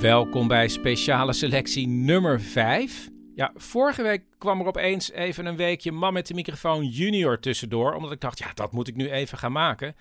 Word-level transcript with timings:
Welkom 0.00 0.48
bij 0.48 0.68
speciale 0.68 1.32
selectie 1.32 1.88
nummer 1.88 2.40
5. 2.40 3.08
Ja, 3.34 3.52
vorige 3.54 4.02
week 4.02 4.22
kwam 4.38 4.60
er 4.60 4.66
opeens 4.66 5.10
even 5.10 5.46
een 5.46 5.56
weekje 5.56 5.92
Man 5.92 6.12
met 6.12 6.26
de 6.26 6.34
microfoon 6.34 6.86
junior 6.86 7.40
tussendoor. 7.40 7.94
Omdat 7.94 8.12
ik 8.12 8.20
dacht, 8.20 8.38
ja, 8.38 8.52
dat 8.54 8.72
moet 8.72 8.88
ik 8.88 8.96
nu 8.96 9.10
even 9.10 9.38
gaan 9.38 9.52
maken. 9.52 9.96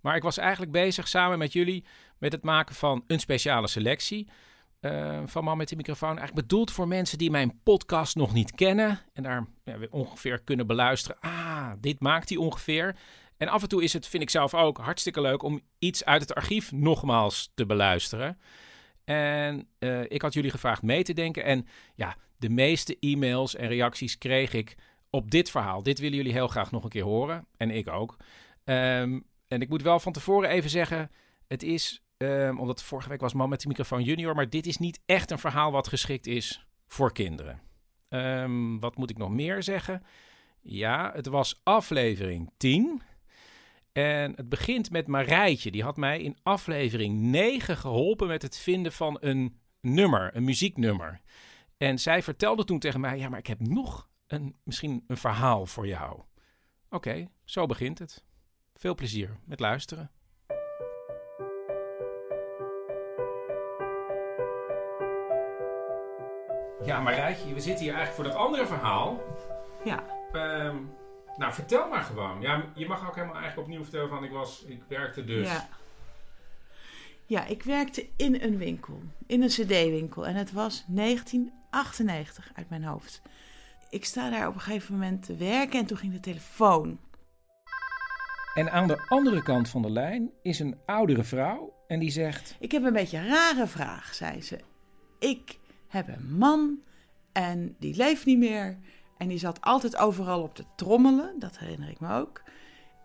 Maar 0.00 0.16
ik 0.16 0.22
was 0.22 0.38
eigenlijk 0.38 0.72
bezig 0.72 1.08
samen 1.08 1.38
met 1.38 1.52
jullie 1.52 1.84
met 2.18 2.32
het 2.32 2.42
maken 2.42 2.74
van 2.74 3.04
een 3.06 3.20
speciale 3.20 3.68
selectie. 3.68 4.28
Uh, 4.80 5.20
van 5.24 5.44
Man 5.44 5.56
met 5.56 5.68
de 5.68 5.76
microfoon. 5.76 6.18
Eigenlijk 6.18 6.48
bedoeld 6.48 6.70
voor 6.70 6.88
mensen 6.88 7.18
die 7.18 7.30
mijn 7.30 7.60
podcast 7.62 8.16
nog 8.16 8.32
niet 8.32 8.54
kennen. 8.54 9.00
En 9.12 9.22
daar 9.22 9.46
ja, 9.64 9.76
ongeveer 9.90 10.40
kunnen 10.40 10.66
beluisteren. 10.66 11.16
Ah, 11.20 11.70
dit 11.80 12.00
maakt 12.00 12.28
hij 12.28 12.38
ongeveer. 12.38 12.96
En 13.36 13.48
af 13.48 13.62
en 13.62 13.68
toe 13.68 13.82
is 13.82 13.92
het, 13.92 14.06
vind 14.06 14.22
ik 14.22 14.30
zelf 14.30 14.54
ook, 14.54 14.78
hartstikke 14.78 15.20
leuk 15.20 15.42
om 15.42 15.60
iets 15.78 16.04
uit 16.04 16.20
het 16.20 16.34
archief 16.34 16.72
nogmaals 16.72 17.50
te 17.54 17.66
beluisteren. 17.66 18.38
En 19.04 19.68
uh, 19.78 20.02
ik 20.02 20.22
had 20.22 20.34
jullie 20.34 20.50
gevraagd 20.50 20.82
mee 20.82 21.02
te 21.02 21.12
denken. 21.12 21.44
En 21.44 21.66
ja, 21.94 22.16
de 22.36 22.48
meeste 22.48 22.96
e-mails 23.00 23.54
en 23.54 23.68
reacties 23.68 24.18
kreeg 24.18 24.52
ik 24.52 24.76
op 25.10 25.30
dit 25.30 25.50
verhaal. 25.50 25.82
Dit 25.82 25.98
willen 25.98 26.16
jullie 26.16 26.32
heel 26.32 26.48
graag 26.48 26.70
nog 26.70 26.84
een 26.84 26.90
keer 26.90 27.04
horen. 27.04 27.46
En 27.56 27.70
ik 27.70 27.88
ook. 27.88 28.16
Um, 28.64 29.24
en 29.48 29.60
ik 29.60 29.68
moet 29.68 29.82
wel 29.82 30.00
van 30.00 30.12
tevoren 30.12 30.50
even 30.50 30.70
zeggen: 30.70 31.10
het 31.46 31.62
is, 31.62 32.02
um, 32.16 32.58
omdat 32.60 32.82
vorige 32.82 33.08
week 33.08 33.20
was 33.20 33.32
Man 33.32 33.48
met 33.48 33.60
de 33.60 33.68
microfoon 33.68 34.02
junior, 34.02 34.34
maar 34.34 34.50
dit 34.50 34.66
is 34.66 34.78
niet 34.78 35.00
echt 35.06 35.30
een 35.30 35.38
verhaal 35.38 35.72
wat 35.72 35.88
geschikt 35.88 36.26
is 36.26 36.66
voor 36.86 37.12
kinderen. 37.12 37.60
Um, 38.08 38.80
wat 38.80 38.96
moet 38.96 39.10
ik 39.10 39.18
nog 39.18 39.30
meer 39.30 39.62
zeggen? 39.62 40.02
Ja, 40.60 41.12
het 41.14 41.26
was 41.26 41.60
aflevering 41.62 42.50
10. 42.56 43.02
En 43.94 44.32
het 44.36 44.48
begint 44.48 44.90
met 44.90 45.06
Marijtje. 45.06 45.70
Die 45.70 45.82
had 45.82 45.96
mij 45.96 46.20
in 46.20 46.36
aflevering 46.42 47.20
9 47.20 47.76
geholpen 47.76 48.26
met 48.26 48.42
het 48.42 48.58
vinden 48.58 48.92
van 48.92 49.16
een 49.20 49.60
nummer, 49.80 50.36
een 50.36 50.44
muzieknummer. 50.44 51.20
En 51.76 51.98
zij 51.98 52.22
vertelde 52.22 52.64
toen 52.64 52.78
tegen 52.78 53.00
mij: 53.00 53.18
Ja, 53.18 53.28
maar 53.28 53.38
ik 53.38 53.46
heb 53.46 53.60
nog 53.60 54.08
een, 54.26 54.56
misschien 54.64 55.04
een 55.06 55.16
verhaal 55.16 55.66
voor 55.66 55.86
jou. 55.86 56.12
Oké, 56.12 56.26
okay, 56.90 57.28
zo 57.44 57.66
begint 57.66 57.98
het. 57.98 58.24
Veel 58.74 58.94
plezier 58.94 59.36
met 59.44 59.60
luisteren. 59.60 60.10
Ja, 66.84 67.00
Marijtje, 67.00 67.54
we 67.54 67.60
zitten 67.60 67.84
hier 67.84 67.94
eigenlijk 67.94 68.14
voor 68.14 68.24
dat 68.24 68.34
andere 68.34 68.66
verhaal. 68.66 69.20
Ja. 69.84 70.04
Um, 70.32 71.02
nou, 71.36 71.52
vertel 71.52 71.88
maar 71.88 72.02
gewoon. 72.02 72.40
Ja, 72.40 72.64
je 72.74 72.86
mag 72.86 73.08
ook 73.08 73.14
helemaal 73.14 73.36
eigenlijk 73.36 73.66
opnieuw 73.66 73.82
vertellen 73.82 74.08
van 74.08 74.24
ik 74.24 74.30
was, 74.30 74.64
ik 74.66 74.82
werkte 74.88 75.24
dus. 75.24 75.48
Ja. 75.48 75.68
Ja, 77.26 77.46
ik 77.46 77.62
werkte 77.62 78.06
in 78.16 78.42
een 78.42 78.58
winkel, 78.58 79.02
in 79.26 79.42
een 79.42 79.48
cd-winkel. 79.48 80.26
En 80.26 80.34
het 80.34 80.52
was 80.52 80.84
1998 80.86 82.50
uit 82.54 82.68
mijn 82.68 82.84
hoofd. 82.84 83.22
Ik 83.90 84.04
sta 84.04 84.30
daar 84.30 84.48
op 84.48 84.54
een 84.54 84.60
gegeven 84.60 84.92
moment 84.92 85.22
te 85.22 85.36
werken 85.36 85.78
en 85.78 85.86
toen 85.86 85.96
ging 85.96 86.12
de 86.12 86.20
telefoon. 86.20 86.98
En 88.54 88.72
aan 88.72 88.86
de 88.86 89.04
andere 89.08 89.42
kant 89.42 89.68
van 89.68 89.82
de 89.82 89.90
lijn 89.90 90.30
is 90.42 90.58
een 90.58 90.76
oudere 90.86 91.24
vrouw 91.24 91.74
en 91.86 91.98
die 92.00 92.10
zegt... 92.10 92.56
Ik 92.60 92.72
heb 92.72 92.84
een 92.84 92.92
beetje 92.92 93.18
een 93.18 93.28
rare 93.28 93.66
vraag, 93.66 94.14
zei 94.14 94.42
ze. 94.42 94.60
Ik 95.18 95.58
heb 95.88 96.08
een 96.08 96.36
man 96.36 96.82
en 97.32 97.76
die 97.78 97.96
leeft 97.96 98.26
niet 98.26 98.38
meer. 98.38 98.78
En 99.16 99.28
die 99.28 99.38
zat 99.38 99.60
altijd 99.60 99.96
overal 99.96 100.42
op 100.42 100.54
te 100.54 100.64
trommelen, 100.76 101.38
dat 101.38 101.58
herinner 101.58 101.88
ik 101.88 102.00
me 102.00 102.14
ook. 102.14 102.42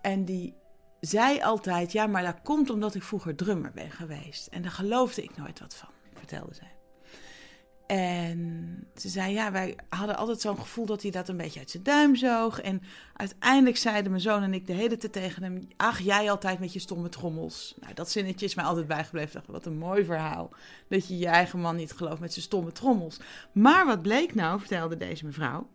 En 0.01 0.25
die 0.25 0.55
zei 0.99 1.41
altijd, 1.41 1.91
ja, 1.91 2.07
maar 2.07 2.23
dat 2.23 2.41
komt 2.43 2.69
omdat 2.69 2.95
ik 2.95 3.03
vroeger 3.03 3.35
drummer 3.35 3.71
ben 3.71 3.91
geweest. 3.91 4.47
En 4.47 4.61
daar 4.61 4.71
geloofde 4.71 5.23
ik 5.23 5.37
nooit 5.37 5.59
wat 5.59 5.75
van, 5.75 5.89
vertelde 6.13 6.53
zij. 6.53 6.77
En 7.89 8.87
ze 8.95 9.09
zei, 9.09 9.33
ja, 9.33 9.51
wij 9.51 9.77
hadden 9.89 10.17
altijd 10.17 10.41
zo'n 10.41 10.59
gevoel 10.59 10.85
dat 10.85 11.01
hij 11.01 11.11
dat 11.11 11.29
een 11.29 11.37
beetje 11.37 11.59
uit 11.59 11.69
zijn 11.69 11.83
duim 11.83 12.15
zoog. 12.15 12.61
En 12.61 12.81
uiteindelijk 13.13 13.77
zeiden 13.77 14.11
mijn 14.11 14.23
zoon 14.23 14.43
en 14.43 14.53
ik 14.53 14.67
de 14.67 14.73
hele 14.73 14.97
tijd 14.97 15.13
tegen 15.13 15.43
hem... 15.43 15.67
ach, 15.77 15.99
jij 15.99 16.31
altijd 16.31 16.59
met 16.59 16.73
je 16.73 16.79
stomme 16.79 17.09
trommels. 17.09 17.75
Nou, 17.79 17.93
dat 17.93 18.09
zinnetje 18.11 18.45
is 18.45 18.55
mij 18.55 18.65
altijd 18.65 18.87
bijgebleven. 18.87 19.33
Dacht, 19.33 19.47
wat 19.47 19.65
een 19.65 19.77
mooi 19.77 20.05
verhaal. 20.05 20.49
Dat 20.89 21.07
je 21.07 21.17
je 21.17 21.27
eigen 21.27 21.59
man 21.59 21.75
niet 21.75 21.91
gelooft 21.91 22.19
met 22.19 22.33
zijn 22.33 22.45
stomme 22.45 22.71
trommels. 22.71 23.19
Maar 23.51 23.85
wat 23.85 24.01
bleek 24.01 24.35
nou, 24.35 24.59
vertelde 24.59 24.97
deze 24.97 25.25
mevrouw... 25.25 25.67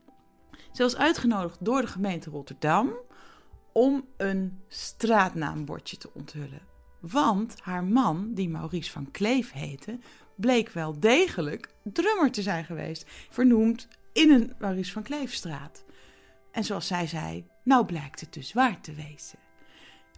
Ze 0.75 0.83
was 0.83 0.97
uitgenodigd 0.97 1.65
door 1.65 1.81
de 1.81 1.87
gemeente 1.87 2.31
Rotterdam 2.31 2.93
om 3.73 4.05
een 4.17 4.61
straatnaambordje 4.69 5.97
te 5.97 6.11
onthullen. 6.15 6.61
Want 7.01 7.61
haar 7.61 7.85
man, 7.85 8.31
die 8.33 8.49
Maurice 8.49 8.91
van 8.91 9.11
Kleef 9.11 9.53
heette, 9.53 9.99
bleek 10.37 10.71
wel 10.71 11.01
degelijk 11.01 11.75
drummer 11.83 12.31
te 12.31 12.43
zijn 12.43 12.65
geweest, 12.65 13.11
vernoemd 13.31 13.89
in 14.13 14.31
een 14.31 14.55
Maurice 14.59 14.93
van 14.93 15.03
Kleefstraat. 15.03 15.85
En 16.51 16.65
zoals 16.65 16.87
zij 16.87 17.07
zei, 17.07 17.47
nou 17.65 17.85
blijkt 17.85 18.21
het 18.21 18.33
dus 18.33 18.53
waar 18.53 18.81
te 18.81 18.93
wezen. 18.93 19.39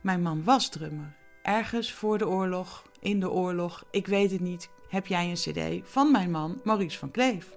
Mijn 0.03 0.23
man 0.23 0.45
was 0.45 0.69
drummer. 0.69 1.17
Ergens 1.43 1.93
voor 1.93 2.19
de 2.19 2.29
oorlog, 2.29 2.85
in 3.01 3.21
de 3.21 3.31
oorlog, 3.31 3.85
ik 3.91 4.07
weet 4.07 4.31
het 4.31 4.41
niet, 4.41 4.71
heb 4.89 5.07
jij 5.07 5.31
een 5.31 5.35
cd 5.81 5.91
van 5.91 6.11
mijn 6.11 6.31
man 6.31 6.61
Maurice 6.65 6.99
van 6.99 7.11
Kleef. 7.11 7.57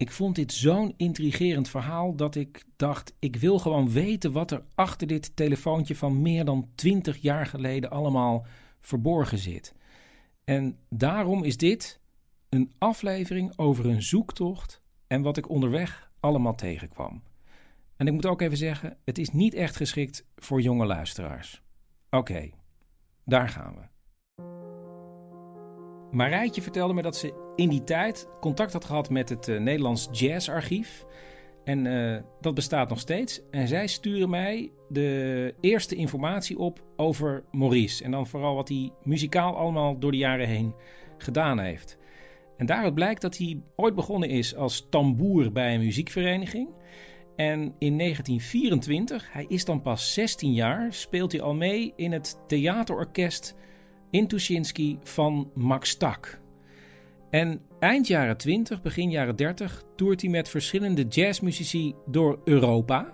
Ik 0.00 0.10
vond 0.10 0.34
dit 0.34 0.52
zo'n 0.52 0.94
intrigerend 0.96 1.68
verhaal 1.68 2.14
dat 2.14 2.34
ik 2.34 2.64
dacht: 2.76 3.14
ik 3.18 3.36
wil 3.36 3.58
gewoon 3.58 3.90
weten 3.90 4.32
wat 4.32 4.50
er 4.50 4.64
achter 4.74 5.06
dit 5.06 5.36
telefoontje 5.36 5.96
van 5.96 6.22
meer 6.22 6.44
dan 6.44 6.68
twintig 6.74 7.16
jaar 7.16 7.46
geleden 7.46 7.90
allemaal 7.90 8.46
verborgen 8.80 9.38
zit. 9.38 9.74
En 10.44 10.78
daarom 10.88 11.44
is 11.44 11.56
dit 11.56 12.00
een 12.48 12.72
aflevering 12.78 13.58
over 13.58 13.86
een 13.86 14.02
zoektocht 14.02 14.82
en 15.06 15.22
wat 15.22 15.36
ik 15.36 15.48
onderweg 15.48 16.10
allemaal 16.20 16.54
tegenkwam. 16.54 17.22
En 17.96 18.06
ik 18.06 18.12
moet 18.12 18.26
ook 18.26 18.40
even 18.40 18.56
zeggen: 18.56 18.96
het 19.04 19.18
is 19.18 19.30
niet 19.30 19.54
echt 19.54 19.76
geschikt 19.76 20.26
voor 20.36 20.60
jonge 20.60 20.86
luisteraars. 20.86 21.62
Oké, 22.10 22.50
daar 23.24 23.48
gaan 23.48 23.74
we. 23.74 23.99
Marijtje 26.12 26.62
vertelde 26.62 26.94
me 26.94 27.02
dat 27.02 27.16
ze 27.16 27.52
in 27.56 27.68
die 27.68 27.84
tijd 27.84 28.28
contact 28.40 28.72
had 28.72 28.84
gehad 28.84 29.10
met 29.10 29.28
het 29.28 29.48
uh, 29.48 29.60
Nederlands 29.60 30.08
Jazzarchief. 30.12 31.04
En 31.64 31.84
uh, 31.84 32.16
dat 32.40 32.54
bestaat 32.54 32.88
nog 32.88 32.98
steeds. 32.98 33.40
En 33.50 33.68
zij 33.68 33.86
sturen 33.86 34.30
mij 34.30 34.70
de 34.88 35.54
eerste 35.60 35.94
informatie 35.94 36.58
op 36.58 36.82
over 36.96 37.44
Maurice. 37.50 38.04
En 38.04 38.10
dan 38.10 38.26
vooral 38.26 38.54
wat 38.54 38.68
hij 38.68 38.92
muzikaal 39.02 39.56
allemaal 39.56 39.98
door 39.98 40.10
de 40.10 40.16
jaren 40.16 40.46
heen 40.46 40.74
gedaan 41.18 41.58
heeft. 41.58 41.98
En 42.56 42.66
daaruit 42.66 42.94
blijkt 42.94 43.22
dat 43.22 43.36
hij 43.36 43.60
ooit 43.76 43.94
begonnen 43.94 44.28
is 44.28 44.56
als 44.56 44.86
tamboer 44.90 45.52
bij 45.52 45.74
een 45.74 45.80
muziekvereniging. 45.80 46.68
En 47.36 47.58
in 47.78 47.98
1924, 47.98 49.32
hij 49.32 49.44
is 49.48 49.64
dan 49.64 49.82
pas 49.82 50.14
16 50.14 50.52
jaar, 50.52 50.92
speelt 50.92 51.32
hij 51.32 51.40
al 51.40 51.54
mee 51.54 51.92
in 51.96 52.12
het 52.12 52.38
theaterorkest 52.46 53.54
in 54.10 54.26
Tuschinski 54.26 54.98
van 55.02 55.50
Max 55.54 55.96
Tak. 55.96 56.40
En 57.30 57.60
eind 57.78 58.06
jaren 58.06 58.36
20, 58.36 58.82
begin 58.82 59.10
jaren 59.10 59.36
30 59.36 59.84
toert 59.96 60.20
hij 60.20 60.30
met 60.30 60.48
verschillende 60.48 61.02
jazzmuzici 61.02 61.94
door 62.06 62.40
Europa. 62.44 63.12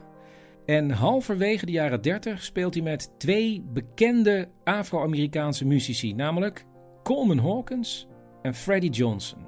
En 0.67 0.91
halverwege 0.91 1.67
de 1.67 1.73
jaren 1.73 2.03
30 2.03 2.43
speelt 2.43 2.75
hij 2.75 2.83
met 2.83 3.11
twee 3.19 3.65
bekende 3.73 4.49
Afro-Amerikaanse 4.65 5.67
muzici, 5.67 6.15
namelijk 6.15 6.65
Coleman 7.03 7.39
Hawkins 7.39 8.07
en 8.43 8.55
Freddie 8.55 8.91
Johnson. 8.91 9.47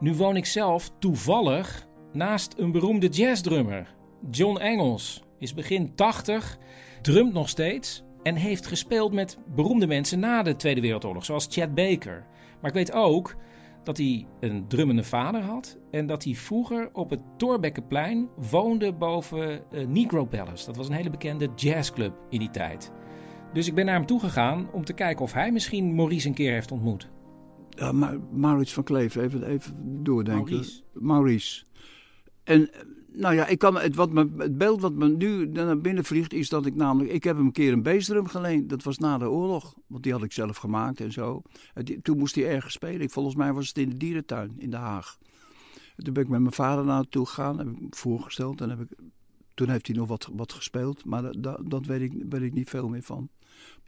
Nu 0.00 0.14
woon 0.14 0.36
ik 0.36 0.46
zelf 0.46 0.90
toevallig 0.98 1.86
naast 2.12 2.54
een 2.58 2.72
beroemde 2.72 3.08
jazzdrummer. 3.08 3.94
John 4.30 4.58
Engels 4.58 5.22
is 5.38 5.54
begin 5.54 5.94
80, 5.94 6.58
drumt 7.02 7.32
nog 7.32 7.48
steeds 7.48 8.04
en 8.28 8.34
heeft 8.34 8.66
gespeeld 8.66 9.12
met 9.12 9.38
beroemde 9.54 9.86
mensen 9.86 10.18
na 10.18 10.42
de 10.42 10.56
Tweede 10.56 10.80
Wereldoorlog, 10.80 11.24
zoals 11.24 11.46
Chad 11.50 11.74
Baker. 11.74 12.26
Maar 12.60 12.70
ik 12.70 12.76
weet 12.76 12.92
ook 12.92 13.36
dat 13.84 13.96
hij 13.96 14.26
een 14.40 14.68
drummende 14.68 15.04
vader 15.04 15.40
had 15.40 15.78
en 15.90 16.06
dat 16.06 16.24
hij 16.24 16.34
vroeger 16.34 16.90
op 16.92 17.10
het 17.10 17.20
Torbekkenplein 17.36 18.28
woonde 18.50 18.92
boven 18.92 19.62
uh, 19.72 19.86
Negro 19.86 20.24
Palace. 20.24 20.66
Dat 20.66 20.76
was 20.76 20.88
een 20.88 20.94
hele 20.94 21.10
bekende 21.10 21.48
jazzclub 21.56 22.14
in 22.30 22.38
die 22.38 22.50
tijd. 22.50 22.92
Dus 23.52 23.66
ik 23.66 23.74
ben 23.74 23.84
naar 23.84 23.94
hem 23.94 24.06
toe 24.06 24.20
gegaan 24.20 24.72
om 24.72 24.84
te 24.84 24.92
kijken 24.92 25.24
of 25.24 25.32
hij 25.32 25.52
misschien 25.52 25.94
Maurice 25.94 26.28
een 26.28 26.34
keer 26.34 26.52
heeft 26.52 26.72
ontmoet. 26.72 27.08
Uh, 27.78 28.12
Maurits 28.32 28.72
van 28.72 28.84
Kleef, 28.84 29.16
even, 29.16 29.42
even 29.42 30.02
doordenken. 30.02 30.52
Maurice. 30.52 30.82
Maurice. 30.92 31.64
En 32.44 32.70
nou 33.18 33.34
ja, 33.34 33.46
ik 33.46 33.58
kan, 33.58 33.78
het, 33.78 33.94
wat 33.94 34.10
het 34.36 34.58
beeld 34.58 34.80
wat 34.80 34.92
me 34.92 35.08
nu 35.08 35.46
naar 35.46 35.80
binnen 35.80 36.04
vliegt 36.04 36.32
is 36.32 36.48
dat 36.48 36.66
ik 36.66 36.74
namelijk... 36.74 37.12
Ik 37.12 37.24
heb 37.24 37.36
hem 37.36 37.46
een 37.46 37.52
keer 37.52 37.72
een 37.72 37.82
bassdrum 37.82 38.26
geleend. 38.26 38.68
Dat 38.68 38.82
was 38.82 38.98
na 38.98 39.18
de 39.18 39.30
oorlog. 39.30 39.74
Want 39.86 40.02
die 40.02 40.12
had 40.12 40.22
ik 40.22 40.32
zelf 40.32 40.56
gemaakt 40.56 41.00
en 41.00 41.12
zo. 41.12 41.42
toen 42.02 42.18
moest 42.18 42.34
hij 42.34 42.48
ergens 42.48 42.74
spelen. 42.74 43.00
Ik, 43.00 43.10
volgens 43.10 43.34
mij 43.34 43.52
was 43.52 43.68
het 43.68 43.78
in 43.78 43.88
de 43.88 43.96
dierentuin 43.96 44.54
in 44.58 44.70
Den 44.70 44.80
Haag. 44.80 45.18
toen 45.96 46.12
ben 46.12 46.22
ik 46.22 46.28
met 46.28 46.40
mijn 46.40 46.52
vader 46.52 46.84
naartoe 46.84 47.26
gegaan. 47.26 47.58
Heb 47.58 47.68
ik 47.68 47.96
voorgesteld. 47.96 48.60
En 48.60 48.70
heb 48.70 48.80
ik 48.80 48.88
Toen 49.54 49.68
heeft 49.68 49.86
hij 49.86 49.96
nog 49.96 50.08
wat, 50.08 50.28
wat 50.32 50.52
gespeeld, 50.52 51.04
maar 51.04 51.22
dat, 51.40 51.58
dat, 51.64 51.86
weet, 51.86 52.00
ik, 52.00 52.12
weet 52.28 52.42
ik 52.42 52.52
niet 52.52 52.70
veel 52.70 52.88
meer 52.88 53.02
van. 53.02 53.28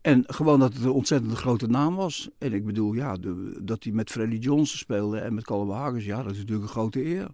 En 0.00 0.24
gewoon 0.26 0.60
dat 0.60 0.72
het 0.74 0.82
een 0.82 0.90
ontzettend 0.90 1.32
grote 1.32 1.66
naam 1.66 1.94
was. 1.94 2.28
En 2.38 2.52
ik 2.52 2.64
bedoel, 2.64 2.92
ja, 2.92 3.16
dat 3.62 3.84
hij 3.84 3.92
met 3.92 4.10
Freddie 4.10 4.38
Johnson 4.38 4.78
speelde 4.78 5.18
en 5.18 5.34
met 5.34 5.44
Caleb 5.44 5.70
Hagers, 5.70 6.04
ja, 6.04 6.22
dat 6.22 6.32
is 6.32 6.38
natuurlijk 6.38 6.66
een 6.66 6.72
grote 6.72 7.04
eer. 7.04 7.28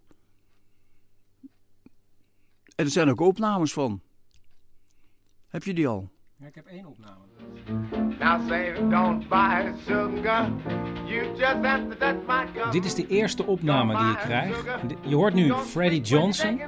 En 2.77 2.85
er 2.85 2.91
zijn 2.91 3.11
ook 3.11 3.21
opnames 3.21 3.73
van. 3.73 4.01
Heb 5.49 5.65
je 5.65 5.75
die 5.75 5.89
al? 5.89 6.09
Ja, 6.39 6.47
ik 6.47 6.55
heb 6.55 6.67
één 6.67 6.87
opname. 6.87 7.25
Dit 12.71 12.85
is 12.85 12.95
de 12.95 13.07
eerste 13.07 13.47
opname 13.47 13.97
die 13.99 14.11
ik 14.11 14.19
krijg. 14.19 14.65
Je 15.01 15.15
hoort 15.15 15.35
nu 15.35 15.53
Freddie 15.53 16.01
Johnson. 16.01 16.61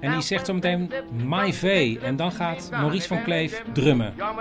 En 0.00 0.12
die 0.12 0.20
zegt 0.20 0.46
zo 0.46 0.54
meteen 0.54 0.92
My 1.26 1.52
V. 1.52 1.96
En 2.02 2.16
dan 2.16 2.32
gaat 2.32 2.70
Maurice 2.70 3.08
van 3.08 3.22
Kleef 3.22 3.62
drummen. 3.72 4.14
Y'all 4.16 4.34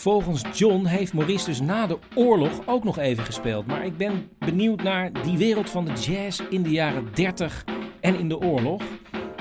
Volgens 0.00 0.58
John 0.58 0.84
heeft 0.84 1.12
Maurice 1.12 1.44
dus 1.44 1.60
na 1.60 1.86
de 1.86 1.98
oorlog 2.14 2.66
ook 2.66 2.84
nog 2.84 2.98
even 2.98 3.24
gespeeld. 3.24 3.66
Maar 3.66 3.84
ik 3.84 3.96
ben 3.96 4.30
benieuwd 4.38 4.82
naar 4.82 5.22
die 5.22 5.38
wereld 5.38 5.70
van 5.70 5.84
de 5.84 5.92
jazz 5.92 6.40
in 6.50 6.62
de 6.62 6.70
jaren 6.70 7.14
30 7.14 7.64
en 8.00 8.18
in 8.18 8.28
de 8.28 8.38
oorlog. 8.38 8.82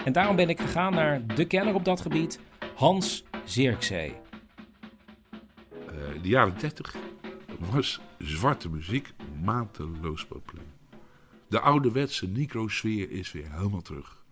En 0.06 0.14
daarom 0.14 0.36
ben 0.36 0.50
ik 0.50 0.60
gegaan 0.60 0.94
naar 0.94 1.36
de 1.36 1.46
kenner 1.46 1.74
op 1.74 1.86
dat 1.86 2.02
gebied, 2.02 2.40
Hans 2.76 3.24
Zirkzee. 3.46 4.16
Eh, 5.88 6.16
in 6.16 6.22
de 6.22 6.28
jaren 6.28 6.58
30 6.58 6.96
was 7.60 8.02
zwarte 8.18 8.70
muziek 8.70 9.14
mateloos 9.44 10.26
populair. 10.26 10.68
De 11.48 11.60
ouderwetse 11.60 12.28
Negro-sfeer 12.28 13.12
is 13.12 13.32
weer 13.32 13.52
helemaal 13.52 13.82
terug. 13.82 14.24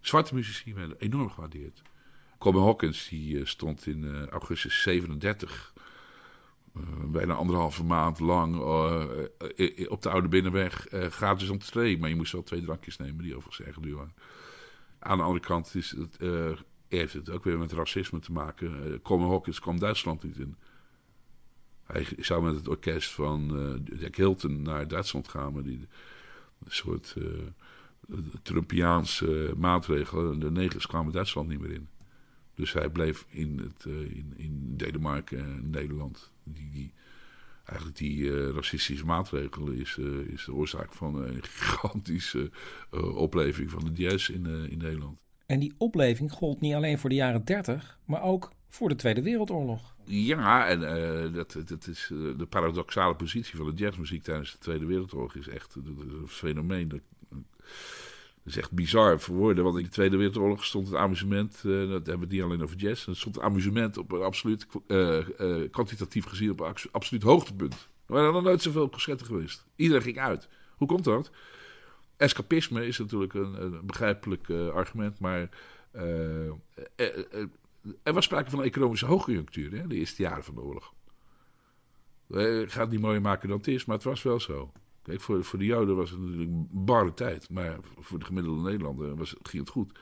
Zwarte 0.00 0.34
muzici 0.34 0.74
werden 0.74 0.96
enorm 0.98 1.30
gewaardeerd. 1.30 1.82
Coleman 2.44 2.66
Hawkins 2.66 3.08
die, 3.08 3.38
eh, 3.38 3.44
stond 3.44 3.86
in 3.86 4.04
eh, 4.04 4.26
augustus 4.26 4.82
37, 4.82 5.72
eh, 6.74 6.82
bijna 7.06 7.34
anderhalve 7.34 7.84
maand 7.84 8.18
lang, 8.18 8.56
op 9.88 10.02
de 10.02 10.10
Oude 10.10 10.28
Binnenweg 10.28 10.86
gratis 10.90 11.48
entree. 11.48 11.98
Maar 11.98 12.08
je 12.08 12.16
moest 12.16 12.32
wel 12.32 12.42
twee 12.42 12.62
drankjes 12.62 12.96
nemen, 12.96 13.24
die 13.24 13.36
overigens 13.36 13.66
erg 13.66 13.78
duur 13.78 13.96
waren. 13.96 14.14
Aan 14.98 15.16
de 15.16 15.22
andere 15.22 15.44
kant 15.44 15.74
is 15.74 15.90
het, 15.90 16.18
heeft 16.88 17.12
het 17.12 17.30
ook 17.30 17.44
weer 17.44 17.58
met 17.58 17.72
racisme 17.72 18.18
te 18.18 18.32
maken. 18.32 18.92
Uh, 18.92 18.98
Coleman 19.02 19.30
Hawkins 19.30 19.60
kwam 19.60 19.78
Duitsland 19.78 20.22
niet 20.22 20.38
in. 20.38 20.56
Hij 21.86 22.06
zou 22.16 22.42
met 22.42 22.54
het 22.54 22.68
orkest 22.68 23.10
van 23.12 23.52
Jack 23.98 24.16
Hilton 24.16 24.62
naar 24.62 24.88
Duitsland 24.88 25.28
gaan, 25.28 25.52
maar 25.52 25.62
die 25.62 25.88
een 26.64 26.72
soort 26.72 27.16
Trumpiaanse 28.42 29.54
maatregelen. 29.56 30.38
De 30.38 30.50
negers 30.50 30.86
kwamen 30.86 31.12
Duitsland 31.12 31.48
niet 31.48 31.60
meer 31.60 31.72
in. 31.72 31.88
Dus 32.54 32.72
hij 32.72 32.88
bleef 32.88 33.26
in, 33.28 33.58
het, 33.58 33.86
eh, 33.86 34.16
in, 34.16 34.32
in 34.36 34.76
Denemarken 34.76 35.38
en 35.38 35.70
Nederland. 35.70 36.30
Die, 36.44 36.70
die, 36.70 36.92
eigenlijk 37.64 37.98
die 37.98 38.32
eh, 38.32 38.48
racistische 38.48 39.04
maatregelen 39.04 39.78
is, 39.78 39.96
eh, 39.98 40.18
is 40.18 40.44
de 40.44 40.54
oorzaak 40.54 40.92
van 40.92 41.14
een 41.14 41.42
gigantische 41.42 42.50
opleving 43.14 43.70
van 43.70 43.84
de 43.84 44.02
jazz 44.02 44.28
in, 44.28 44.46
in 44.46 44.78
Nederland. 44.78 45.18
En 45.46 45.60
die 45.60 45.74
opleving 45.78 46.32
gold 46.32 46.60
niet 46.60 46.74
alleen 46.74 46.98
voor 46.98 47.10
de 47.10 47.16
jaren 47.16 47.44
30, 47.44 47.98
maar 48.04 48.22
ook 48.22 48.52
voor 48.68 48.88
de 48.88 48.94
Tweede 48.94 49.22
Wereldoorlog. 49.22 49.94
Ja, 50.04 50.66
en 50.66 50.80
dat, 51.32 51.56
dat 51.66 51.86
is 51.86 52.06
de 52.36 52.46
paradoxale 52.48 53.14
positie 53.14 53.56
van 53.56 53.66
de 53.66 53.72
jazzmuziek 53.76 54.22
tijdens 54.22 54.52
de 54.52 54.58
Tweede 54.58 54.86
Wereldoorlog 54.86 55.34
is 55.34 55.48
echt 55.48 55.74
een 55.74 56.22
fenomeen. 56.26 56.88
Dat, 56.88 57.00
dat 58.44 58.52
is 58.52 58.56
echt 58.58 58.72
bizar 58.72 59.20
voor 59.20 59.34
woorden. 59.34 59.64
Want 59.64 59.76
in 59.76 59.82
de 59.82 59.88
Tweede 59.88 60.16
Wereldoorlog 60.16 60.64
stond 60.64 60.86
het 60.86 60.96
amusement, 60.96 61.54
eh, 61.56 61.62
dat 61.64 62.06
hebben 62.06 62.28
we 62.28 62.34
niet 62.34 62.42
alleen 62.42 62.62
over 62.62 62.76
jazz, 62.76 63.06
er 63.06 63.16
stond 63.16 63.34
het 63.34 63.44
amusement 63.44 63.96
op 63.98 64.12
een 64.12 64.22
absoluut, 64.22 64.66
eh, 64.86 65.18
kwantitatief 65.70 66.24
gezien 66.24 66.50
op 66.50 66.60
een 66.60 66.66
abso- 66.66 66.88
absoluut 66.92 67.22
hoogtepunt. 67.22 67.88
Er 68.06 68.14
waren 68.14 68.32
nog 68.32 68.42
nooit 68.42 68.62
zoveel 68.62 68.88
concerten 68.90 69.26
geweest. 69.26 69.66
Iedereen 69.76 70.02
ging 70.02 70.18
uit. 70.18 70.48
Hoe 70.76 70.88
komt 70.88 71.04
dat? 71.04 71.30
Escapisme 72.16 72.86
is 72.86 72.98
natuurlijk 72.98 73.34
een, 73.34 73.62
een 73.62 73.86
begrijpelijk 73.86 74.50
argument, 74.50 75.18
maar 75.18 75.48
er 78.02 78.12
was 78.12 78.24
sprake 78.24 78.50
van 78.50 78.58
een 78.58 78.64
economische 78.64 79.06
hoogconjunctuur, 79.06 79.72
hè, 79.72 79.86
de 79.86 79.94
eerste 79.94 80.22
jaren 80.22 80.44
van 80.44 80.54
de 80.54 80.60
oorlog. 80.60 80.92
Ik 82.62 82.70
ga 82.72 82.80
het 82.80 82.90
niet 82.90 83.00
mooier 83.00 83.20
maken 83.20 83.48
dan 83.48 83.58
het 83.58 83.68
is, 83.68 83.84
maar 83.84 83.96
het 83.96 84.04
was 84.04 84.22
wel 84.22 84.40
zo. 84.40 84.72
Kijk, 85.04 85.20
voor, 85.20 85.44
voor 85.44 85.58
de 85.58 85.64
Joden 85.64 85.96
was 85.96 86.10
het 86.10 86.20
natuurlijk 86.20 86.50
een 86.50 86.68
barre 86.70 87.14
tijd, 87.14 87.50
maar 87.50 87.78
voor 87.98 88.18
de 88.18 88.24
gemiddelde 88.24 88.62
Nederlander 88.62 89.16
was, 89.16 89.34
ging 89.42 89.62
het 89.62 89.72
goed. 89.72 89.98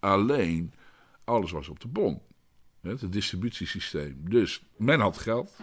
Alleen, 0.00 0.72
alles 1.24 1.50
was 1.50 1.68
op 1.68 1.80
de 1.80 1.88
bon. 1.88 2.20
Het 2.80 3.12
distributiesysteem. 3.12 4.16
Dus 4.28 4.64
men 4.76 5.00
had 5.00 5.18
geld 5.18 5.56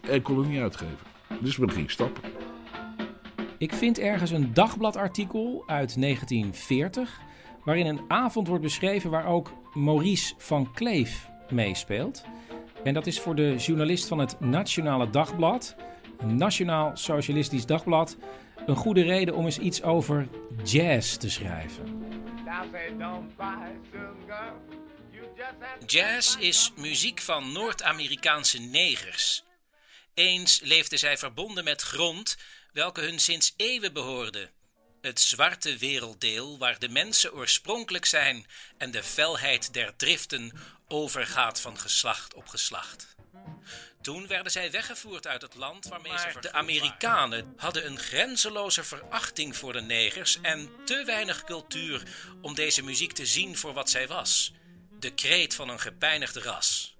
en 0.00 0.22
kon 0.22 0.38
het 0.38 0.48
niet 0.48 0.60
uitgeven. 0.60 1.06
Dus 1.40 1.56
men 1.56 1.70
ging 1.70 1.90
stappen. 1.90 2.22
Ik 3.58 3.72
vind 3.72 3.98
ergens 3.98 4.30
een 4.30 4.54
dagbladartikel 4.54 5.62
uit 5.66 6.00
1940, 6.00 7.20
waarin 7.64 7.86
een 7.86 8.00
avond 8.08 8.48
wordt 8.48 8.62
beschreven 8.62 9.10
waar 9.10 9.26
ook 9.26 9.52
Maurice 9.74 10.34
van 10.38 10.72
Kleef 10.72 11.28
meespeelt. 11.50 12.24
En 12.84 12.94
dat 12.94 13.06
is 13.06 13.20
voor 13.20 13.34
de 13.34 13.56
journalist 13.56 14.08
van 14.08 14.18
het 14.18 14.40
Nationale 14.40 15.10
Dagblad, 15.10 15.76
Nationaal 16.24 16.96
Socialistisch 16.96 17.66
Dagblad, 17.66 18.16
een 18.66 18.76
goede 18.76 19.02
reden 19.02 19.34
om 19.34 19.44
eens 19.44 19.58
iets 19.58 19.82
over 19.82 20.28
jazz 20.64 21.16
te 21.16 21.30
schrijven. 21.30 22.06
Jazz 25.86 26.36
is 26.36 26.72
muziek 26.76 27.20
van 27.20 27.52
Noord-Amerikaanse 27.52 28.58
negers. 28.58 29.44
Eens 30.14 30.60
leefden 30.60 30.98
zij 30.98 31.18
verbonden 31.18 31.64
met 31.64 31.82
grond 31.82 32.36
welke 32.72 33.00
hun 33.00 33.18
sinds 33.18 33.54
eeuwen 33.56 33.92
behoorde. 33.92 34.50
Het 35.00 35.20
zwarte 35.20 35.76
werelddeel 35.76 36.58
waar 36.58 36.78
de 36.78 36.88
mensen 36.88 37.34
oorspronkelijk 37.34 38.04
zijn 38.04 38.46
en 38.78 38.90
de 38.90 39.02
felheid 39.02 39.72
der 39.72 39.96
driften 39.96 40.52
overgaat 40.88 41.60
van 41.60 41.78
geslacht 41.78 42.34
op 42.34 42.46
geslacht. 42.46 43.16
Toen 44.00 44.26
werden 44.26 44.52
zij 44.52 44.70
weggevoerd 44.70 45.26
uit 45.26 45.42
het 45.42 45.54
land 45.54 45.86
waarmee 45.86 46.18
ze 46.18 46.40
de 46.40 46.52
Amerikanen 46.52 47.52
hadden 47.56 47.86
een 47.86 47.98
grenzeloze 47.98 48.84
verachting 48.84 49.56
voor 49.56 49.72
de 49.72 49.80
negers 49.80 50.38
en 50.42 50.70
te 50.84 51.02
weinig 51.06 51.44
cultuur 51.44 52.02
om 52.42 52.54
deze 52.54 52.82
muziek 52.82 53.12
te 53.12 53.26
zien 53.26 53.56
voor 53.56 53.72
wat 53.72 53.90
zij 53.90 54.08
was. 54.08 54.52
De 54.98 55.14
kreet 55.14 55.54
van 55.54 55.68
een 55.68 55.80
gepijnigd 55.80 56.36
ras. 56.36 56.96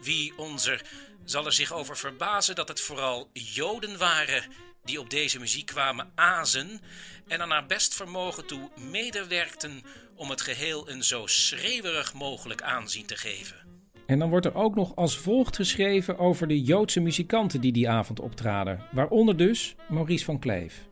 Wie 0.00 0.38
onzer 0.38 0.82
zal 1.24 1.46
er 1.46 1.52
zich 1.52 1.72
over 1.72 1.96
verbazen 1.96 2.54
dat 2.54 2.68
het 2.68 2.80
vooral 2.80 3.30
Joden 3.32 3.98
waren 3.98 4.52
die 4.84 5.00
op 5.00 5.10
deze 5.10 5.38
muziek 5.38 5.66
kwamen 5.66 6.12
azen 6.14 6.80
en 7.28 7.40
er 7.40 7.46
naar 7.46 7.66
best 7.66 7.94
vermogen 7.94 8.46
toe 8.46 8.70
medewerkten 8.76 9.84
om 10.14 10.30
het 10.30 10.40
geheel 10.40 10.88
een 10.88 11.04
zo 11.04 11.26
schreeuwerig 11.26 12.12
mogelijk 12.12 12.62
aanzien 12.62 13.06
te 13.06 13.16
geven. 13.16 13.83
En 14.06 14.18
dan 14.18 14.30
wordt 14.30 14.46
er 14.46 14.54
ook 14.54 14.74
nog 14.74 14.96
als 14.96 15.18
volgt 15.18 15.56
geschreven 15.56 16.18
over 16.18 16.48
de 16.48 16.62
Joodse 16.62 17.00
muzikanten 17.00 17.60
die 17.60 17.72
die 17.72 17.88
avond 17.88 18.20
optraden, 18.20 18.82
waaronder 18.92 19.36
dus 19.36 19.74
Maurice 19.88 20.24
van 20.24 20.38
Kleef. 20.38 20.86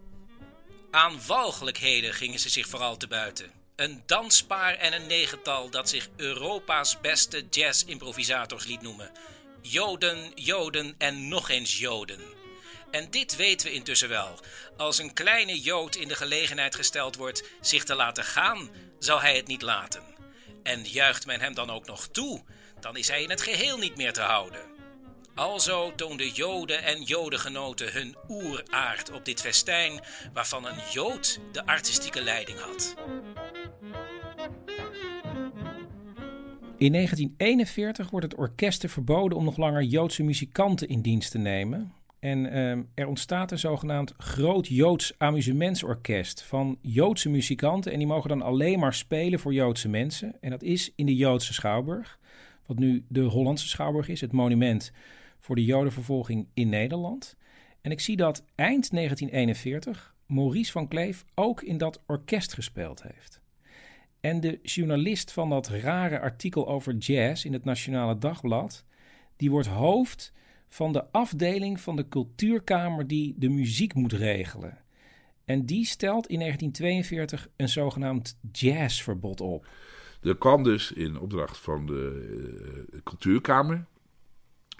Aan 0.90 1.18
walgelijkheden 1.26 2.12
gingen 2.12 2.38
ze 2.38 2.48
zich 2.48 2.66
vooral 2.66 2.96
te 2.96 3.06
buiten. 3.06 3.50
Een 3.76 4.02
danspaar 4.06 4.74
en 4.74 4.92
een 4.92 5.06
negental 5.06 5.70
dat 5.70 5.88
zich 5.88 6.08
Europa's 6.16 7.00
beste 7.00 7.44
jazz-improvisators 7.50 8.66
liet 8.66 8.82
noemen. 8.82 9.10
Joden, 9.62 10.32
Joden 10.34 10.94
en 10.98 11.28
nog 11.28 11.50
eens 11.50 11.78
Joden. 11.78 12.20
En 12.90 13.10
dit 13.10 13.36
weten 13.36 13.66
we 13.66 13.74
intussen 13.74 14.08
wel. 14.08 14.38
Als 14.76 14.98
een 14.98 15.12
kleine 15.12 15.60
Jood 15.60 15.96
in 15.96 16.08
de 16.08 16.14
gelegenheid 16.14 16.74
gesteld 16.74 17.16
wordt 17.16 17.48
zich 17.60 17.84
te 17.84 17.94
laten 17.94 18.24
gaan, 18.24 18.70
zal 18.98 19.20
hij 19.20 19.36
het 19.36 19.46
niet 19.46 19.62
laten. 19.62 20.02
En 20.62 20.84
juicht 20.84 21.26
men 21.26 21.40
hem 21.40 21.54
dan 21.54 21.70
ook 21.70 21.86
nog 21.86 22.08
toe, 22.08 22.42
dan 22.82 22.96
is 22.96 23.08
hij 23.08 23.22
in 23.22 23.30
het 23.30 23.42
geheel 23.42 23.78
niet 23.78 23.96
meer 23.96 24.12
te 24.12 24.20
houden. 24.20 24.60
Alzo 25.34 25.92
toonden 25.96 26.28
Joden 26.28 26.82
en 26.82 27.02
Jodengenoten 27.02 27.92
hun 27.92 28.16
oeraard 28.28 29.12
op 29.12 29.24
dit 29.24 29.40
festijn, 29.40 30.00
waarvan 30.32 30.66
een 30.66 30.78
Jood 30.90 31.40
de 31.52 31.66
artistieke 31.66 32.22
leiding 32.22 32.58
had. 32.58 32.94
In 36.76 36.92
1941 36.92 38.10
wordt 38.10 38.26
het 38.26 38.38
orkesten 38.38 38.88
verboden 38.88 39.38
om 39.38 39.44
nog 39.44 39.56
langer 39.56 39.82
Joodse 39.82 40.22
muzikanten 40.22 40.88
in 40.88 41.02
dienst 41.02 41.30
te 41.30 41.38
nemen. 41.38 41.92
En 42.18 42.52
ehm, 42.52 42.82
er 42.94 43.06
ontstaat 43.06 43.50
een 43.50 43.58
zogenaamd 43.58 44.14
Groot 44.16 44.66
Joods 44.66 45.12
Amusementsorkest 45.18 46.42
van 46.42 46.78
Joodse 46.80 47.28
muzikanten. 47.28 47.92
En 47.92 47.98
die 47.98 48.06
mogen 48.06 48.28
dan 48.28 48.42
alleen 48.42 48.78
maar 48.78 48.94
spelen 48.94 49.38
voor 49.38 49.52
Joodse 49.52 49.88
mensen. 49.88 50.36
En 50.40 50.50
dat 50.50 50.62
is 50.62 50.92
in 50.96 51.06
de 51.06 51.14
Joodse 51.14 51.52
Schouwburg. 51.52 52.18
Wat 52.72 52.80
nu 52.80 53.04
de 53.08 53.20
Hollandse 53.20 53.68
Schouwburg 53.68 54.08
is, 54.08 54.20
het 54.20 54.32
monument 54.32 54.92
voor 55.38 55.54
de 55.54 55.64
Jodenvervolging 55.64 56.48
in 56.54 56.68
Nederland. 56.68 57.36
En 57.80 57.90
ik 57.90 58.00
zie 58.00 58.16
dat 58.16 58.44
eind 58.54 58.90
1941 58.90 60.14
Maurice 60.26 60.72
van 60.72 60.88
Kleef 60.88 61.24
ook 61.34 61.62
in 61.62 61.78
dat 61.78 62.02
orkest 62.06 62.52
gespeeld 62.52 63.02
heeft. 63.02 63.40
En 64.20 64.40
de 64.40 64.58
journalist 64.62 65.32
van 65.32 65.50
dat 65.50 65.68
rare 65.68 66.20
artikel 66.20 66.68
over 66.68 66.94
jazz 66.94 67.44
in 67.44 67.52
het 67.52 67.64
Nationale 67.64 68.18
Dagblad, 68.18 68.84
die 69.36 69.50
wordt 69.50 69.68
hoofd 69.68 70.32
van 70.68 70.92
de 70.92 71.10
afdeling 71.10 71.80
van 71.80 71.96
de 71.96 72.08
cultuurkamer 72.08 73.06
die 73.06 73.34
de 73.36 73.48
muziek 73.48 73.94
moet 73.94 74.12
regelen. 74.12 74.78
En 75.44 75.66
die 75.66 75.86
stelt 75.86 76.26
in 76.26 76.38
1942 76.38 77.48
een 77.56 77.68
zogenaamd 77.68 78.38
jazzverbod 78.52 79.40
op. 79.40 79.66
Er 80.22 80.36
kwam 80.36 80.62
dus 80.62 80.92
in 80.92 81.18
opdracht 81.18 81.58
van 81.58 81.86
de 81.86 82.86
uh, 82.92 83.00
cultuurkamer 83.02 83.84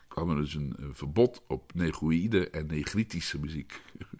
kwam 0.08 0.30
er 0.30 0.37
dus 0.37 0.54
een, 0.54 0.75
een 0.78 0.94
verbod 0.94 1.42
op 1.46 1.75
negroïde 1.75 2.50
en 2.50 2.66
negritische 2.66 3.38
muziek. 3.38 3.80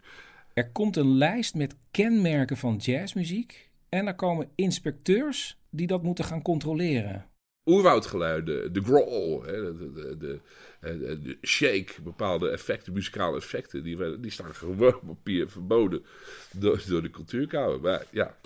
Er 0.55 0.71
komt 0.71 0.97
een 0.97 1.17
lijst 1.17 1.55
met 1.55 1.77
kenmerken 1.91 2.57
van 2.57 2.77
jazzmuziek 2.77 3.71
en 3.89 4.07
er 4.07 4.15
komen 4.15 4.49
inspecteurs 4.55 5.59
die 5.71 5.87
dat 5.87 6.03
moeten 6.03 6.25
gaan 6.25 6.43
controleren. 6.43 7.27
Oerwoudgeluiden, 7.65 8.73
de 8.73 8.83
growl, 8.83 9.43
de, 9.43 9.93
de, 10.19 10.41
de, 10.81 11.21
de, 11.23 11.39
shake, 11.43 12.03
bepaalde 12.03 12.49
effecten, 12.49 12.93
muzikale 12.93 13.37
effecten, 13.37 13.83
die, 13.83 14.21
die 14.21 14.31
staan 14.31 14.55
gewoon 14.55 14.95
op 14.95 15.07
papier 15.07 15.49
verboden 15.49 16.05
door, 16.53 16.83
door 16.89 17.03
de 17.03 17.11
cultuurkamer. 17.11 17.81
Maar 17.81 18.07
ja, 18.11 18.37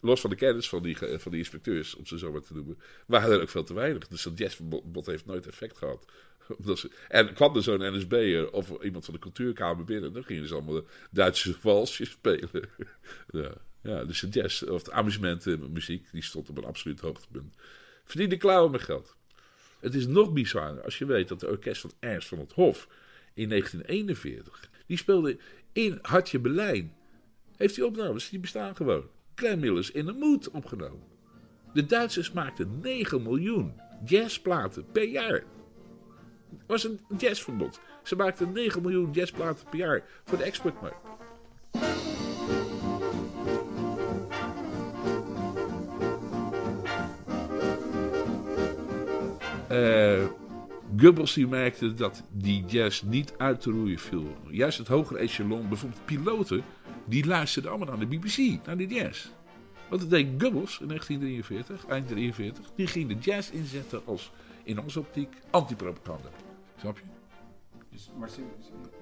los 0.00 0.20
van 0.20 0.30
de 0.30 0.36
kennis 0.36 0.68
van 0.68 0.82
die, 0.82 0.96
van 0.98 1.30
die 1.30 1.40
inspecteurs, 1.40 1.94
om 1.94 2.06
ze 2.06 2.18
zo 2.18 2.32
maar 2.32 2.40
te 2.40 2.54
noemen, 2.54 2.78
waren 3.06 3.32
er 3.32 3.40
ook 3.40 3.48
veel 3.48 3.64
te 3.64 3.74
weinig. 3.74 4.08
Dus 4.08 4.22
dat 4.22 4.38
jazzverbod 4.38 5.06
heeft 5.06 5.26
nooit 5.26 5.46
effect 5.46 5.76
gehad. 5.76 6.04
En 7.08 7.34
kwam 7.34 7.56
er 7.56 7.62
zo'n 7.62 7.96
NSB'er 7.96 8.52
of 8.52 8.82
iemand 8.82 9.04
van 9.04 9.14
de 9.14 9.20
cultuurkamer 9.20 9.84
binnen, 9.84 10.12
dan 10.12 10.24
gingen 10.24 10.48
ze 10.48 10.54
allemaal 10.54 10.82
Duitse 11.10 11.56
walsjes 11.62 12.10
spelen. 12.10 12.68
ja. 13.30 13.52
Ja, 13.86 14.04
dus 14.04 14.20
de 14.20 14.28
jazz, 14.28 14.62
of 14.62 14.82
de 14.82 14.92
amusementmuziek, 14.92 16.10
die 16.12 16.22
stond 16.22 16.48
op 16.48 16.56
een 16.56 16.64
absoluut 16.64 17.00
hoogtepunt. 17.00 17.54
Verdiende 18.04 18.36
klauwen 18.36 18.70
met 18.70 18.82
geld. 18.82 19.16
Het 19.80 19.94
is 19.94 20.06
nog 20.06 20.32
bizarder 20.32 20.84
als 20.84 20.98
je 20.98 21.06
weet 21.06 21.28
dat 21.28 21.40
de 21.40 21.48
orkest 21.48 21.80
van 21.80 21.92
Ernst 21.98 22.28
van 22.28 22.38
het 22.38 22.52
Hof 22.52 22.88
in 23.34 23.48
1941, 23.48 24.70
die 24.86 24.96
speelde 24.96 25.38
in 25.72 25.98
Hartje 26.02 26.38
Berlijn. 26.38 26.94
Heeft 27.56 27.76
hij 27.76 27.84
opnames, 27.84 28.28
die 28.28 28.38
bestaan 28.38 28.76
gewoon. 28.76 29.08
Clem 29.36 29.60
Millers 29.60 29.90
in 29.90 30.06
de 30.06 30.12
Moed 30.12 30.50
opgenomen. 30.50 31.02
De 31.72 31.86
Duitsers 31.86 32.32
maakten 32.32 32.78
9 32.82 33.22
miljoen 33.22 33.72
jazzplaten 34.04 34.84
per 34.92 35.08
jaar. 35.08 35.44
Het 36.50 36.66
was 36.66 36.84
een 36.84 37.00
jazzverbod. 37.18 37.80
Ze 38.02 38.16
maakten 38.16 38.52
9 38.52 38.82
miljoen 38.82 39.10
jazzplaten 39.12 39.68
per 39.70 39.78
jaar 39.78 40.04
voor 40.24 40.38
de 40.38 40.44
exportmarkt. 40.44 40.96
Uh, 49.70 50.24
die 51.34 51.46
merkte 51.46 51.94
dat 51.94 52.22
die 52.32 52.64
jazz 52.64 53.02
niet 53.02 53.34
uit 53.36 53.60
te 53.60 53.70
roeien 53.70 53.98
viel. 53.98 54.36
Juist 54.50 54.78
het 54.78 54.88
hogere 54.88 55.18
echelon, 55.18 55.68
bijvoorbeeld 55.68 56.04
piloten, 56.04 56.64
die 57.06 57.26
luisterden 57.26 57.70
allemaal 57.70 57.96
naar 57.96 58.08
de 58.08 58.16
BBC, 58.16 58.66
naar 58.66 58.76
de 58.76 58.86
jazz. 58.86 59.28
Wat 59.88 60.00
dat 60.00 60.10
deed 60.10 60.26
Goebbels 60.42 60.78
in 60.80 60.88
1943, 60.88 61.86
eind 61.86 62.08
43, 62.08 62.70
die 62.74 62.86
ging 62.86 63.08
de 63.08 63.14
jazz 63.14 63.50
inzetten 63.50 64.02
als, 64.04 64.32
in 64.62 64.80
onze 64.80 64.98
optiek, 64.98 65.32
antipropaganda. 65.50 66.28
Snap 66.78 66.98
je? 66.98 67.04
Dus, 67.90 68.10
maar, 68.18 68.28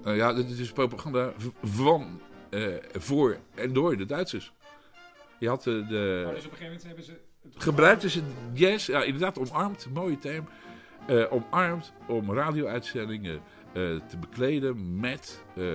uh, 0.05 0.17
ja, 0.17 0.33
dit 0.33 0.49
is 0.49 0.71
propaganda 0.71 1.33
van, 1.63 2.21
uh, 2.49 2.75
voor 2.93 3.37
en 3.55 3.73
door 3.73 3.97
de 3.97 4.05
Duitsers. 4.05 4.53
Je 5.39 5.47
had 5.47 5.63
de... 5.63 5.85
de 5.85 6.23
oh, 6.27 6.33
dus 6.33 6.45
op 6.45 6.51
een 6.51 6.57
gegeven 6.57 6.65
moment 6.65 6.83
hebben 6.83 7.03
ze 7.03 7.19
gebruikten 7.53 8.09
ze 8.09 8.21
jazz, 8.53 8.87
ja, 8.87 9.03
inderdaad 9.03 9.39
omarmd, 9.39 9.87
mooie 9.93 10.17
term, 10.17 10.47
uh, 11.09 11.33
omarmd 11.33 11.93
om 12.07 12.33
radio-uitzendingen 12.33 13.41
te 14.07 14.17
bekleden 14.19 14.99
met 14.99 15.43
uh, 15.57 15.65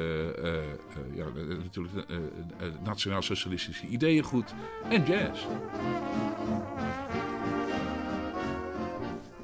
ja, 1.14 1.26
natuurlijk 1.62 2.06
nationaal-socialistische 2.84 3.86
ideeëngoed 3.86 4.54
en 4.88 5.04
jazz. 5.04 5.46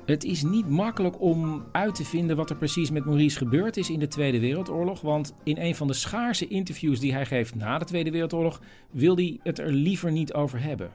Het 0.07 0.25
is 0.25 0.43
niet 0.43 0.69
makkelijk 0.69 1.21
om 1.21 1.65
uit 1.73 1.95
te 1.95 2.05
vinden 2.05 2.37
wat 2.37 2.51
er 2.51 2.57
precies 2.57 2.91
met 2.91 3.05
Maurice 3.05 3.39
gebeurd 3.39 3.77
is 3.77 3.91
in 3.91 3.99
de 3.99 4.09
Tweede 4.09 4.41
Wereldoorlog. 4.41 5.01
Want 5.01 5.35
in 5.43 5.59
een 5.59 5.75
van 5.75 5.87
de 5.87 5.93
schaarse 5.93 6.49
interviews 6.49 7.01
die 7.01 7.13
hij 7.13 7.27
geeft 7.27 7.55
na 7.55 7.79
de 7.79 7.85
Tweede 7.85 8.11
Wereldoorlog 8.11 8.61
wil 8.91 9.17
hij 9.17 9.41
het 9.43 9.59
er 9.59 9.73
liever 9.73 10.13
niet 10.13 10.33
over 10.33 10.63
hebben. 10.63 10.91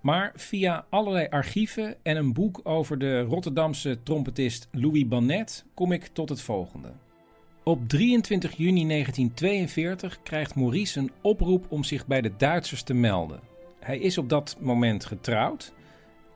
Maar 0.00 0.32
via 0.34 0.86
allerlei 0.88 1.26
archieven 1.30 1.96
en 2.02 2.16
een 2.16 2.32
boek 2.32 2.60
over 2.62 2.98
de 2.98 3.20
Rotterdamse 3.20 4.02
trompetist 4.02 4.68
Louis 4.70 5.08
Bannet 5.08 5.64
kom 5.74 5.92
ik 5.92 6.06
tot 6.06 6.28
het 6.28 6.40
volgende. 6.40 6.92
Op 7.64 7.88
23 7.88 8.56
juni 8.56 8.86
1942 8.86 10.22
krijgt 10.22 10.54
Maurice 10.54 10.98
een 10.98 11.10
oproep 11.20 11.66
om 11.68 11.84
zich 11.84 12.06
bij 12.06 12.20
de 12.20 12.36
Duitsers 12.36 12.82
te 12.82 12.94
melden. 12.94 13.40
Hij 13.80 13.98
is 13.98 14.18
op 14.18 14.28
dat 14.28 14.56
moment 14.60 15.04
getrouwd 15.04 15.72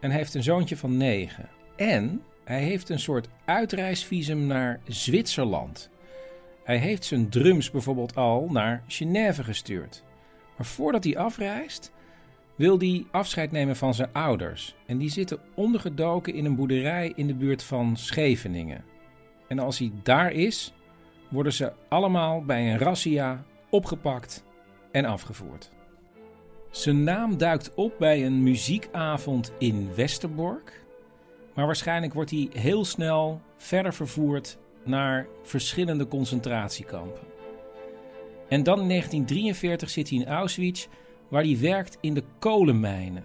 en 0.00 0.10
heeft 0.10 0.34
een 0.34 0.42
zoontje 0.42 0.76
van 0.76 0.96
9. 0.96 1.48
En 1.76 2.22
hij 2.44 2.62
heeft 2.62 2.88
een 2.88 2.98
soort 2.98 3.28
uitreisvisum 3.44 4.46
naar 4.46 4.80
Zwitserland. 4.86 5.90
Hij 6.64 6.76
heeft 6.76 7.04
zijn 7.04 7.28
drums 7.28 7.70
bijvoorbeeld 7.70 8.14
al 8.14 8.48
naar 8.50 8.82
Genève 8.86 9.44
gestuurd. 9.44 10.04
Maar 10.56 10.66
voordat 10.66 11.04
hij 11.04 11.18
afreist, 11.18 11.92
wil 12.56 12.78
hij 12.78 13.06
afscheid 13.10 13.52
nemen 13.52 13.76
van 13.76 13.94
zijn 13.94 14.12
ouders. 14.12 14.74
En 14.86 14.98
die 14.98 15.10
zitten 15.10 15.40
ondergedoken 15.54 16.34
in 16.34 16.44
een 16.44 16.56
boerderij 16.56 17.12
in 17.16 17.26
de 17.26 17.34
buurt 17.34 17.62
van 17.62 17.96
Scheveningen. 17.96 18.84
En 19.48 19.58
als 19.58 19.78
hij 19.78 19.92
daar 20.02 20.32
is, 20.32 20.72
worden 21.28 21.52
ze 21.52 21.72
allemaal 21.88 22.44
bij 22.44 22.72
een 22.72 22.78
razzia 22.78 23.44
opgepakt 23.70 24.44
en 24.92 25.04
afgevoerd. 25.04 25.70
Zijn 26.70 27.04
naam 27.04 27.36
duikt 27.36 27.74
op 27.74 27.92
bij 27.98 28.26
een 28.26 28.42
muziekavond 28.42 29.52
in 29.58 29.94
Westerbork. 29.94 30.84
Maar 31.54 31.66
waarschijnlijk 31.66 32.14
wordt 32.14 32.30
hij 32.30 32.48
heel 32.52 32.84
snel 32.84 33.40
verder 33.56 33.94
vervoerd 33.94 34.58
naar 34.84 35.26
verschillende 35.42 36.06
concentratiekampen. 36.06 37.22
En 38.48 38.62
dan 38.62 38.80
in 38.80 38.88
1943 38.88 39.90
zit 39.90 40.08
hij 40.08 40.18
in 40.18 40.26
Auschwitz 40.26 40.86
waar 41.28 41.42
hij 41.42 41.58
werkt 41.58 41.98
in 42.00 42.14
de 42.14 42.24
kolenmijnen. 42.38 43.24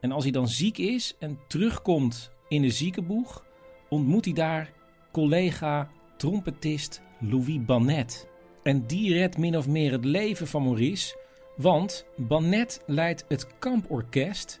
En 0.00 0.12
als 0.12 0.22
hij 0.22 0.32
dan 0.32 0.48
ziek 0.48 0.78
is 0.78 1.16
en 1.18 1.38
terugkomt 1.48 2.30
in 2.48 2.62
de 2.62 2.70
ziekenboeg, 2.70 3.44
ontmoet 3.88 4.24
hij 4.24 4.34
daar 4.34 4.72
collega 5.12 5.90
trompetist 6.16 7.02
Louis 7.20 7.64
Bannet. 7.64 8.28
En 8.62 8.86
die 8.86 9.12
redt 9.12 9.38
min 9.38 9.56
of 9.56 9.68
meer 9.68 9.92
het 9.92 10.04
leven 10.04 10.46
van 10.46 10.62
Maurice, 10.62 11.16
want 11.56 12.06
Bannet 12.16 12.82
leidt 12.86 13.24
het 13.28 13.58
kamporkest, 13.58 14.60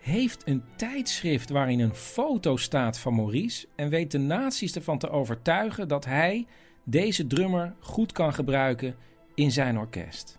heeft 0.00 0.42
een 0.46 0.62
tijdschrift 0.76 1.50
waarin 1.50 1.80
een 1.80 1.94
foto 1.94 2.56
staat 2.56 2.98
van 2.98 3.14
Maurice 3.14 3.66
en 3.76 3.88
weet 3.88 4.10
de 4.10 4.18
nazi's 4.18 4.74
ervan 4.74 4.98
te 4.98 5.10
overtuigen 5.10 5.88
dat 5.88 6.04
hij 6.04 6.46
deze 6.84 7.26
drummer 7.26 7.74
goed 7.80 8.12
kan 8.12 8.34
gebruiken 8.34 8.96
in 9.34 9.50
zijn 9.50 9.78
orkest. 9.78 10.38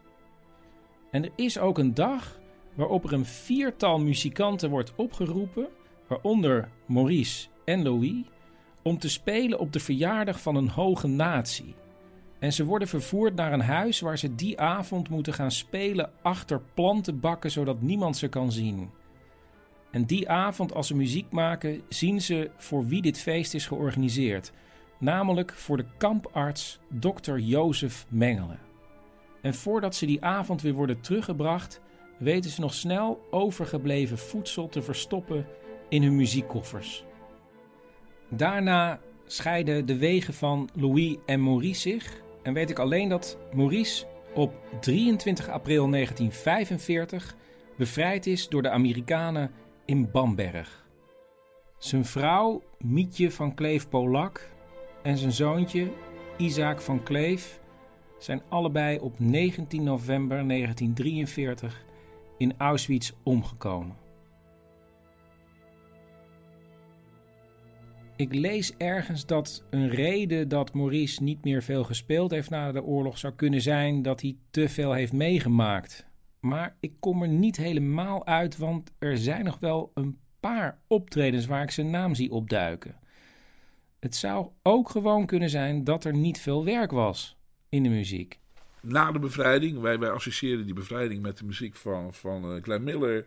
En 1.12 1.24
er 1.24 1.32
is 1.36 1.58
ook 1.60 1.78
een 1.78 1.94
dag 1.94 2.40
waarop 2.74 3.04
er 3.04 3.14
een 3.14 3.26
viertal 3.26 4.00
muzikanten 4.00 4.70
wordt 4.70 4.96
opgeroepen, 4.96 5.68
waaronder 6.08 6.70
Maurice 6.86 7.48
en 7.66 7.84
Louis, 7.84 8.24
om 8.88 8.98
te 8.98 9.10
spelen 9.10 9.60
op 9.60 9.74
de 9.74 9.80
verjaardag 9.80 10.42
van 10.42 10.56
een 10.56 10.70
hoge 10.70 11.08
natie. 11.08 11.76
En 12.40 12.54
ze 12.54 12.66
worden 12.66 12.88
vervoerd 12.88 13.36
naar 13.36 13.54
een 13.54 13.62
huis 13.62 14.00
waar 14.00 14.18
ze 14.18 14.36
die 14.36 14.60
avond 14.60 15.10
moeten 15.10 15.34
gaan 15.34 15.52
spelen 15.52 16.12
achter 16.22 16.62
plantenbakken 16.74 17.52
zodat 17.52 17.82
niemand 17.82 18.18
ze 18.18 18.28
kan 18.28 18.52
zien. 18.52 18.90
En 19.92 20.06
die 20.06 20.30
avond, 20.30 20.74
als 20.74 20.88
ze 20.88 20.96
muziek 20.96 21.32
maken, 21.32 21.82
zien 21.90 22.22
ze 22.22 22.52
voor 22.58 22.86
wie 22.86 23.02
dit 23.02 23.20
feest 23.20 23.54
is 23.54 23.66
georganiseerd, 23.66 24.52
namelijk 25.00 25.54
voor 25.54 25.78
de 25.78 25.86
kamparts 25.98 26.80
Dr. 27.00 27.38
Jozef 27.38 28.06
Mengelen. 28.10 28.60
En 29.42 29.54
voordat 29.54 29.96
ze 29.96 30.06
die 30.06 30.24
avond 30.24 30.62
weer 30.62 30.74
worden 30.74 31.02
teruggebracht, 31.02 31.82
weten 32.20 32.50
ze 32.50 32.62
nog 32.62 32.74
snel 32.74 33.28
overgebleven 33.32 34.18
voedsel 34.18 34.70
te 34.70 34.82
verstoppen 34.82 35.46
in 35.90 36.04
hun 36.04 36.16
muziekkoffers. 36.16 37.07
Daarna 38.30 39.00
scheiden 39.26 39.86
de 39.86 39.98
wegen 39.98 40.34
van 40.34 40.70
Louis 40.74 41.16
en 41.26 41.44
Maurice 41.44 41.80
zich 41.80 42.22
en 42.44 42.54
weet 42.54 42.70
ik 42.70 42.80
alleen 42.80 43.10
dat 43.10 43.38
Maurice 43.54 44.06
op 44.34 44.54
23 44.80 45.50
april 45.50 45.90
1945 45.90 47.36
bevrijd 47.78 48.26
is 48.26 48.48
door 48.48 48.62
de 48.62 48.70
Amerikanen 48.70 49.52
in 49.86 50.12
Bamberg. 50.12 50.86
Zijn 51.78 52.06
vrouw, 52.06 52.64
Mietje 52.80 53.32
van 53.32 53.54
Kleef-Polak, 53.54 54.50
en 55.04 55.18
zijn 55.18 55.32
zoontje, 55.32 55.92
Isaac 56.38 56.82
van 56.82 57.04
Kleef, 57.04 57.60
zijn 58.18 58.42
allebei 58.50 59.00
op 59.00 59.20
19 59.20 59.84
november 59.84 60.48
1943 60.48 61.86
in 62.38 62.54
Auschwitz 62.58 63.12
omgekomen. 63.24 64.07
Ik 68.18 68.34
lees 68.34 68.74
ergens 68.78 69.26
dat 69.26 69.64
een 69.70 69.90
reden 69.90 70.48
dat 70.48 70.74
Maurice 70.74 71.24
niet 71.24 71.44
meer 71.44 71.64
veel 71.64 71.84
gespeeld 71.84 72.32
heeft 72.32 72.50
na 72.50 72.72
de 72.72 72.84
oorlog 72.84 73.18
zou 73.18 73.34
kunnen 73.34 73.62
zijn 73.62 74.02
dat 74.02 74.22
hij 74.22 74.36
te 74.50 74.70
veel 74.70 74.94
heeft 74.94 75.14
meegemaakt. 75.14 76.06
Maar 76.40 76.76
ik 76.80 76.94
kom 77.00 77.22
er 77.22 77.28
niet 77.28 77.58
helemaal 77.58 78.26
uit, 78.26 78.58
want 78.58 78.92
er 79.00 79.18
zijn 79.18 79.46
nog 79.46 79.60
wel 79.60 79.92
een 79.94 80.18
paar 80.40 80.80
optredens 80.88 81.46
waar 81.46 81.64
ik 81.64 81.72
zijn 81.72 81.90
naam 81.90 82.16
zie 82.16 82.32
opduiken. 82.32 82.96
Het 84.00 84.16
zou 84.16 84.50
ook 84.64 84.90
gewoon 84.90 85.26
kunnen 85.26 85.50
zijn 85.50 85.84
dat 85.84 86.04
er 86.04 86.14
niet 86.14 86.40
veel 86.40 86.66
werk 86.66 86.92
was 86.92 87.38
in 87.70 87.84
de 87.84 87.90
muziek. 87.90 88.40
Na 88.82 89.12
de 89.12 89.20
bevrijding, 89.20 89.80
wij, 89.80 90.00
wij 90.00 90.10
associëren 90.10 90.66
die 90.66 90.74
bevrijding 90.74 91.22
met 91.22 91.38
de 91.38 91.46
muziek 91.46 91.76
van, 91.76 92.14
van 92.14 92.56
uh, 92.56 92.64
Glenn 92.64 92.84
Miller, 92.84 93.26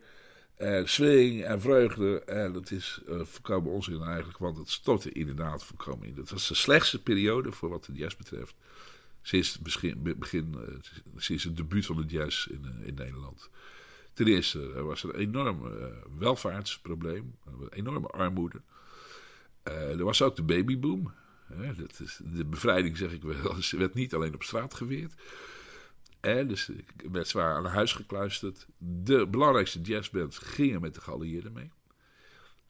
uh, 0.60 0.86
swing 0.86 1.44
en 1.44 1.60
vreugde. 1.60 2.20
En 2.20 2.52
dat 2.52 2.70
is 2.70 3.00
uh, 3.08 3.20
volkomen 3.24 3.72
onzin 3.72 4.02
eigenlijk, 4.02 4.38
want 4.38 4.56
het 4.56 4.70
stortte 4.70 5.12
inderdaad 5.12 5.64
volkomen 5.64 6.06
in. 6.06 6.14
Dat 6.14 6.30
was 6.30 6.48
de 6.48 6.54
slechtste 6.54 7.02
periode 7.02 7.52
voor 7.52 7.68
wat 7.68 7.84
de 7.84 7.92
jazz 7.92 8.16
betreft. 8.16 8.54
Sinds 9.22 9.52
het 9.52 9.62
begin, 9.62 10.16
begin 10.18 10.56
sinds 11.16 11.44
het 11.44 11.56
debuut 11.56 11.86
van 11.86 11.96
de 11.96 12.04
jazz 12.06 12.46
in, 12.46 12.64
in 12.84 12.94
Nederland. 12.94 13.50
Ten 14.12 14.26
eerste 14.26 14.72
er 14.76 14.84
was 14.84 15.02
er 15.02 15.14
een 15.14 15.20
enorm 15.20 15.62
welvaartsprobleem, 16.18 17.34
een 17.44 17.68
enorme 17.72 18.06
armoede. 18.06 18.60
er 19.62 20.04
was 20.04 20.22
ook 20.22 20.36
de 20.36 20.42
babyboom. 20.42 21.12
dat 21.76 22.00
is, 22.00 22.20
de 22.34 22.44
bevrijding, 22.44 22.96
zeg 22.96 23.12
ik 23.12 23.22
wel, 23.22 23.54
werd 23.70 23.94
niet 23.94 24.14
alleen 24.14 24.34
op 24.34 24.42
straat 24.42 24.74
geweerd. 24.74 25.14
En 26.20 26.48
dus 26.48 26.68
ik 26.68 26.92
werd 27.12 27.28
zwaar 27.28 27.54
aan 27.54 27.64
huis 27.64 27.92
gekluisterd. 27.92 28.66
De 28.78 29.26
belangrijkste 29.26 29.80
jazzbands 29.80 30.38
gingen 30.38 30.80
met 30.80 30.94
de 30.94 31.00
geallieerden 31.00 31.52
mee. 31.52 31.70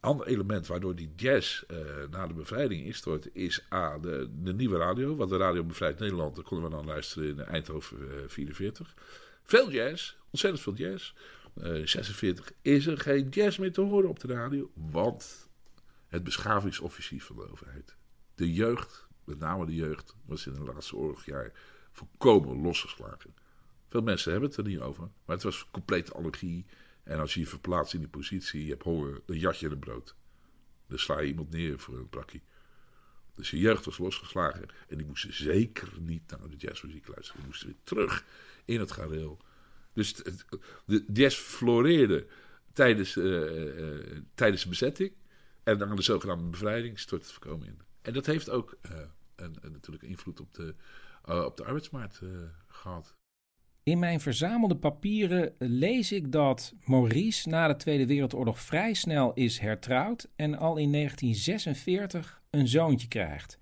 Ander 0.00 0.26
element 0.26 0.66
waardoor 0.66 0.94
die 0.94 1.12
jazz 1.16 1.64
uh, 1.70 1.78
na 2.10 2.26
de 2.26 2.34
bevrijding 2.34 2.84
instort, 2.84 3.34
is 3.34 3.66
A, 3.72 3.98
de, 3.98 4.30
de, 4.42 4.54
nieuwe 4.54 4.78
radio. 4.78 5.16
Want 5.16 5.30
de 5.30 5.36
radio 5.36 5.64
Bevrijd 5.64 5.98
Nederland, 5.98 6.34
daar 6.34 6.44
konden 6.44 6.70
we 6.70 6.76
dan 6.76 6.86
luisteren 6.86 7.28
in 7.28 7.40
Eindhoven 7.40 7.98
uh, 8.00 8.14
44. 8.26 8.94
Veel 9.42 9.70
jazz, 9.70 10.14
ontzettend 10.30 10.62
veel 10.62 10.74
jazz. 10.74 11.14
Uh, 11.54 11.86
46 11.86 12.52
is 12.62 12.86
er 12.86 12.98
geen 12.98 13.28
jazz 13.28 13.58
meer 13.58 13.72
te 13.72 13.80
horen 13.80 14.08
op 14.08 14.20
de 14.20 14.28
radio, 14.32 14.70
want 14.74 15.48
het 16.06 16.24
beschavingsoffensief 16.24 17.24
van 17.24 17.36
de 17.36 17.50
overheid. 17.50 17.96
De 18.34 18.52
jeugd, 18.52 19.06
met 19.24 19.38
name 19.38 19.66
de 19.66 19.74
jeugd, 19.74 20.14
was 20.26 20.46
in 20.46 20.52
de 20.52 20.60
laatste 20.60 20.96
oorlogjaar 20.96 21.52
volkomen 22.06 22.62
losgeslagen. 22.62 23.34
Veel 23.88 24.02
mensen 24.02 24.30
hebben 24.30 24.48
het 24.48 24.58
er 24.58 24.64
niet 24.64 24.80
over, 24.80 25.02
maar 25.24 25.36
het 25.36 25.44
was 25.44 25.66
complete 25.70 26.12
allergie. 26.12 26.66
En 27.02 27.18
als 27.18 27.34
je 27.34 27.40
je 27.40 27.46
verplaatst 27.46 27.94
in 27.94 28.00
die 28.00 28.08
positie, 28.08 28.64
je 28.64 28.70
hebt 28.70 28.82
honger, 28.82 29.20
dan 29.26 29.38
jat 29.38 29.58
je 29.58 29.70
een 29.70 29.78
brood. 29.78 30.14
Dan 30.86 30.98
sla 30.98 31.20
je 31.20 31.28
iemand 31.28 31.50
neer 31.50 31.78
voor 31.78 31.98
een 31.98 32.08
prakkie. 32.08 32.42
Dus 33.34 33.50
je 33.50 33.58
jeugd 33.58 33.84
was 33.84 33.98
losgeslagen 33.98 34.68
en 34.88 34.96
die 34.96 35.06
moesten 35.06 35.34
zeker 35.34 35.88
niet 36.00 36.22
naar 36.30 36.48
de 36.48 36.56
jazzmuziek 36.56 37.08
luisteren. 37.08 37.40
Die 37.40 37.46
moesten 37.46 37.68
weer 37.68 37.76
terug 37.82 38.24
in 38.64 38.80
het 38.80 38.92
gareel. 38.92 39.38
Dus 39.92 40.14
de 40.84 41.04
jazz 41.12 41.38
floreerde 41.38 42.26
tijdens, 42.72 43.16
uh, 43.16 43.78
uh, 43.78 44.18
tijdens 44.34 44.62
de 44.62 44.68
bezetting. 44.68 45.12
En 45.62 45.78
dan 45.78 45.96
de 45.96 46.02
zogenaamde 46.02 46.48
bevrijding 46.50 46.98
stort 46.98 47.22
het 47.22 47.32
voorkomen 47.32 47.66
in. 47.66 47.78
En 48.02 48.12
dat 48.12 48.26
heeft 48.26 48.50
ook 48.50 48.76
uh, 48.82 48.98
een, 49.36 49.56
een, 49.60 49.72
natuurlijk 49.72 50.02
invloed 50.02 50.40
op 50.40 50.54
de, 50.54 50.74
op 51.30 51.56
de 51.56 51.64
arbeidsmarkt 51.64 52.22
gehad. 52.66 53.18
In 53.82 53.98
mijn 53.98 54.20
verzamelde 54.20 54.76
papieren 54.76 55.54
lees 55.58 56.12
ik 56.12 56.32
dat 56.32 56.74
Maurice 56.84 57.48
na 57.48 57.68
de 57.68 57.76
Tweede 57.76 58.06
Wereldoorlog 58.06 58.60
vrij 58.60 58.94
snel 58.94 59.32
is 59.32 59.58
hertrouwd 59.58 60.28
en 60.36 60.58
al 60.58 60.76
in 60.76 60.92
1946 60.92 62.42
een 62.50 62.68
zoontje 62.68 63.08
krijgt. 63.08 63.58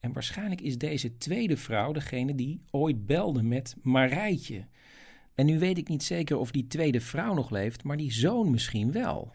En 0.00 0.12
waarschijnlijk 0.12 0.60
is 0.60 0.78
deze 0.78 1.16
tweede 1.16 1.56
vrouw 1.56 1.92
degene 1.92 2.34
die 2.34 2.60
ooit 2.70 3.06
belde 3.06 3.42
met 3.42 3.76
Marijtje. 3.82 4.66
En 5.34 5.46
nu 5.46 5.58
weet 5.58 5.78
ik 5.78 5.88
niet 5.88 6.02
zeker 6.02 6.38
of 6.38 6.50
die 6.50 6.66
tweede 6.66 7.00
vrouw 7.00 7.34
nog 7.34 7.50
leeft, 7.50 7.84
maar 7.84 7.96
die 7.96 8.12
zoon 8.12 8.50
misschien 8.50 8.92
wel. 8.92 9.32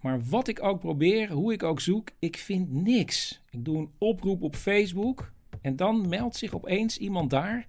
Maar 0.00 0.22
wat 0.24 0.48
ik 0.48 0.62
ook 0.62 0.80
probeer, 0.80 1.30
hoe 1.30 1.52
ik 1.52 1.62
ook 1.62 1.80
zoek, 1.80 2.10
ik 2.18 2.36
vind 2.36 2.72
niks. 2.72 3.42
Ik 3.50 3.64
doe 3.64 3.78
een 3.78 3.90
oproep 3.98 4.42
op 4.42 4.56
Facebook 4.56 5.32
en 5.62 5.76
dan 5.76 6.08
meldt 6.08 6.36
zich 6.36 6.54
opeens 6.54 6.98
iemand 6.98 7.30
daar 7.30 7.66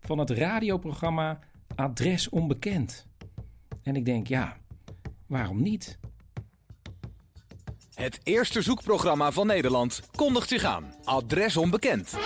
van 0.00 0.18
het 0.18 0.30
radioprogramma 0.30 1.38
Adres 1.74 2.28
Onbekend. 2.28 3.06
En 3.82 3.96
ik 3.96 4.04
denk, 4.04 4.26
ja, 4.26 4.56
waarom 5.26 5.62
niet? 5.62 5.98
Het 7.94 8.20
eerste 8.22 8.62
zoekprogramma 8.62 9.32
van 9.32 9.46
Nederland 9.46 10.02
kondigt 10.14 10.48
zich 10.48 10.64
aan. 10.64 10.94
Adres 11.04 11.56
Onbekend. 11.56 12.16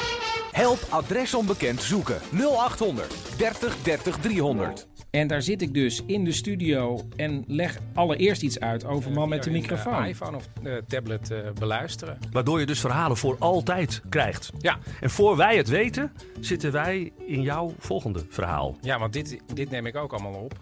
Help 0.53 0.87
Adres 0.89 1.35
Onbekend 1.35 1.83
zoeken. 1.83 2.21
0800 2.33 3.39
30 3.39 3.83
30 3.83 4.19
300. 4.19 4.90
En 5.11 5.27
daar 5.27 5.43
zit 5.43 5.63
ik 5.63 5.75
dus 5.75 6.03
in 6.07 6.25
de 6.25 6.33
studio 6.33 7.01
en 7.17 7.45
leg 7.47 7.79
allereerst 7.95 8.43
iets 8.43 8.61
uit 8.61 8.85
over 8.85 9.13
man 9.13 9.29
met 9.29 9.43
de 9.43 9.51
microfoon. 9.51 10.05
iPhone 10.05 10.37
of 10.37 10.49
uh, 10.63 10.77
tablet 10.89 11.31
uh, 11.31 11.39
beluisteren. 11.59 12.19
Waardoor 12.33 12.61
je 12.61 12.67
dus 12.67 12.81
verhalen 12.81 13.17
voor 13.17 13.37
altijd 13.39 14.03
krijgt. 14.09 14.51
Ja. 14.59 14.79
En 15.01 15.11
voor 15.11 15.37
wij 15.37 15.57
het 15.57 15.69
weten, 15.69 16.13
zitten 16.41 16.73
wij 16.73 17.13
in 17.27 17.43
jouw 17.43 17.75
volgende 17.79 18.25
verhaal. 18.29 18.77
Ja, 18.81 18.99
want 18.99 19.13
dit, 19.13 19.41
dit 19.55 19.71
neem 19.71 19.87
ik 19.87 19.97
ook 19.97 20.13
allemaal 20.13 20.35
op. 20.35 20.59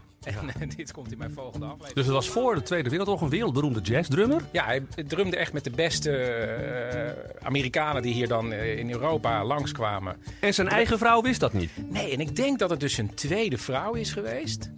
En 0.61 0.69
dit 0.77 0.93
komt 0.93 1.13
in 1.13 1.19
mijn 1.19 1.31
volgende 1.31 1.67
aflevering. 1.67 1.95
Dus 1.95 2.05
het 2.05 2.15
was 2.15 2.29
voor 2.29 2.55
de 2.55 2.63
Tweede 2.63 2.89
Wereldoorlog 2.89 3.23
een 3.23 3.29
wereldberoemde 3.29 3.81
jazzdrummer? 3.81 4.43
Ja, 4.53 4.65
hij 4.65 4.83
drumde 5.07 5.37
echt 5.37 5.53
met 5.53 5.65
de 5.65 5.71
beste 5.71 6.11
uh, 6.11 7.47
Amerikanen 7.47 8.03
die 8.03 8.15
hier 8.15 8.29
dan 8.29 8.53
uh, 8.53 8.79
in 8.79 8.91
Europa 8.91 9.45
langskwamen. 9.45 10.17
En 10.41 10.55
zijn 10.55 10.69
eigen 10.69 10.99
vrouw 10.99 11.23
wist 11.23 11.41
dat 11.41 11.53
niet? 11.53 11.71
Nee, 11.91 12.13
en 12.13 12.21
ik 12.21 12.37
denk 12.37 12.59
dat 12.59 12.71
het 12.71 12.81
dus 12.81 12.99
een 12.99 13.15
tweede 13.15 13.59
vrouw 13.59 13.93
is 13.95 14.13
geweest. 14.13 14.71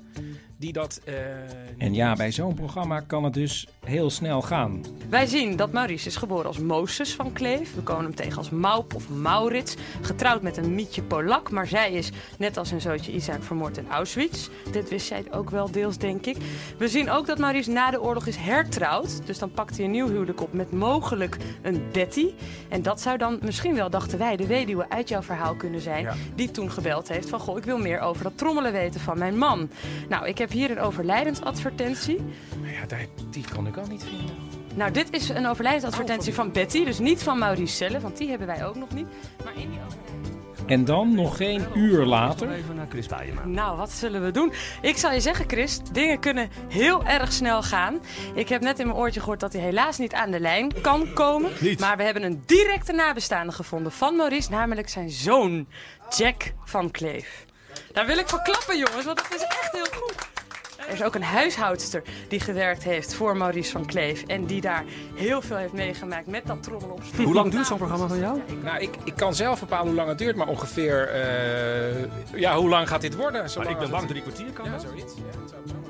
Die 0.61 0.73
dat, 0.73 1.01
uh, 1.05 1.15
en 1.79 1.95
ja, 1.95 2.15
bij 2.15 2.33
zo'n 2.33 2.55
programma 2.55 3.01
kan 3.01 3.25
het 3.25 3.35
dus 3.35 3.69
heel 3.85 4.11
snel 4.11 4.43
gaan. 4.43 4.85
Wij 5.09 5.27
zien 5.27 5.57
dat 5.57 5.73
Maurice 5.73 6.07
is 6.07 6.17
geboren 6.17 6.47
als 6.47 6.59
Moses 6.59 7.15
van 7.15 7.33
Kleef. 7.33 7.75
We 7.75 7.81
komen 7.81 8.05
hem 8.05 8.15
tegen 8.15 8.39
als 8.39 8.51
Maup 8.51 8.95
of 8.95 9.09
Maurits. 9.09 9.77
Getrouwd 10.01 10.43
met 10.43 10.57
een 10.57 10.75
Mietje 10.75 11.03
Polak. 11.03 11.51
Maar 11.51 11.67
zij 11.67 11.93
is, 11.93 12.11
net 12.39 12.57
als 12.57 12.71
hun 12.71 12.81
zootje 12.81 13.13
Isaac, 13.13 13.43
vermoord 13.43 13.79
in 13.79 13.89
Auschwitz. 13.89 14.49
Dit 14.73 14.89
wist 14.89 15.07
zij 15.07 15.25
ook 15.31 15.51
wel 15.51 15.71
deels, 15.71 15.99
denk 15.99 16.27
ik. 16.27 16.37
We 16.79 16.89
zien 16.89 17.11
ook 17.11 17.27
dat 17.27 17.39
Maurice 17.39 17.71
na 17.71 17.91
de 17.91 18.03
oorlog 18.03 18.27
is 18.27 18.37
hertrouwd. 18.37 19.27
Dus 19.27 19.39
dan 19.39 19.51
pakt 19.51 19.77
hij 19.77 19.85
een 19.85 19.91
nieuw 19.91 20.09
huwelijk 20.09 20.41
op 20.43 20.53
met 20.53 20.73
mogelijk 20.73 21.37
een 21.63 21.83
Betty. 21.93 22.27
En 22.69 22.83
dat 22.83 23.01
zou 23.01 23.19
dan 23.19 23.39
misschien 23.43 23.75
wel, 23.75 23.91
dachten 23.91 24.19
wij, 24.19 24.37
de 24.37 24.47
weduwe 24.47 24.89
uit 24.89 25.09
jouw 25.09 25.23
verhaal 25.23 25.55
kunnen 25.55 25.81
zijn. 25.81 26.03
Ja. 26.03 26.15
Die 26.35 26.51
toen 26.51 26.71
gebeld 26.71 27.09
heeft 27.09 27.29
van, 27.29 27.41
goh, 27.41 27.59
ik 27.59 27.65
wil 27.65 27.79
meer 27.79 28.01
over 28.01 28.23
dat 28.23 28.39
trommelen 28.39 28.73
weten 28.73 29.01
van 29.01 29.19
mijn 29.19 29.39
man. 29.39 29.71
Nou, 30.09 30.27
ik 30.27 30.39
heb 30.39 30.49
hier 30.53 30.71
een 30.71 30.81
overlijdensadvertentie. 30.81 32.17
Nou 32.61 32.73
ja, 32.73 32.87
daar, 32.87 33.07
die 33.31 33.45
kon 33.55 33.67
ik 33.67 33.77
al 33.77 33.87
niet 33.87 34.05
vinden. 34.05 34.37
Nou, 34.75 34.91
dit 34.91 35.13
is 35.13 35.29
een 35.29 35.47
overlijdensadvertentie 35.47 36.31
oh, 36.31 36.37
van, 36.37 36.45
van 36.45 36.53
Betty. 36.53 36.85
Dus 36.85 36.99
niet 36.99 37.23
van 37.23 37.39
Maurice 37.39 37.77
zelf, 37.77 38.03
want 38.03 38.17
die 38.17 38.29
hebben 38.29 38.47
wij 38.47 38.67
ook 38.67 38.77
nog 38.77 38.91
niet. 38.95 39.07
Maar 39.45 39.53
in 39.57 39.71
die 39.71 39.79
en 40.71 40.85
dan 40.85 41.15
nog 41.15 41.37
geen 41.37 41.67
uur 41.75 42.05
later. 42.05 42.51
Even 42.51 42.75
naar 42.75 42.87
Chris. 42.89 43.07
Nou, 43.45 43.77
wat 43.77 43.91
zullen 43.91 44.25
we 44.25 44.31
doen? 44.31 44.53
Ik 44.81 44.97
zal 44.97 45.13
je 45.13 45.21
zeggen, 45.21 45.45
Chris, 45.49 45.81
dingen 45.93 46.21
kunnen 46.21 46.51
heel 46.69 47.05
erg 47.05 47.33
snel 47.33 47.63
gaan. 47.63 48.01
Ik 48.35 48.49
heb 48.49 48.61
net 48.61 48.79
in 48.79 48.87
mijn 48.87 48.99
oortje 48.99 49.21
gehoord 49.21 49.41
dat 49.41 49.53
hij 49.53 49.63
helaas 49.63 49.99
niet 49.99 50.13
aan 50.13 50.31
de 50.31 50.41
lijn 50.41 50.81
kan 50.81 51.13
komen. 51.13 51.51
Niet. 51.61 51.81
Maar 51.81 51.97
we 51.97 52.03
hebben 52.03 52.23
een 52.23 52.43
directe 52.47 52.93
nabestaande 52.93 53.53
gevonden 53.53 53.93
van 53.93 54.17
Maurice, 54.17 54.51
namelijk 54.51 54.89
zijn 54.89 55.11
zoon, 55.11 55.67
Jack 56.17 56.53
van 56.65 56.91
Kleef. 56.91 57.45
Daar 57.93 58.07
wil 58.07 58.19
ik 58.19 58.29
voor 58.29 58.43
klappen, 58.43 58.79
jongens, 58.79 59.05
want 59.05 59.23
het 59.23 59.35
is 59.35 59.43
echt 59.43 59.73
heel 59.73 60.01
goed. 60.01 60.29
Er 60.91 60.97
is 60.97 61.03
ook 61.03 61.15
een 61.15 61.23
huishoudster 61.23 62.03
die 62.29 62.41
gewerkt 62.41 62.83
heeft 62.85 63.15
voor 63.15 63.37
Maurice 63.37 63.71
van 63.71 63.87
Kleef. 63.87 64.23
En 64.27 64.45
die 64.45 64.61
daar 64.61 64.85
heel 65.15 65.43
veel 65.43 65.57
heeft 65.57 65.73
meegemaakt 65.73 66.27
met 66.27 66.47
dat 66.47 66.63
trommel 66.63 66.89
op 66.91 67.03
stoel. 67.03 67.25
Hoe 67.25 67.35
lang 67.35 67.51
duurt 67.53 67.67
zo'n 67.67 67.77
programma 67.79 68.07
van 68.07 68.19
jou? 68.19 68.41
Nou, 68.63 68.79
ik, 68.81 68.91
ik 69.05 69.17
kan 69.17 69.35
zelf 69.35 69.61
bepalen 69.61 69.87
hoe 69.87 69.95
lang 69.95 70.09
het 70.09 70.19
duurt, 70.19 70.37
maar 70.37 70.49
ongeveer... 70.49 71.11
Uh, 71.15 72.41
ja, 72.41 72.57
hoe 72.57 72.69
lang 72.69 72.89
gaat 72.89 73.01
dit 73.01 73.17
worden? 73.17 73.45
Maar 73.57 73.71
ik 73.71 73.79
ben 73.79 73.91
bang 73.91 74.09
drie 74.09 74.23
kwartier 74.23 74.51
kan 74.53 74.65
Ja, 74.65 74.71
dat? 74.71 74.81
zoiets. 74.83 75.15
Ja, 75.17 75.41
dat 75.41 75.51
zou 75.51 75.63
zomaar. 75.67 75.89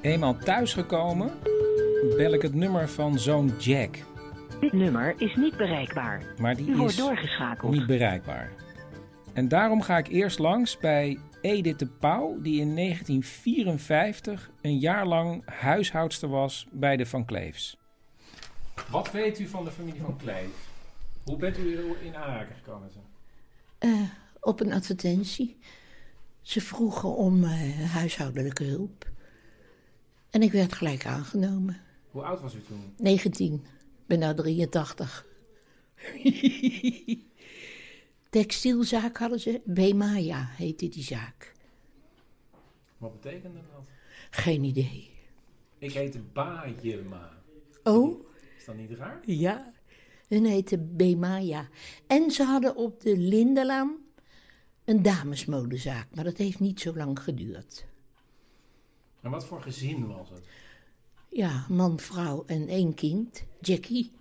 Eenmaal 0.00 0.36
thuisgekomen 0.44 1.30
bel 2.16 2.32
ik 2.32 2.42
het 2.42 2.54
nummer 2.54 2.88
van 2.88 3.18
zoon 3.18 3.52
Jack. 3.58 3.96
Dit 4.60 4.72
nummer 4.72 5.14
is 5.16 5.34
niet 5.34 5.56
bereikbaar. 5.56 6.22
Maar 6.38 6.56
die 6.56 6.68
U 6.70 6.76
wordt 6.76 6.92
is 6.92 6.98
doorgeschakeld. 6.98 7.72
niet 7.72 7.86
bereikbaar. 7.86 8.50
En 9.36 9.48
daarom 9.48 9.82
ga 9.82 9.98
ik 9.98 10.08
eerst 10.08 10.38
langs 10.38 10.78
bij 10.78 11.18
Edith 11.40 11.78
de 11.78 11.86
Pauw, 11.86 12.40
die 12.40 12.60
in 12.60 12.76
1954 12.76 14.50
een 14.60 14.78
jaar 14.78 15.06
lang 15.06 15.42
huishoudster 15.44 16.28
was 16.28 16.66
bij 16.70 16.96
de 16.96 17.06
Van 17.06 17.24
Kleefs. 17.24 17.78
Wat 18.90 19.10
weet 19.10 19.38
u 19.38 19.46
van 19.46 19.64
de 19.64 19.70
familie 19.70 20.00
Van 20.00 20.16
Kleef? 20.16 20.68
Hoe 21.24 21.36
bent 21.36 21.58
u 21.58 21.96
in 22.02 22.16
aanraking 22.16 22.56
gekomen 22.56 22.82
met 22.82 22.92
ze? 22.92 22.98
Eh, 23.78 24.10
op 24.40 24.60
een 24.60 24.72
advertentie. 24.72 25.58
Ze 26.42 26.60
vroegen 26.60 27.16
om 27.16 27.44
eh, 27.44 27.80
huishoudelijke 27.92 28.64
hulp. 28.64 29.10
En 30.30 30.42
ik 30.42 30.52
werd 30.52 30.72
gelijk 30.72 31.06
aangenomen. 31.06 31.80
Hoe 32.10 32.22
oud 32.22 32.40
was 32.40 32.54
u 32.54 32.62
toen? 32.62 32.94
19. 32.98 33.54
Ik 33.54 34.06
ben 34.06 34.18
nou 34.18 34.34
83. 34.34 35.26
Textielzaak 38.36 39.16
hadden 39.16 39.40
ze. 39.40 39.60
Bemaya 39.64 40.48
heette 40.56 40.88
die 40.88 41.02
zaak. 41.02 41.52
Wat 42.98 43.20
betekende 43.20 43.58
dat? 43.72 43.88
Geen 44.30 44.64
idee. 44.64 45.10
Ik 45.78 45.92
heette 45.92 46.20
Bajema. 46.20 47.32
Oh? 47.82 48.28
Is 48.58 48.64
dat 48.64 48.76
niet 48.76 48.90
raar? 48.90 49.20
Ja. 49.24 49.72
Hun 50.28 50.44
heette 50.44 50.78
Bemaya. 50.78 51.68
En 52.06 52.30
ze 52.30 52.42
hadden 52.42 52.76
op 52.76 53.00
de 53.00 53.16
Lindelaan 53.16 53.96
een 54.84 55.02
damesmodezaak. 55.02 56.14
Maar 56.14 56.24
dat 56.24 56.36
heeft 56.36 56.60
niet 56.60 56.80
zo 56.80 56.96
lang 56.96 57.20
geduurd. 57.20 57.86
En 59.20 59.30
wat 59.30 59.44
voor 59.44 59.62
gezin 59.62 60.06
was 60.06 60.30
het? 60.30 60.46
Ja, 61.28 61.66
man, 61.68 62.00
vrouw 62.00 62.44
en 62.46 62.68
één 62.68 62.94
kind, 62.94 63.44
Jackie. 63.60 64.12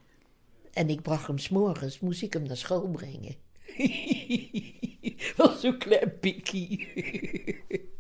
En 0.74 0.90
ik 0.90 1.02
bracht 1.02 1.28
hem 1.28 1.38
s'morgens, 1.38 2.00
moest 2.00 2.22
ik 2.22 2.34
hem 2.34 2.44
naar 2.44 2.58
school 2.58 2.90
brengen. 2.90 3.44
was 5.38 5.62
zo'n 5.62 5.78
klein 5.78 6.20
pikkie. 6.20 6.88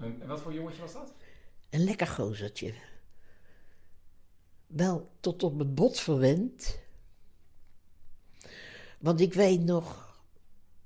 En 0.00 0.26
wat 0.26 0.40
voor 0.40 0.52
jongetje 0.52 0.80
was 0.80 0.92
dat? 0.92 1.12
Een 1.70 1.84
lekker 1.84 2.06
gozertje. 2.06 2.74
Wel 4.66 5.10
tot 5.20 5.42
op 5.42 5.58
het 5.58 5.74
bot 5.74 6.00
verwend. 6.00 6.78
Want 8.98 9.20
ik 9.20 9.34
weet 9.34 9.60
nog, 9.60 10.18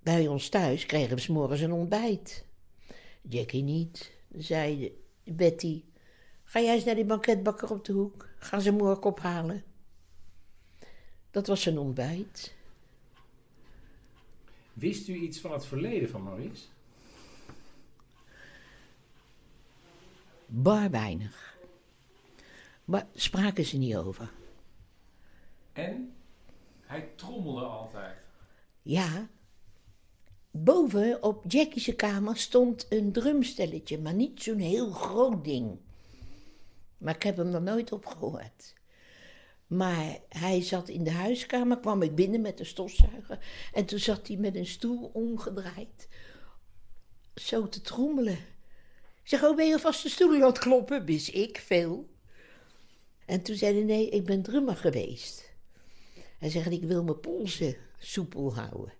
bij 0.02 0.28
ons 0.28 0.48
thuis 0.48 0.86
kregen 0.86 1.16
we 1.16 1.20
s'morgens 1.20 1.60
een 1.60 1.72
ontbijt. 1.72 2.44
Jackie 3.22 3.62
niet. 3.62 4.12
Zei 4.36 4.98
Betty, 5.24 5.84
ga 6.44 6.60
jij 6.60 6.74
eens 6.74 6.84
naar 6.84 6.94
die 6.94 7.04
banketbakker 7.04 7.70
op 7.70 7.84
de 7.84 7.92
hoek. 7.92 8.28
Gaan 8.38 8.60
ze 8.60 8.70
morgen 8.70 9.02
ophalen. 9.02 9.64
Dat 11.30 11.46
was 11.46 11.62
zijn 11.62 11.78
ontbijt. 11.78 12.54
Wist 14.74 15.08
u 15.08 15.14
iets 15.14 15.38
van 15.40 15.52
het 15.52 15.66
verleden 15.66 16.08
van 16.08 16.22
Maurice? 16.22 16.66
Bar 20.46 20.90
weinig. 20.90 21.58
Maar 22.84 23.06
spraken 23.14 23.64
ze 23.64 23.76
niet 23.76 23.96
over. 23.96 24.30
En? 25.72 26.14
Hij 26.80 27.08
trommelde 27.16 27.64
altijd. 27.64 28.16
Ja. 28.82 29.28
Boven 30.50 31.22
op 31.22 31.44
Jackie's 31.48 31.96
kamer 31.96 32.36
stond 32.36 32.86
een 32.88 33.12
drumstelletje, 33.12 33.98
maar 33.98 34.14
niet 34.14 34.42
zo'n 34.42 34.58
heel 34.58 34.90
groot 34.90 35.44
ding. 35.44 35.78
Maar 36.98 37.14
ik 37.14 37.22
heb 37.22 37.36
hem 37.36 37.54
er 37.54 37.62
nooit 37.62 37.92
op 37.92 38.06
gehoord. 38.06 38.74
Maar 39.76 40.18
hij 40.28 40.62
zat 40.62 40.88
in 40.88 41.04
de 41.04 41.10
huiskamer, 41.10 41.78
kwam 41.78 42.02
ik 42.02 42.14
binnen 42.14 42.40
met 42.40 42.58
de 42.58 42.64
stofzuiger. 42.64 43.38
En 43.72 43.84
toen 43.84 43.98
zat 43.98 44.26
hij 44.26 44.36
met 44.36 44.56
een 44.56 44.66
stoel 44.66 45.10
omgedraaid. 45.12 46.08
Zo 47.34 47.68
te 47.68 47.80
trommelen. 47.80 48.38
Ik 49.22 49.30
zeg, 49.30 49.42
oh, 49.42 49.56
ben 49.56 49.66
je 49.66 49.78
vast 49.78 50.02
de 50.02 50.08
stoel 50.08 50.34
aan 50.34 50.42
het 50.42 50.58
kloppen? 50.58 51.04
Wist 51.04 51.34
ik 51.34 51.58
veel. 51.58 52.08
En 53.26 53.42
toen 53.42 53.56
zei 53.56 53.74
hij, 53.74 53.84
nee, 53.84 54.08
ik 54.08 54.24
ben 54.24 54.42
drummer 54.42 54.76
geweest. 54.76 55.52
Hij 56.38 56.50
zegt, 56.50 56.70
ik 56.70 56.82
wil 56.82 57.04
mijn 57.04 57.20
polsen 57.20 57.76
soepel 57.98 58.54
houden. 58.54 58.92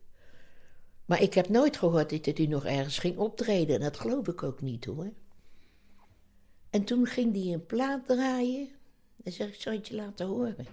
Maar 1.05 1.23
ik 1.23 1.35
heb 1.35 1.49
nooit 1.49 1.77
gehoord 1.77 2.25
dat 2.25 2.39
hij 2.39 2.47
nog 2.47 2.65
ergens 2.65 2.99
ging 2.99 3.17
optreden. 3.17 3.75
En 3.75 3.81
dat 3.81 3.99
geloof 3.99 4.29
ik 4.29 4.43
ook 4.43 4.61
niet 4.61 4.85
hoor. 4.85 5.13
En 6.71 6.85
toen 6.85 7.07
ging 7.07 7.35
hij 7.35 7.53
een 7.53 7.67
plaat 7.67 8.07
draaien. 8.07 8.69
En 9.25 9.33
zeg 9.33 9.49
ik, 9.49 9.55
zal 9.61 9.73
het 9.73 9.89
je 9.89 9.95
laten 9.95 10.27
horen? 10.27 10.67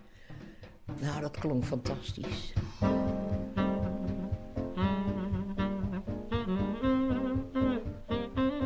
Nou, 0.99 1.21
dat 1.21 1.37
klonk 1.39 1.63
fantastisch. 1.63 2.53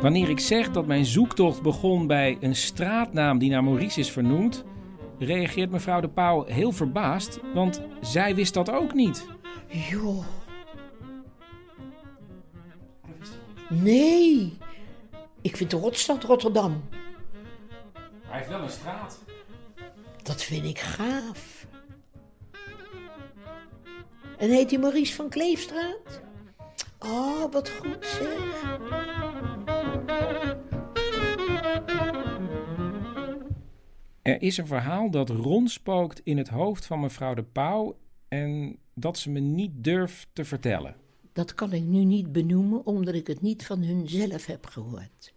Wanneer 0.00 0.28
ik 0.28 0.40
zeg 0.40 0.70
dat 0.70 0.86
mijn 0.86 1.04
zoektocht 1.04 1.62
begon 1.62 2.06
bij 2.06 2.36
een 2.40 2.56
straatnaam 2.56 3.38
die 3.38 3.50
naar 3.50 3.64
Maurice 3.64 4.00
is 4.00 4.10
vernoemd, 4.10 4.64
reageert 5.18 5.70
mevrouw 5.70 6.00
de 6.00 6.08
Pauw 6.08 6.44
heel 6.44 6.72
verbaasd, 6.72 7.40
want 7.54 7.82
zij 8.00 8.34
wist 8.34 8.54
dat 8.54 8.70
ook 8.70 8.94
niet. 8.94 9.26
Joh. 9.68 10.24
Nee. 13.68 14.58
Ik 15.40 15.56
vind 15.56 15.70
de 15.70 15.76
rotstad 15.76 16.24
Rotterdam. 16.24 16.84
Hij 18.22 18.36
heeft 18.38 18.48
wel 18.48 18.62
een 18.62 18.70
straat. 18.70 19.24
Dat 20.26 20.42
vind 20.42 20.64
ik 20.64 20.78
gaaf. 20.78 21.66
En 24.38 24.50
heet 24.50 24.70
hij 24.70 24.80
Maurice 24.80 25.14
van 25.14 25.28
Kleefstraat? 25.28 26.20
Oh, 26.98 27.52
wat 27.52 27.70
goed 27.70 28.06
zeg. 28.06 28.64
Er 34.22 34.42
is 34.42 34.56
een 34.56 34.66
verhaal 34.66 35.10
dat 35.10 35.30
rondspookt 35.30 36.20
in 36.24 36.38
het 36.38 36.48
hoofd 36.48 36.86
van 36.86 37.00
mevrouw 37.00 37.34
de 37.34 37.44
Pauw 37.44 37.96
en 38.28 38.78
dat 38.94 39.18
ze 39.18 39.30
me 39.30 39.40
niet 39.40 39.72
durft 39.74 40.28
te 40.32 40.44
vertellen. 40.44 40.96
Dat 41.32 41.54
kan 41.54 41.72
ik 41.72 41.82
nu 41.82 42.04
niet 42.04 42.32
benoemen, 42.32 42.86
omdat 42.86 43.14
ik 43.14 43.26
het 43.26 43.40
niet 43.40 43.66
van 43.66 43.82
hun 43.82 44.08
zelf 44.08 44.46
heb 44.46 44.66
gehoord. 44.66 45.34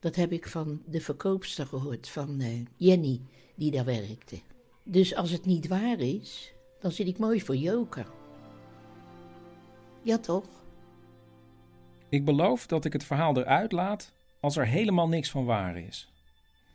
Dat 0.00 0.16
heb 0.16 0.32
ik 0.32 0.48
van 0.48 0.82
de 0.86 1.00
verkoopster 1.00 1.66
gehoord, 1.66 2.08
van 2.08 2.40
uh, 2.40 2.64
Jenny, 2.76 3.20
die 3.58 3.70
daar 3.70 3.84
werkte. 3.84 4.40
Dus 4.82 5.14
als 5.14 5.30
het 5.30 5.44
niet 5.44 5.68
waar 5.68 5.98
is, 5.98 6.52
dan 6.80 6.90
zit 6.90 7.06
ik 7.06 7.18
mooi 7.18 7.40
voor 7.40 7.56
joker. 7.56 8.06
Ja, 10.02 10.18
toch? 10.18 10.48
Ik 12.08 12.24
beloof 12.24 12.66
dat 12.66 12.84
ik 12.84 12.92
het 12.92 13.04
verhaal 13.04 13.36
eruit 13.36 13.72
laat 13.72 14.12
als 14.40 14.56
er 14.56 14.66
helemaal 14.66 15.08
niks 15.08 15.30
van 15.30 15.44
waar 15.44 15.78
is. 15.78 16.12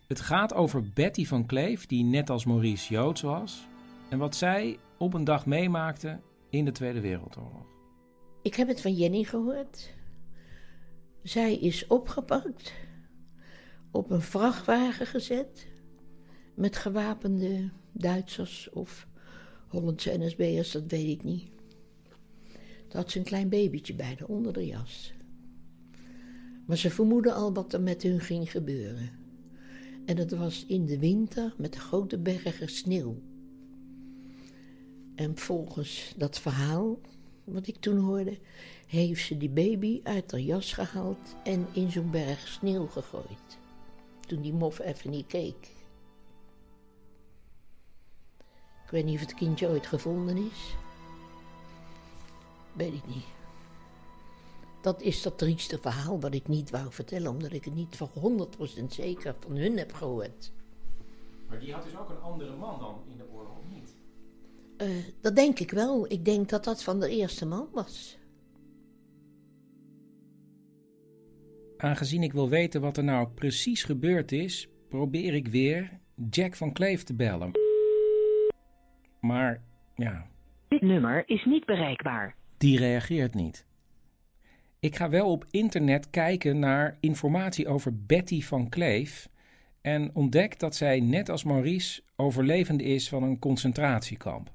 Het 0.07 0.19
gaat 0.19 0.53
over 0.53 0.89
Betty 0.93 1.25
van 1.25 1.45
Kleef, 1.45 1.85
die 1.85 2.03
net 2.03 2.29
als 2.29 2.45
Maurice 2.45 2.93
Joods 2.93 3.21
was, 3.21 3.67
en 4.09 4.17
wat 4.17 4.35
zij 4.35 4.77
op 4.97 5.13
een 5.13 5.23
dag 5.23 5.45
meemaakte 5.45 6.19
in 6.49 6.65
de 6.65 6.71
Tweede 6.71 7.01
Wereldoorlog. 7.01 7.65
Ik 8.41 8.55
heb 8.55 8.67
het 8.67 8.81
van 8.81 8.93
Jenny 8.93 9.23
gehoord. 9.23 9.93
Zij 11.23 11.55
is 11.55 11.87
opgepakt, 11.87 12.73
op 13.91 14.11
een 14.11 14.21
vrachtwagen 14.21 15.05
gezet, 15.05 15.67
met 16.53 16.77
gewapende 16.77 17.69
Duitsers 17.91 18.69
of 18.69 19.07
Hollandse 19.67 20.17
NSB'ers, 20.17 20.71
dat 20.71 20.83
weet 20.87 21.09
ik 21.09 21.23
niet. 21.23 21.43
Toen 22.87 23.01
had 23.01 23.11
ze 23.11 23.17
een 23.17 23.23
klein 23.23 23.49
babytje 23.49 23.93
bij 23.93 24.15
de 24.15 24.27
onder 24.27 24.53
de 24.53 24.65
jas. 24.65 25.13
Maar 26.65 26.77
ze 26.77 26.89
vermoeden 26.89 27.33
al 27.33 27.53
wat 27.53 27.73
er 27.73 27.81
met 27.81 28.03
hun 28.03 28.19
ging 28.19 28.51
gebeuren. 28.51 29.09
En 30.05 30.17
het 30.17 30.31
was 30.31 30.65
in 30.67 30.85
de 30.85 30.99
winter 30.99 31.53
met 31.57 31.75
grote 31.75 32.17
bergen 32.17 32.69
sneeuw. 32.69 33.21
En 35.15 35.37
volgens 35.37 36.13
dat 36.17 36.39
verhaal, 36.39 36.99
wat 37.43 37.67
ik 37.67 37.77
toen 37.77 37.97
hoorde, 37.97 38.37
heeft 38.87 39.25
ze 39.25 39.37
die 39.37 39.49
baby 39.49 39.99
uit 40.03 40.31
haar 40.31 40.39
jas 40.39 40.73
gehaald 40.73 41.35
en 41.43 41.67
in 41.71 41.91
zo'n 41.91 42.11
berg 42.11 42.47
sneeuw 42.47 42.87
gegooid. 42.87 43.57
Toen 44.27 44.41
die 44.41 44.53
mof 44.53 44.79
even 44.79 45.09
niet 45.09 45.27
keek. 45.27 45.82
Weet 48.93 49.05
niet 49.05 49.15
of 49.15 49.21
het 49.21 49.33
kindje 49.33 49.67
ooit 49.67 49.87
gevonden 49.87 50.37
is. 50.37 50.75
Weet 52.73 52.93
ik 52.93 53.07
niet. 53.07 53.25
Dat 54.81 55.01
is 55.01 55.21
dat 55.21 55.37
trieste 55.37 55.77
verhaal 55.81 56.19
wat 56.19 56.33
ik 56.33 56.47
niet 56.47 56.69
wou 56.69 56.91
vertellen, 56.91 57.31
omdat 57.31 57.53
ik 57.53 57.65
het 57.65 57.75
niet 57.75 57.95
van 57.95 58.09
100% 58.79 58.83
zeker 58.87 59.35
van 59.39 59.55
hun 59.55 59.77
heb 59.77 59.93
gehoord. 59.93 60.51
Maar 61.49 61.59
die 61.59 61.73
had 61.73 61.83
dus 61.83 61.97
ook 61.97 62.09
een 62.09 62.21
andere 62.21 62.55
man 62.55 62.79
dan 62.79 63.01
in 63.11 63.17
de 63.17 63.23
oorlog, 63.33 63.57
of 63.57 63.65
niet? 63.73 63.95
Uh, 64.77 65.03
dat 65.21 65.35
denk 65.35 65.59
ik 65.59 65.71
wel. 65.71 66.11
Ik 66.11 66.25
denk 66.25 66.49
dat 66.49 66.63
dat 66.63 66.83
van 66.83 66.99
de 66.99 67.09
eerste 67.09 67.45
man 67.45 67.67
was. 67.71 68.17
Aangezien 71.77 72.23
ik 72.23 72.33
wil 72.33 72.49
weten 72.49 72.81
wat 72.81 72.97
er 72.97 73.03
nou 73.03 73.27
precies 73.27 73.83
gebeurd 73.83 74.31
is, 74.31 74.67
probeer 74.89 75.33
ik 75.33 75.47
weer 75.47 75.99
Jack 76.29 76.55
van 76.55 76.73
Kleef 76.73 77.03
te 77.03 77.13
bellen. 77.13 77.62
Maar 79.23 79.61
ja. 79.95 80.25
Dit 80.67 80.81
nummer 80.81 81.23
is 81.25 81.45
niet 81.45 81.65
bereikbaar. 81.65 82.35
die 82.57 82.77
reageert 82.77 83.33
niet. 83.33 83.65
Ik 84.79 84.95
ga 84.95 85.09
wel 85.09 85.31
op 85.31 85.45
internet 85.51 86.09
kijken 86.09 86.59
naar 86.59 86.97
informatie 86.99 87.67
over 87.67 88.05
Betty 88.05 88.41
van 88.41 88.69
Kleef 88.69 89.29
en 89.81 90.09
ontdek 90.13 90.59
dat 90.59 90.75
zij 90.75 90.99
net 90.99 91.29
als 91.29 91.43
Maurice 91.43 92.01
overlevende 92.15 92.83
is 92.83 93.09
van 93.09 93.23
een 93.23 93.39
concentratiekamp. 93.39 94.51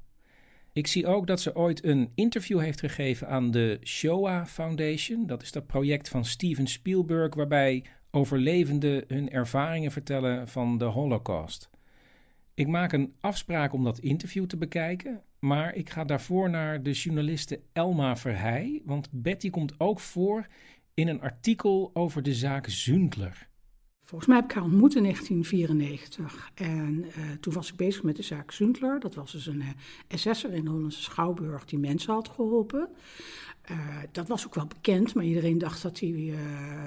Ik 0.72 0.87
zie 0.87 1.07
ook 1.07 1.26
dat 1.26 1.40
ze 1.40 1.57
ooit 1.57 1.85
een 1.85 2.12
interview 2.14 2.61
heeft 2.61 2.81
gegeven 2.81 3.28
aan 3.28 3.50
de 3.50 3.78
Shoah 3.85 4.46
Foundation. 4.46 5.26
Dat 5.26 5.42
is 5.42 5.52
dat 5.52 5.66
project 5.66 6.09
van 6.09 6.24
Steven 6.24 6.66
Spielberg 6.66 7.35
waarbij 7.35 7.85
overlevenden 8.11 9.04
hun 9.09 9.31
ervaringen 9.31 9.90
vertellen 9.90 10.48
van 10.48 10.78
de 10.78 10.85
Holocaust. 10.85 11.70
Ik 12.59 12.66
maak 12.66 12.92
een 12.92 13.14
afspraak 13.21 13.73
om 13.73 13.85
dat 13.85 13.99
interview 13.99 14.47
te 14.47 14.57
bekijken, 14.57 15.23
maar 15.38 15.75
ik 15.75 15.90
ga 15.90 16.05
daarvoor 16.05 16.51
naar 16.51 16.83
de 16.83 16.92
journaliste 16.92 17.61
Elma 17.73 18.16
Verheij, 18.16 18.83
want 18.85 19.09
Betty 19.12 19.51
komt 19.51 19.75
ook 19.81 20.01
voor 20.01 20.47
in 20.94 21.09
een 21.09 21.21
artikel 21.21 21.90
over 21.94 22.23
de 22.23 22.35
zaak 22.35 22.66
Zundler. 22.68 23.49
Volgens 24.03 24.29
mij 24.29 24.38
heb 24.38 24.49
ik 24.51 24.55
haar 24.55 24.64
ontmoet 24.64 24.94
in 24.94 25.03
1994. 25.03 26.51
En 26.55 27.05
uh, 27.05 27.31
toen 27.40 27.55
was 27.55 27.71
ik 27.71 27.77
bezig 27.77 28.03
met 28.03 28.16
de 28.16 28.23
zaak 28.23 28.51
Zundler. 28.51 29.01
Dat 29.01 29.14
was 29.14 29.33
dus 29.33 29.47
een 29.47 29.61
uh, 29.61 29.68
SS'er 30.09 30.53
in 30.53 30.66
Hollandse 30.66 31.03
Schouwburg 31.03 31.64
die 31.64 31.79
mensen 31.79 32.12
had 32.12 32.29
geholpen. 32.29 32.88
Uh, 33.71 33.79
dat 34.12 34.29
was 34.29 34.47
ook 34.47 34.55
wel 34.55 34.66
bekend, 34.66 35.14
maar 35.14 35.25
iedereen 35.25 35.59
dacht 35.59 35.83
dat 35.83 36.01
hij 36.01 36.35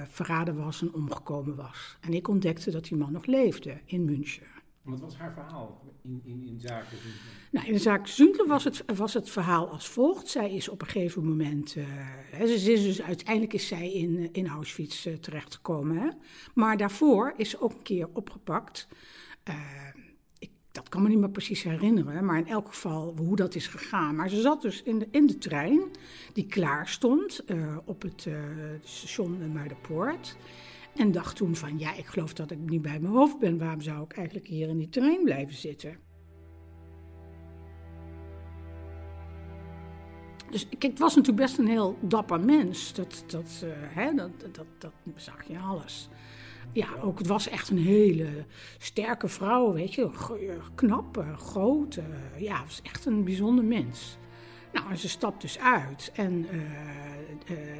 verraden 0.08 0.56
was 0.56 0.82
en 0.82 0.94
omgekomen 0.94 1.56
was. 1.56 1.96
En 2.00 2.14
ik 2.14 2.28
ontdekte 2.28 2.70
dat 2.70 2.84
die 2.84 2.96
man 2.96 3.12
nog 3.12 3.26
leefde 3.26 3.80
in 3.84 4.04
München. 4.04 4.51
Wat 4.82 5.00
was 5.00 5.16
haar 5.16 5.32
verhaal 5.32 5.80
in, 6.02 6.20
in, 6.24 6.46
in 6.46 6.60
zaken? 6.60 6.98
Nou, 7.50 7.66
in 7.66 7.72
de 7.72 7.78
zaak 7.78 8.08
was 8.46 8.64
het, 8.64 8.84
was 8.94 9.14
het 9.14 9.30
verhaal 9.30 9.68
als 9.68 9.88
volgt. 9.88 10.28
Zij 10.28 10.54
is 10.54 10.68
op 10.68 10.80
een 10.80 10.86
gegeven 10.86 11.24
moment, 11.24 11.76
uh, 11.76 11.86
ze 12.40 12.52
is 12.52 12.64
dus, 12.64 13.02
uiteindelijk 13.02 13.52
is 13.52 13.66
zij 13.66 13.92
in, 13.92 14.28
in 14.32 14.48
Auschwitz 14.48 15.06
uh, 15.06 15.14
terechtgekomen. 15.14 15.96
Hè? 15.96 16.08
Maar 16.54 16.76
daarvoor 16.76 17.34
is 17.36 17.50
ze 17.50 17.60
ook 17.60 17.72
een 17.72 17.82
keer 17.82 18.08
opgepakt. 18.12 18.88
Ik, 20.38 20.50
dat 20.72 20.88
kan 20.88 21.02
me 21.02 21.08
niet 21.08 21.18
meer 21.18 21.30
precies 21.30 21.62
herinneren, 21.62 22.24
maar 22.24 22.38
in 22.38 22.48
elk 22.48 22.68
geval 22.68 23.14
hoe 23.16 23.36
dat 23.36 23.54
is 23.54 23.66
gegaan. 23.66 24.16
Maar 24.16 24.28
ze 24.28 24.40
zat 24.40 24.62
dus 24.62 24.82
in 24.82 24.98
de, 24.98 25.08
in 25.10 25.26
de 25.26 25.38
trein 25.38 25.80
die 26.32 26.46
klaar 26.46 26.88
stond 26.88 27.44
op 27.84 28.02
het 28.02 28.28
station 28.82 29.52
Muiderpoort. 29.52 30.36
En 30.96 31.12
dacht 31.12 31.36
toen 31.36 31.56
van, 31.56 31.78
ja, 31.78 31.94
ik 31.94 32.06
geloof 32.06 32.32
dat 32.32 32.50
ik 32.50 32.58
niet 32.58 32.82
bij 32.82 33.00
mijn 33.00 33.14
hoofd 33.14 33.38
ben. 33.38 33.58
Waarom 33.58 33.80
zou 33.80 34.04
ik 34.04 34.12
eigenlijk 34.12 34.46
hier 34.46 34.68
in 34.68 34.78
die 34.78 34.88
trein 34.88 35.24
blijven 35.24 35.54
zitten? 35.54 35.96
Dus 40.50 40.68
kijk, 40.68 40.82
het 40.82 40.98
was 40.98 41.14
natuurlijk 41.14 41.44
best 41.44 41.58
een 41.58 41.66
heel 41.66 41.98
dapper 42.00 42.40
mens. 42.40 42.94
Dat, 42.94 43.24
dat, 43.26 43.62
uh, 43.64 43.70
hè, 43.74 44.14
dat, 44.14 44.30
dat, 44.52 44.66
dat 44.78 44.92
zag 45.14 45.44
je 45.46 45.58
alles. 45.58 46.08
Ja, 46.72 46.86
ook 47.00 47.18
het 47.18 47.26
was 47.26 47.48
echt 47.48 47.70
een 47.70 47.78
hele 47.78 48.28
sterke 48.78 49.28
vrouw, 49.28 49.72
weet 49.72 49.94
je. 49.94 50.10
Knap, 50.74 51.24
groot. 51.36 51.96
Uh, 51.96 52.04
ja, 52.40 52.64
was 52.64 52.80
echt 52.82 53.06
een 53.06 53.24
bijzonder 53.24 53.64
mens. 53.64 54.18
Nou, 54.72 54.90
en 54.90 54.98
ze 54.98 55.08
stapt 55.08 55.40
dus 55.40 55.58
uit. 55.58 56.10
En 56.14 56.46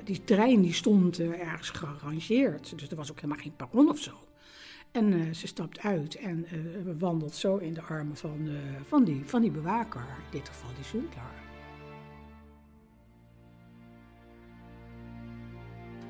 die 0.04 0.24
trein 0.24 0.62
die 0.62 0.72
stond 0.72 1.20
uh, 1.20 1.40
ergens 1.40 1.70
gearrangeerd. 1.70 2.78
Dus 2.78 2.88
er 2.88 2.96
was 2.96 3.10
ook 3.10 3.20
helemaal 3.20 3.42
geen 3.42 3.56
perron 3.56 3.88
of 3.88 3.98
zo. 3.98 4.12
En 4.90 5.34
ze 5.34 5.46
stapt 5.46 5.80
uit 5.80 6.14
en 6.14 6.46
wandelt 6.98 7.34
zo 7.34 7.56
in 7.56 7.74
de 7.74 7.82
armen 7.82 8.16
van, 8.16 8.48
van, 8.86 9.04
die, 9.04 9.22
van 9.24 9.40
die 9.40 9.50
bewaker. 9.50 10.00
In 10.00 10.38
dit 10.38 10.48
geval 10.48 10.70
die 10.74 10.84
Zundler. 10.84 11.22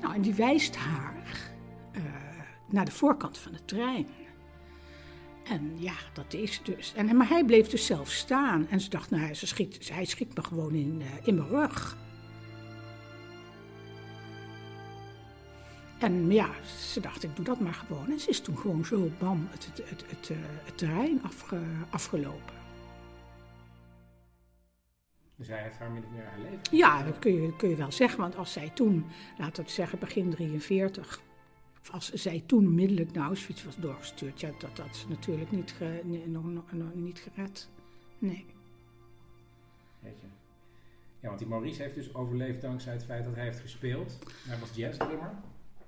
Nou, 0.01 0.13
en 0.15 0.21
die 0.21 0.33
wijst 0.33 0.75
haar 0.75 1.51
naar 2.73 2.85
de 2.85 2.91
voorkant 2.91 3.37
van 3.37 3.51
de 3.51 3.65
trein. 3.65 4.07
En 5.43 5.71
ja, 5.75 5.95
dat 6.13 6.33
is 6.33 6.61
dus. 6.63 6.93
En, 6.95 7.17
maar 7.17 7.27
hij 7.27 7.45
bleef 7.45 7.67
dus 7.67 7.85
zelf 7.85 8.11
staan. 8.11 8.67
En 8.69 8.79
ze 8.79 8.89
dacht, 8.89 9.09
nou, 9.09 9.33
ze 9.33 9.47
schiet, 9.47 9.89
hij 9.93 10.05
schiet 10.05 10.35
me 10.35 10.43
gewoon 10.43 10.73
in, 10.73 11.01
in 11.23 11.35
mijn 11.35 11.47
rug. 11.47 11.97
En 16.03 16.31
ja, 16.31 16.49
ze 16.63 16.99
dacht, 16.99 17.23
ik 17.23 17.35
doe 17.35 17.45
dat 17.45 17.59
maar 17.59 17.73
gewoon. 17.73 18.11
En 18.11 18.19
ze 18.19 18.29
is 18.29 18.39
toen 18.39 18.57
gewoon 18.57 18.85
zo, 18.85 19.09
bam, 19.19 19.47
het, 19.51 19.65
het, 19.65 19.89
het, 19.89 20.03
het, 20.09 20.29
het 20.63 20.77
terrein 20.77 21.23
afge, 21.23 21.61
afgelopen. 21.89 22.53
Dus 25.35 25.47
hij 25.47 25.61
heeft 25.61 25.77
haar 25.77 25.91
min 25.91 26.03
of 26.03 26.11
meer 26.11 26.25
haar 26.25 26.39
leven? 26.39 26.77
Ja, 26.77 27.03
dat 27.03 27.19
kun 27.19 27.41
je, 27.41 27.55
kun 27.55 27.69
je 27.69 27.75
wel 27.75 27.91
zeggen. 27.91 28.19
Want 28.19 28.35
als 28.35 28.51
zij 28.51 28.69
toen, 28.69 29.05
laten 29.37 29.63
we 29.63 29.69
zeggen 29.69 29.99
begin 29.99 30.29
43 30.29 31.21
als 31.91 32.13
zij 32.13 32.43
toen 32.45 32.65
onmiddellijk 32.65 33.11
naar 33.11 33.25
Auschwitz 33.25 33.63
was 33.63 33.75
doorgestuurd, 33.75 34.39
ja, 34.39 34.49
dat 34.59 34.77
had 34.77 34.95
ze 34.95 35.09
natuurlijk 35.09 35.51
niet, 35.51 35.71
ge, 35.71 36.01
nog, 36.25 36.43
nog, 36.43 36.71
nog, 36.71 36.93
niet 36.93 37.19
gered. 37.19 37.69
Nee. 38.19 38.45
Weet 39.99 40.19
je. 40.19 40.27
Ja, 41.19 41.27
want 41.27 41.39
die 41.39 41.47
Maurice 41.47 41.81
heeft 41.81 41.95
dus 41.95 42.15
overleefd 42.15 42.61
dankzij 42.61 42.93
het 42.93 43.03
feit 43.03 43.23
dat 43.23 43.35
hij 43.35 43.43
heeft 43.43 43.59
gespeeld. 43.59 44.19
Hij 44.47 44.59
was 44.59 44.75
jazzdrummer. 44.75 45.33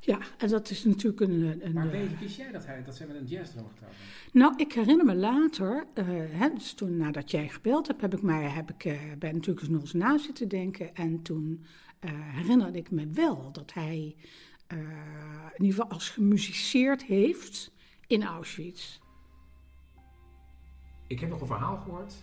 Ja, 0.05 0.19
en 0.37 0.49
dat 0.49 0.69
is 0.69 0.83
natuurlijk 0.83 1.21
een... 1.21 1.65
een 1.65 1.73
maar 1.73 1.89
weet, 1.89 2.19
wist 2.19 2.37
jij 2.37 2.51
dat, 2.51 2.65
hij, 2.65 2.83
dat 2.83 2.95
zij 2.95 3.07
met 3.07 3.15
een 3.15 3.25
jazzdrummer 3.25 3.71
getrouwd? 3.71 3.93
Nou, 4.31 4.53
ik 4.57 4.73
herinner 4.73 5.05
me 5.05 5.15
later, 5.15 5.85
uh, 5.93 6.05
hè, 6.07 6.49
dus 6.53 6.73
toen 6.73 6.97
nadat 6.97 7.31
jij 7.31 7.49
gebeld 7.49 7.87
hebt, 7.87 8.01
heb 8.01 8.13
ik 8.13 8.21
mij 8.21 8.43
heb 8.43 8.71
ik, 8.71 8.85
uh, 8.85 8.99
bij 9.19 9.31
natuurlijk 9.31 9.67
nog 9.67 9.81
eens 9.81 9.93
na 9.93 10.17
zitten 10.17 10.47
denken. 10.47 10.95
En 10.95 11.21
toen 11.21 11.63
uh, 12.05 12.11
herinnerde 12.13 12.77
ik 12.77 12.91
me 12.91 13.07
wel 13.07 13.51
dat 13.51 13.73
hij 13.73 14.15
uh, 14.73 14.79
in 15.55 15.63
ieder 15.65 15.75
geval 15.75 15.89
als 15.89 16.09
gemusiceerd 16.09 17.03
heeft 17.03 17.71
in 18.07 18.23
Auschwitz. 18.23 18.99
Ik 21.07 21.19
heb 21.19 21.29
nog 21.29 21.41
een 21.41 21.47
verhaal 21.47 21.77
gehoord 21.77 22.13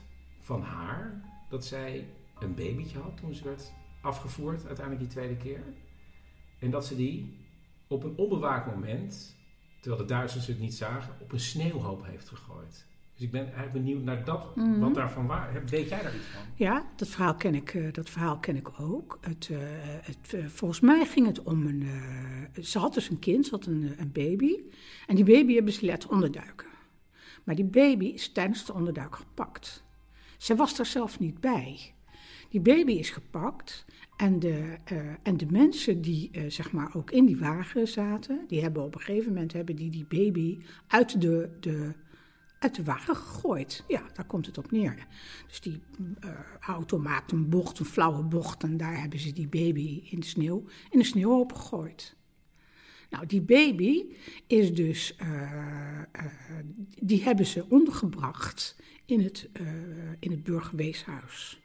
van 0.41 0.63
haar 0.63 1.23
dat 1.49 1.65
zij 1.65 2.09
een 2.39 2.55
babytje 2.55 2.99
had 2.99 3.17
toen 3.17 3.35
ze 3.35 3.45
werd 3.45 3.73
afgevoerd, 4.03 4.67
uiteindelijk 4.67 4.99
die 4.99 5.17
tweede 5.17 5.37
keer. 5.37 5.63
En 6.59 6.71
dat 6.71 6.87
ze 6.87 6.97
die 6.97 7.41
op 7.93 8.05
een 8.05 8.17
onbewaakt 8.17 8.75
moment, 8.75 9.37
terwijl 9.81 10.03
de 10.03 10.09
Duitsers 10.09 10.47
het 10.47 10.59
niet 10.59 10.75
zagen, 10.75 11.15
op 11.21 11.33
een 11.33 11.41
sneeuwhoop 11.41 12.07
heeft 12.07 12.29
gegooid. 12.29 12.87
Dus 13.15 13.23
ik 13.23 13.31
ben 13.31 13.45
eigenlijk 13.45 13.73
benieuwd 13.73 14.03
naar 14.03 14.25
dat, 14.25 14.57
mm 14.57 14.73
-hmm. 14.73 14.81
wat 14.81 14.95
daarvan 14.95 15.27
waar. 15.27 15.63
Weet 15.67 15.89
jij 15.89 16.03
daar 16.03 16.15
iets 16.15 16.27
van? 16.27 16.43
Ja, 16.55 16.87
dat 16.97 17.09
verhaal 17.09 17.35
ken 17.35 17.55
ik, 17.55 17.75
uh, 17.75 17.93
dat 17.93 18.11
verhaal 18.11 18.39
ken 18.39 18.57
ik 18.57 18.81
ook. 18.81 19.19
Het, 19.21 19.49
uh, 19.53 19.59
het, 19.83 20.33
uh, 20.35 20.47
volgens 20.47 20.81
mij 20.81 21.07
ging 21.07 21.27
het 21.27 21.43
om 21.43 21.67
een. 21.67 21.89
ze 22.63 22.79
had 22.79 22.95
dus 22.95 23.11
een 23.11 23.19
kind, 23.19 23.47
ze 23.47 23.51
had 23.51 23.67
een, 23.67 23.95
een 23.99 24.13
baby. 24.13 24.57
En 25.07 25.15
die 25.15 25.25
baby 25.25 25.55
hebben 25.55 25.73
ze 25.73 25.87
laten 25.87 26.11
onderduiken. 26.11 26.67
Maar 27.45 27.55
die 27.55 27.65
baby 27.65 28.05
is 28.05 28.33
tijdens 28.33 28.65
de 28.65 28.73
onderduik 28.73 29.17
gepakt. 29.17 29.85
Zij 30.39 30.57
was 30.57 30.79
er 30.79 30.87
zelf 30.87 31.19
niet 31.19 31.41
bij. 31.41 31.95
Die 32.53 32.61
baby 32.61 32.93
is 32.93 33.11
gepakt. 33.11 33.85
En 34.17 34.39
de, 34.39 34.77
en 35.23 35.37
de 35.37 35.47
mensen 35.51 36.01
die 36.01 36.31
zeg 36.49 36.73
maar 36.73 36.97
ook 36.97 37.11
in 37.11 37.27
die 37.27 37.39
wagen 37.39 37.89
zaten, 37.89 38.45
die 38.49 38.63
hebben 38.63 38.83
op 38.83 38.95
een 38.95 39.01
gegeven 39.01 39.33
moment 39.33 39.53
hebben 39.53 39.77
die, 39.77 39.91
die 39.91 40.07
baby 40.09 40.59
uit 40.87 41.21
de, 41.21 41.57
de 41.61 41.95
uit 42.63 42.75
de 42.75 42.83
wagen 42.83 43.17
gegooid. 43.17 43.85
Ja, 43.89 44.03
daar 44.15 44.27
komt 44.27 44.47
het 44.47 44.59
op 44.59 44.71
neer. 44.71 45.07
Dus 45.49 45.61
die 45.61 45.83
uh, 46.25 46.31
auto 46.61 46.99
maakt 46.99 47.33
een 47.33 47.49
bocht, 47.49 47.79
een 47.79 47.85
flauwe 47.85 48.23
bocht, 48.23 48.63
en 48.63 48.77
daar 48.77 49.01
hebben 49.01 49.19
ze 49.19 49.33
die 49.33 49.49
baby 49.49 50.03
in 50.05 50.21
de 50.21 50.27
sneeuw, 50.27 50.65
in 50.91 50.99
de 50.99 51.05
sneeuwhoop 51.05 51.53
gegooid. 51.53 52.17
Nou, 53.11 53.27
die 53.27 53.43
baby 53.43 54.05
is 54.47 54.75
dus, 54.75 55.17
uh, 55.23 55.29
uh, 56.17 56.25
die 57.01 57.23
hebben 57.23 57.47
ze 57.47 57.65
ondergebracht 57.69 58.77
in 59.05 59.21
het, 59.21 59.51
in 60.19 60.31
het 60.31 60.43
burgerweeshuis. 60.43 61.62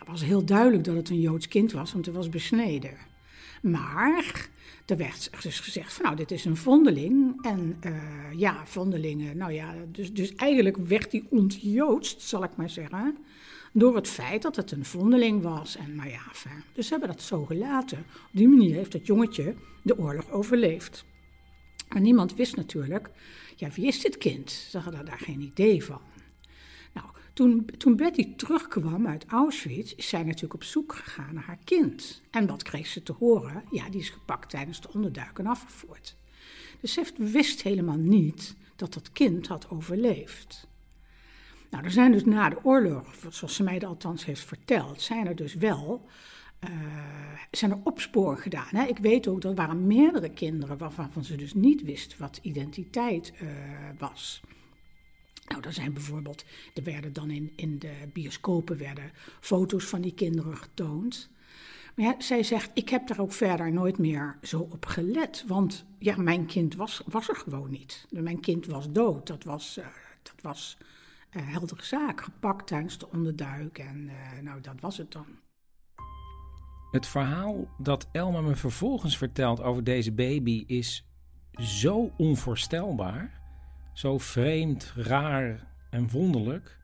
Dat 0.00 0.08
was 0.08 0.24
heel 0.24 0.44
duidelijk 0.44 0.84
dat 0.84 0.96
het 0.96 1.10
een 1.10 1.20
Joods 1.20 1.48
kind 1.48 1.72
was, 1.72 1.92
want 1.92 2.06
het 2.06 2.14
was 2.14 2.28
besneden. 2.28 2.96
Maar 3.62 4.48
er 4.86 4.96
werd 4.96 5.30
dus 5.42 5.60
gezegd 5.60 5.92
van 5.92 6.04
nou, 6.04 6.16
dit 6.16 6.30
is 6.30 6.44
een 6.44 6.56
vondeling. 6.56 7.44
En 7.44 7.76
uh, 7.86 7.92
ja, 8.36 8.66
vondelingen, 8.66 9.36
nou 9.36 9.52
ja, 9.52 9.74
dus, 9.92 10.12
dus 10.12 10.34
eigenlijk 10.34 10.76
werd 10.76 11.10
die 11.10 11.26
ontjoodst, 11.28 12.22
zal 12.22 12.44
ik 12.44 12.56
maar 12.56 12.70
zeggen. 12.70 13.16
Door 13.72 13.94
het 13.94 14.08
feit 14.08 14.42
dat 14.42 14.56
het 14.56 14.70
een 14.70 14.84
vondeling 14.84 15.42
was. 15.42 15.76
En 15.76 15.94
nou 15.94 16.08
ja, 16.08 16.22
dus 16.72 16.86
ze 16.86 16.90
hebben 16.90 17.08
dat 17.08 17.22
zo 17.22 17.44
gelaten. 17.44 17.98
Op 17.98 18.30
die 18.30 18.48
manier 18.48 18.74
heeft 18.74 18.92
dat 18.92 19.06
jongetje 19.06 19.54
de 19.82 19.98
oorlog 19.98 20.30
overleefd. 20.30 21.04
Maar 21.88 22.00
niemand 22.00 22.34
wist 22.34 22.56
natuurlijk, 22.56 23.10
ja, 23.56 23.68
wie 23.74 23.86
is 23.86 24.00
dit 24.00 24.18
kind? 24.18 24.50
Ze 24.50 24.78
hadden 24.78 25.04
daar 25.04 25.18
geen 25.18 25.40
idee 25.40 25.84
van. 25.84 26.00
Toen, 27.40 27.66
toen 27.78 27.96
Betty 27.96 28.34
terugkwam 28.36 29.06
uit 29.06 29.24
Auschwitz, 29.26 29.92
is 29.92 30.08
zij 30.08 30.22
natuurlijk 30.22 30.54
op 30.54 30.62
zoek 30.62 30.94
gegaan 30.94 31.34
naar 31.34 31.44
haar 31.44 31.58
kind. 31.64 32.22
En 32.30 32.46
wat 32.46 32.62
kreeg 32.62 32.86
ze 32.86 33.02
te 33.02 33.12
horen? 33.12 33.64
Ja, 33.70 33.88
die 33.88 34.00
is 34.00 34.08
gepakt 34.08 34.50
tijdens 34.50 34.80
de 34.80 34.92
onderduik 34.92 35.38
en 35.38 35.46
afgevoerd. 35.46 36.16
Dus 36.80 36.92
ze 36.92 37.04
wist 37.16 37.62
helemaal 37.62 37.96
niet 37.96 38.56
dat 38.76 38.94
dat 38.94 39.12
kind 39.12 39.46
had 39.46 39.70
overleefd. 39.70 40.66
Nou, 41.70 41.84
er 41.84 41.90
zijn 41.90 42.12
dus 42.12 42.24
na 42.24 42.48
de 42.48 42.64
oorlog, 42.64 43.14
zoals 43.30 43.54
ze 43.54 43.62
mij 43.62 43.80
althans 43.80 44.24
heeft 44.24 44.44
verteld, 44.44 45.00
zijn 45.00 45.26
er 45.26 45.36
dus 45.36 45.54
wel 45.54 46.08
eh, 46.58 46.70
zijn 47.50 47.70
er 47.70 47.80
opsporen 47.84 48.38
gedaan. 48.38 48.68
Hè? 48.70 48.84
Ik 48.84 48.98
weet 48.98 49.28
ook 49.28 49.40
dat 49.40 49.50
er 49.50 49.56
waren 49.56 49.86
meerdere 49.86 50.30
kinderen 50.30 50.78
waarvan 50.78 51.24
ze 51.24 51.36
dus 51.36 51.54
niet 51.54 51.82
wisten 51.82 52.18
wat 52.18 52.38
identiteit 52.42 53.32
eh, 53.38 53.48
was. 53.98 54.42
Nou, 55.50 55.62
er 55.62 55.72
zijn 55.72 55.92
bijvoorbeeld, 55.92 56.44
er 56.74 56.82
werden 56.82 57.12
dan 57.12 57.30
in, 57.30 57.52
in 57.56 57.78
de 57.78 57.92
bioscopen 58.12 58.78
werden 58.78 59.10
foto's 59.40 59.84
van 59.84 60.00
die 60.00 60.14
kinderen 60.14 60.56
getoond. 60.56 61.30
Maar 61.94 62.06
ja, 62.06 62.14
zij 62.18 62.42
zegt, 62.42 62.70
ik 62.74 62.88
heb 62.88 63.06
daar 63.06 63.20
ook 63.20 63.32
verder 63.32 63.72
nooit 63.72 63.98
meer 63.98 64.38
zo 64.42 64.60
op 64.60 64.86
gelet. 64.86 65.44
Want 65.46 65.84
ja, 65.98 66.16
mijn 66.16 66.46
kind 66.46 66.74
was, 66.74 67.02
was 67.06 67.28
er 67.28 67.36
gewoon 67.36 67.70
niet. 67.70 68.06
Mijn 68.10 68.40
kind 68.40 68.66
was 68.66 68.92
dood. 68.92 69.26
Dat 69.26 69.44
was, 69.44 69.78
uh, 69.78 69.86
dat 70.22 70.42
was 70.42 70.78
uh, 71.30 71.42
heldere 71.52 71.84
zaak. 71.84 72.20
Gepakt 72.20 72.66
tijdens 72.66 72.98
de 72.98 73.10
onderduik. 73.10 73.78
En 73.78 74.08
uh, 74.08 74.42
nou, 74.42 74.60
dat 74.60 74.80
was 74.80 74.96
het 74.96 75.12
dan. 75.12 75.26
Het 76.90 77.06
verhaal 77.06 77.68
dat 77.78 78.08
Elma 78.12 78.40
me 78.40 78.56
vervolgens 78.56 79.16
vertelt 79.18 79.62
over 79.62 79.84
deze 79.84 80.12
baby 80.12 80.64
is 80.66 81.04
zo 81.52 82.12
onvoorstelbaar, 82.16 83.39
zo 83.92 84.18
vreemd, 84.18 84.92
raar 84.96 85.66
en 85.90 86.10
wonderlijk, 86.10 86.78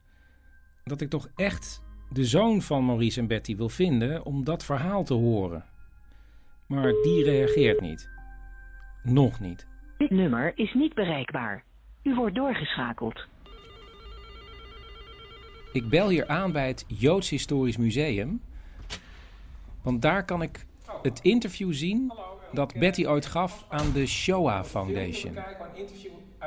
dat 0.84 1.00
ik 1.00 1.10
toch 1.10 1.28
echt 1.36 1.84
de 2.10 2.24
zoon 2.24 2.62
van 2.62 2.86
Maurice 2.86 3.20
en 3.20 3.26
Betty 3.26 3.56
wil 3.56 3.68
vinden 3.68 4.24
om 4.24 4.44
dat 4.44 4.64
verhaal 4.64 5.04
te 5.04 5.14
horen. 5.14 5.64
Maar 6.66 6.92
die 7.02 7.24
reageert 7.24 7.80
niet. 7.80 8.10
Nog 9.02 9.40
niet. 9.40 9.66
Dit 9.98 10.10
nummer 10.10 10.52
is 10.54 10.74
niet 10.74 10.94
bereikbaar. 10.94 11.64
U 12.02 12.14
wordt 12.14 12.34
doorgeschakeld. 12.34 13.26
Ik 15.72 15.88
bel 15.88 16.08
hier 16.08 16.26
aan 16.26 16.52
bij 16.52 16.66
het 16.66 16.84
Joods 16.88 17.30
Historisch 17.30 17.76
Museum 17.76 18.40
want 19.86 20.02
daar 20.02 20.24
kan 20.24 20.42
ik 20.42 20.66
het 21.02 21.20
interview 21.22 21.72
zien 21.72 22.12
dat 22.52 22.74
Betty 22.78 23.06
ooit 23.06 23.26
gaf 23.26 23.66
aan 23.68 23.92
de 23.92 24.06
Shoah 24.06 24.64
Foundation. 24.64 25.34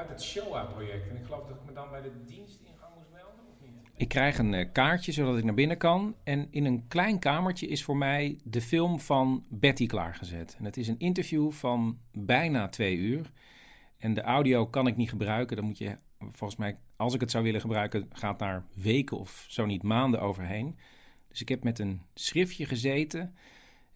Het 0.08 0.24
Shoah-project. 0.24 1.10
En 1.10 1.16
ik 1.16 1.26
geloof 1.26 1.48
dat 1.48 1.56
ik 1.56 1.66
me 1.66 1.74
dan 1.74 1.90
bij 1.90 2.02
de 2.02 2.12
dienstingang 2.26 2.96
moest 2.96 3.10
melden, 3.12 3.46
of 3.52 3.62
niet? 3.62 3.90
Ik 3.96 4.08
krijg 4.08 4.38
een 4.38 4.54
uh, 4.54 4.72
kaartje 4.72 5.12
zodat 5.12 5.38
ik 5.38 5.44
naar 5.44 5.54
binnen 5.54 5.78
kan. 5.78 6.16
En 6.24 6.48
in 6.52 6.66
een 6.66 6.88
klein 6.88 7.20
kamertje 7.20 7.68
is 7.68 7.84
voor 7.84 7.98
mij 7.98 8.40
de 8.44 8.62
film 8.62 9.00
van 9.00 9.46
Betty 9.50 9.86
klaargezet. 9.86 10.56
En 10.58 10.66
het 10.66 10.78
is 10.78 10.88
een 10.88 11.00
interview 11.00 11.52
van 11.52 12.00
bijna 12.12 12.68
twee 12.68 12.98
uur. 12.98 13.32
En 13.98 14.14
de 14.14 14.22
audio 14.22 14.68
kan 14.68 14.88
ik 14.88 14.96
niet 14.96 15.10
gebruiken. 15.10 15.56
Dan 15.56 15.66
moet 15.66 15.78
je, 15.78 15.98
volgens 16.20 16.60
mij, 16.60 16.78
als 16.96 17.14
ik 17.14 17.22
het 17.22 17.32
zou 17.32 17.44
willen 17.44 17.62
gebruiken, 17.62 18.08
gaat 18.12 18.40
daar 18.40 18.66
weken 18.74 19.18
of 19.18 19.46
zo 19.48 19.66
niet 19.66 19.84
maanden 19.84 20.22
overheen. 20.22 20.78
Dus 21.28 21.42
ik 21.42 21.50
heb 21.50 21.64
met 21.64 21.80
een 21.80 22.02
schriftje 22.14 22.66
gezeten 22.66 23.36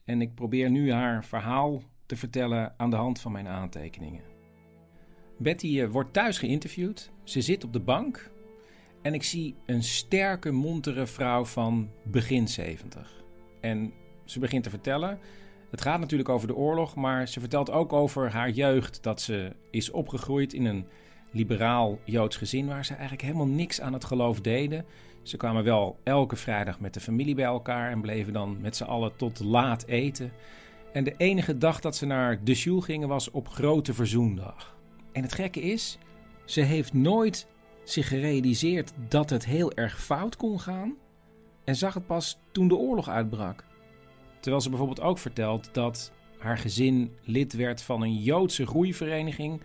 en 0.04 0.22
ik 0.22 0.36
probeer 0.36 0.70
nu 0.70 0.92
haar 0.92 1.26
verhaal 1.26 1.82
te 2.06 2.16
vertellen 2.16 2.74
aan 2.78 2.90
de 2.90 2.96
hand 2.96 3.20
van 3.20 3.32
mijn 3.32 3.48
aantekeningen. 3.48 4.33
Betty 5.44 5.82
eh, 5.82 5.90
wordt 5.90 6.14
thuis 6.14 6.38
geïnterviewd. 6.38 7.12
Ze 7.24 7.42
zit 7.42 7.64
op 7.64 7.74
de 7.74 7.80
bank 7.80 8.32
en 9.02 9.14
ik 9.14 9.24
zie 9.24 9.56
een 9.66 9.84
sterke, 9.84 10.52
montere 10.52 11.08
vrouw 11.08 11.46
van 11.46 11.90
begin 12.04 12.48
70. 12.48 13.24
En 13.62 13.94
ze 14.26 14.40
begint 14.40 14.64
te 14.64 14.70
vertellen. 14.70 15.20
Het 15.72 15.82
gaat 15.82 16.00
natuurlijk 16.00 16.30
over 16.30 16.48
de 16.48 16.56
oorlog, 16.56 16.96
maar 16.96 17.28
ze 17.28 17.40
vertelt 17.40 17.72
ook 17.72 17.94
over 17.94 18.32
haar 18.32 18.50
jeugd. 18.50 19.04
Dat 19.04 19.22
ze 19.22 19.56
is 19.72 19.92
opgegroeid 19.92 20.54
in 20.54 20.66
een 20.66 20.86
liberaal 21.32 22.00
Joods 22.06 22.38
gezin 22.38 22.68
waar 22.68 22.86
ze 22.86 22.94
eigenlijk 22.94 23.22
helemaal 23.22 23.48
niks 23.48 23.82
aan 23.82 23.94
het 23.94 24.04
geloof 24.04 24.42
deden. 24.42 24.86
Ze 25.22 25.38
kwamen 25.38 25.64
wel 25.64 26.00
elke 26.04 26.36
vrijdag 26.36 26.80
met 26.80 26.94
de 26.94 27.00
familie 27.00 27.36
bij 27.36 27.46
elkaar 27.46 27.92
en 27.92 28.02
bleven 28.02 28.34
dan 28.34 28.62
met 28.62 28.76
z'n 28.76 28.84
allen 28.84 29.16
tot 29.16 29.40
laat 29.40 29.86
eten. 29.86 30.32
En 30.94 31.04
de 31.04 31.14
enige 31.18 31.58
dag 31.58 31.80
dat 31.80 31.96
ze 31.96 32.06
naar 32.06 32.44
de 32.44 32.56
shul 32.56 32.82
gingen 32.82 33.08
was 33.08 33.32
op 33.32 33.48
Grote 33.48 33.94
Verzoendag. 33.94 34.76
En 35.14 35.22
het 35.22 35.34
gekke 35.34 35.62
is, 35.62 35.98
ze 36.46 36.62
heeft 36.62 36.94
nooit 36.94 37.48
zich 37.84 38.08
gerealiseerd 38.08 38.94
dat 39.08 39.30
het 39.30 39.46
heel 39.46 39.72
erg 39.74 40.04
fout 40.04 40.36
kon 40.36 40.60
gaan 40.60 40.98
en 41.64 41.76
zag 41.76 41.94
het 41.94 42.06
pas 42.06 42.38
toen 42.52 42.68
de 42.68 42.76
oorlog 42.76 43.10
uitbrak. 43.10 43.64
Terwijl 44.40 44.62
ze 44.62 44.70
bijvoorbeeld 44.70 45.02
ook 45.02 45.18
vertelt 45.18 45.70
dat 45.74 46.12
haar 46.38 46.58
gezin 46.58 47.16
lid 47.24 47.54
werd 47.54 47.82
van 47.82 48.02
een 48.02 48.18
Joodse 48.18 48.66
groeivereniging, 48.66 49.62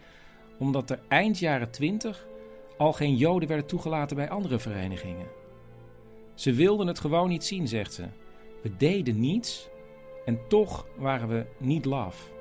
omdat 0.59 0.91
er 0.91 1.01
eind 1.09 1.39
jaren 1.39 1.71
20 1.71 2.27
al 2.77 2.93
geen 2.93 3.17
Joden 3.17 3.49
werden 3.49 3.67
toegelaten 3.67 4.17
bij 4.17 4.31
andere 4.31 4.59
verenigingen. 4.59 5.27
Ze 6.35 6.53
wilden 6.53 6.87
het 6.87 7.01
gewoon 7.01 7.29
niet 7.29 7.45
zien, 7.45 7.69
zegt 7.69 7.93
ze. 7.93 8.05
We 8.63 8.77
deden 8.77 9.21
niets 9.21 9.69
en 10.25 10.41
toch 10.49 10.87
waren 10.97 11.29
we 11.29 11.47
niet 11.59 11.85
laf. 11.85 12.33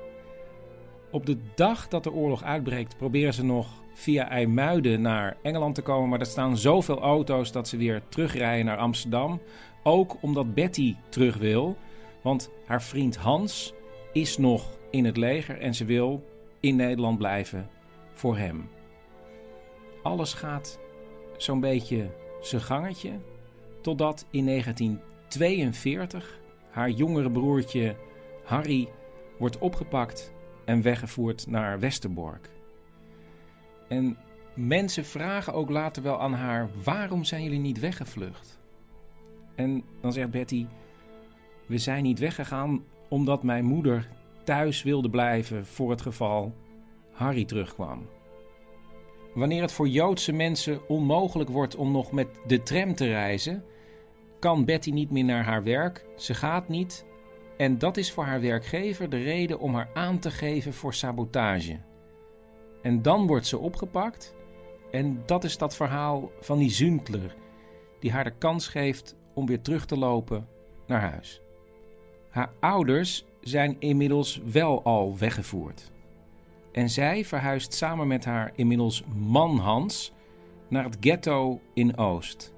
Op 1.10 1.26
de 1.26 1.36
dag 1.54 1.88
dat 1.88 2.04
de 2.04 2.12
oorlog 2.12 2.42
uitbreekt, 2.42 2.96
proberen 2.96 3.34
ze 3.34 3.44
nog 3.44 3.66
via 3.92 4.28
IJmuiden 4.28 5.00
naar 5.00 5.36
Engeland 5.42 5.74
te 5.74 5.82
komen. 5.82 6.08
Maar 6.08 6.20
er 6.20 6.26
staan 6.26 6.56
zoveel 6.56 7.00
auto's 7.00 7.52
dat 7.52 7.68
ze 7.68 7.76
weer 7.76 8.02
terugrijden 8.08 8.66
naar 8.66 8.76
Amsterdam. 8.76 9.40
Ook 9.82 10.16
omdat 10.20 10.54
Betty 10.54 10.96
terug 11.08 11.36
wil. 11.36 11.76
Want 12.22 12.50
haar 12.66 12.82
vriend 12.82 13.16
Hans 13.16 13.74
is 14.12 14.38
nog 14.38 14.78
in 14.90 15.04
het 15.04 15.16
leger 15.16 15.60
en 15.60 15.74
ze 15.74 15.84
wil 15.84 16.24
in 16.60 16.76
Nederland 16.76 17.18
blijven 17.18 17.68
voor 18.12 18.36
hem. 18.36 18.68
Alles 20.02 20.34
gaat 20.34 20.78
zo'n 21.36 21.60
beetje 21.60 22.10
zijn 22.40 22.62
gangetje. 22.62 23.12
Totdat 23.80 24.26
in 24.30 24.46
1942 24.46 26.40
haar 26.70 26.90
jongere 26.90 27.30
broertje 27.30 27.96
Harry 28.44 28.88
wordt 29.38 29.58
opgepakt 29.58 30.32
en 30.68 30.82
weggevoerd 30.82 31.46
naar 31.46 31.80
Westerbork. 31.80 32.48
En 33.88 34.16
mensen 34.54 35.04
vragen 35.04 35.54
ook 35.54 35.70
later 35.70 36.02
wel 36.02 36.20
aan 36.20 36.32
haar: 36.32 36.68
waarom 36.84 37.24
zijn 37.24 37.42
jullie 37.42 37.58
niet 37.58 37.80
weggevlucht? 37.80 38.58
En 39.54 39.84
dan 40.00 40.12
zegt 40.12 40.30
Betty: 40.30 40.66
We 41.66 41.78
zijn 41.78 42.02
niet 42.02 42.18
weggegaan 42.18 42.84
omdat 43.08 43.42
mijn 43.42 43.64
moeder 43.64 44.08
thuis 44.44 44.82
wilde 44.82 45.10
blijven 45.10 45.66
voor 45.66 45.90
het 45.90 46.02
geval 46.02 46.54
Harry 47.12 47.44
terugkwam. 47.44 48.06
Wanneer 49.34 49.62
het 49.62 49.72
voor 49.72 49.88
Joodse 49.88 50.32
mensen 50.32 50.88
onmogelijk 50.88 51.50
wordt 51.50 51.76
om 51.76 51.92
nog 51.92 52.12
met 52.12 52.28
de 52.46 52.62
tram 52.62 52.94
te 52.94 53.06
reizen, 53.06 53.64
kan 54.38 54.64
Betty 54.64 54.90
niet 54.90 55.10
meer 55.10 55.24
naar 55.24 55.44
haar 55.44 55.62
werk, 55.62 56.06
ze 56.16 56.34
gaat 56.34 56.68
niet 56.68 57.06
en 57.58 57.78
dat 57.78 57.96
is 57.96 58.12
voor 58.12 58.24
haar 58.24 58.40
werkgever 58.40 59.10
de 59.10 59.22
reden 59.22 59.58
om 59.58 59.74
haar 59.74 59.90
aan 59.94 60.18
te 60.18 60.30
geven 60.30 60.74
voor 60.74 60.94
sabotage. 60.94 61.78
En 62.82 63.02
dan 63.02 63.26
wordt 63.26 63.46
ze 63.46 63.58
opgepakt 63.58 64.34
en 64.90 65.22
dat 65.26 65.44
is 65.44 65.58
dat 65.58 65.76
verhaal 65.76 66.30
van 66.40 66.58
die 66.58 66.70
Zündler 66.70 67.34
die 68.00 68.12
haar 68.12 68.24
de 68.24 68.34
kans 68.38 68.68
geeft 68.68 69.16
om 69.34 69.46
weer 69.46 69.60
terug 69.60 69.86
te 69.86 69.98
lopen 69.98 70.48
naar 70.86 71.00
huis. 71.00 71.40
Haar 72.30 72.52
ouders 72.60 73.24
zijn 73.40 73.76
inmiddels 73.78 74.40
wel 74.44 74.82
al 74.82 75.18
weggevoerd. 75.18 75.90
En 76.72 76.90
zij 76.90 77.24
verhuist 77.24 77.74
samen 77.74 78.06
met 78.06 78.24
haar 78.24 78.52
inmiddels 78.54 79.04
man 79.14 79.58
Hans 79.58 80.12
naar 80.68 80.84
het 80.84 80.96
ghetto 81.00 81.60
in 81.74 81.96
Oost. 81.96 82.52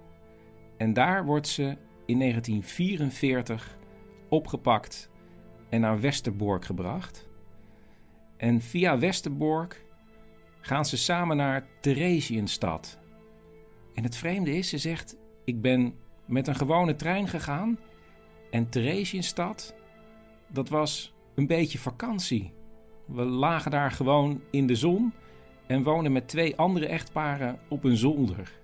En 0.77 0.93
daar 0.93 1.25
wordt 1.25 1.49
ze 1.49 1.77
in 2.07 2.19
1944 2.19 3.79
opgepakt 4.31 5.11
en 5.69 5.81
naar 5.81 6.01
Westerbork 6.01 6.65
gebracht. 6.65 7.29
En 8.37 8.61
via 8.61 8.99
Westerbork 8.99 9.85
gaan 10.61 10.85
ze 10.85 10.97
samen 10.97 11.37
naar 11.37 11.67
Theresienstad. 11.81 12.99
En 13.95 14.03
het 14.03 14.17
vreemde 14.17 14.57
is, 14.57 14.69
ze 14.69 14.79
zegt: 14.79 15.17
Ik 15.45 15.61
ben 15.61 15.95
met 16.25 16.47
een 16.47 16.55
gewone 16.55 16.97
trein 16.97 17.29
gegaan. 17.29 17.79
En 18.51 18.69
Theresienstad, 18.69 19.75
dat 20.49 20.69
was 20.69 21.15
een 21.35 21.47
beetje 21.47 21.79
vakantie. 21.79 22.53
We 23.07 23.25
lagen 23.25 23.71
daar 23.71 23.91
gewoon 23.91 24.41
in 24.51 24.67
de 24.67 24.75
zon 24.75 25.13
en 25.67 25.83
woonden 25.83 26.13
met 26.13 26.29
twee 26.29 26.57
andere 26.57 26.87
echtparen 26.87 27.59
op 27.69 27.85
een 27.85 27.97
zolder. 27.97 28.59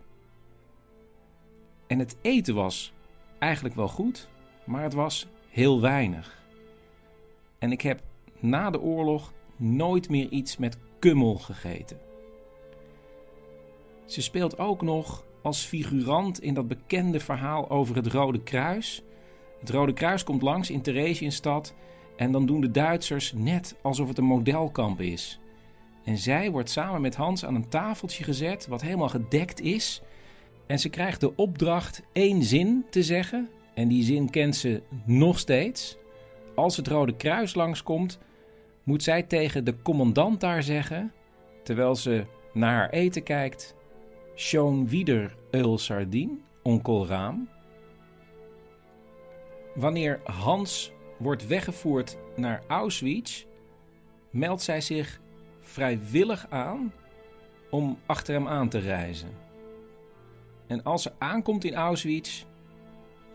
En 1.86 1.98
het 1.98 2.16
eten 2.22 2.54
was 2.54 2.92
eigenlijk 3.38 3.74
wel 3.74 3.88
goed, 3.88 4.28
maar 4.64 4.82
het 4.82 4.94
was 4.94 5.28
heel 5.56 5.80
weinig. 5.80 6.38
En 7.58 7.72
ik 7.72 7.80
heb 7.80 8.02
na 8.38 8.70
de 8.70 8.80
oorlog 8.80 9.32
nooit 9.56 10.08
meer 10.08 10.28
iets 10.28 10.56
met 10.56 10.78
kummel 10.98 11.34
gegeten. 11.34 11.98
Ze 14.04 14.22
speelt 14.22 14.58
ook 14.58 14.82
nog 14.82 15.24
als 15.42 15.64
figurant 15.64 16.40
in 16.40 16.54
dat 16.54 16.68
bekende 16.68 17.20
verhaal 17.20 17.70
over 17.70 17.96
het 17.96 18.06
Rode 18.06 18.42
Kruis. 18.42 19.02
Het 19.60 19.70
Rode 19.70 19.92
Kruis 19.92 20.24
komt 20.24 20.42
langs 20.42 20.70
in 20.70 20.82
Theresienstad 20.82 21.74
en 22.16 22.32
dan 22.32 22.46
doen 22.46 22.60
de 22.60 22.70
Duitsers 22.70 23.32
net 23.32 23.76
alsof 23.82 24.08
het 24.08 24.18
een 24.18 24.24
modelkamp 24.24 25.00
is. 25.00 25.40
En 26.04 26.18
zij 26.18 26.50
wordt 26.50 26.70
samen 26.70 27.00
met 27.00 27.14
Hans 27.14 27.44
aan 27.44 27.54
een 27.54 27.68
tafeltje 27.68 28.24
gezet, 28.24 28.66
wat 28.66 28.82
helemaal 28.82 29.08
gedekt 29.08 29.60
is. 29.60 30.02
En 30.66 30.78
ze 30.78 30.88
krijgt 30.88 31.20
de 31.20 31.36
opdracht 31.36 32.02
één 32.12 32.42
zin 32.42 32.84
te 32.90 33.02
zeggen 33.02 33.50
En 33.76 33.88
die 33.88 34.02
zin 34.02 34.30
kent 34.30 34.56
ze 34.56 34.82
nog 35.04 35.38
steeds. 35.38 35.96
Als 36.54 36.76
het 36.76 36.88
Rode 36.88 37.16
Kruis 37.16 37.54
langskomt, 37.54 38.18
moet 38.82 39.02
zij 39.02 39.22
tegen 39.22 39.64
de 39.64 39.82
commandant 39.82 40.40
daar 40.40 40.62
zeggen, 40.62 41.12
terwijl 41.62 41.94
ze 41.94 42.24
naar 42.52 42.74
haar 42.74 42.90
eten 42.90 43.22
kijkt: 43.22 43.74
Schoon 44.34 44.88
wieder 44.88 45.36
eul 45.50 45.78
sardine, 45.78 46.38
onkel 46.62 47.06
Raam. 47.06 47.48
Wanneer 49.74 50.20
Hans 50.24 50.92
wordt 51.18 51.46
weggevoerd 51.46 52.18
naar 52.36 52.62
Auschwitz, 52.66 53.44
meldt 54.30 54.62
zij 54.62 54.80
zich 54.80 55.20
vrijwillig 55.60 56.46
aan 56.50 56.92
om 57.70 57.98
achter 58.06 58.34
hem 58.34 58.48
aan 58.48 58.68
te 58.68 58.78
reizen. 58.78 59.30
En 60.66 60.82
als 60.82 61.02
ze 61.02 61.12
aankomt 61.18 61.64
in 61.64 61.74
Auschwitz, 61.74 62.44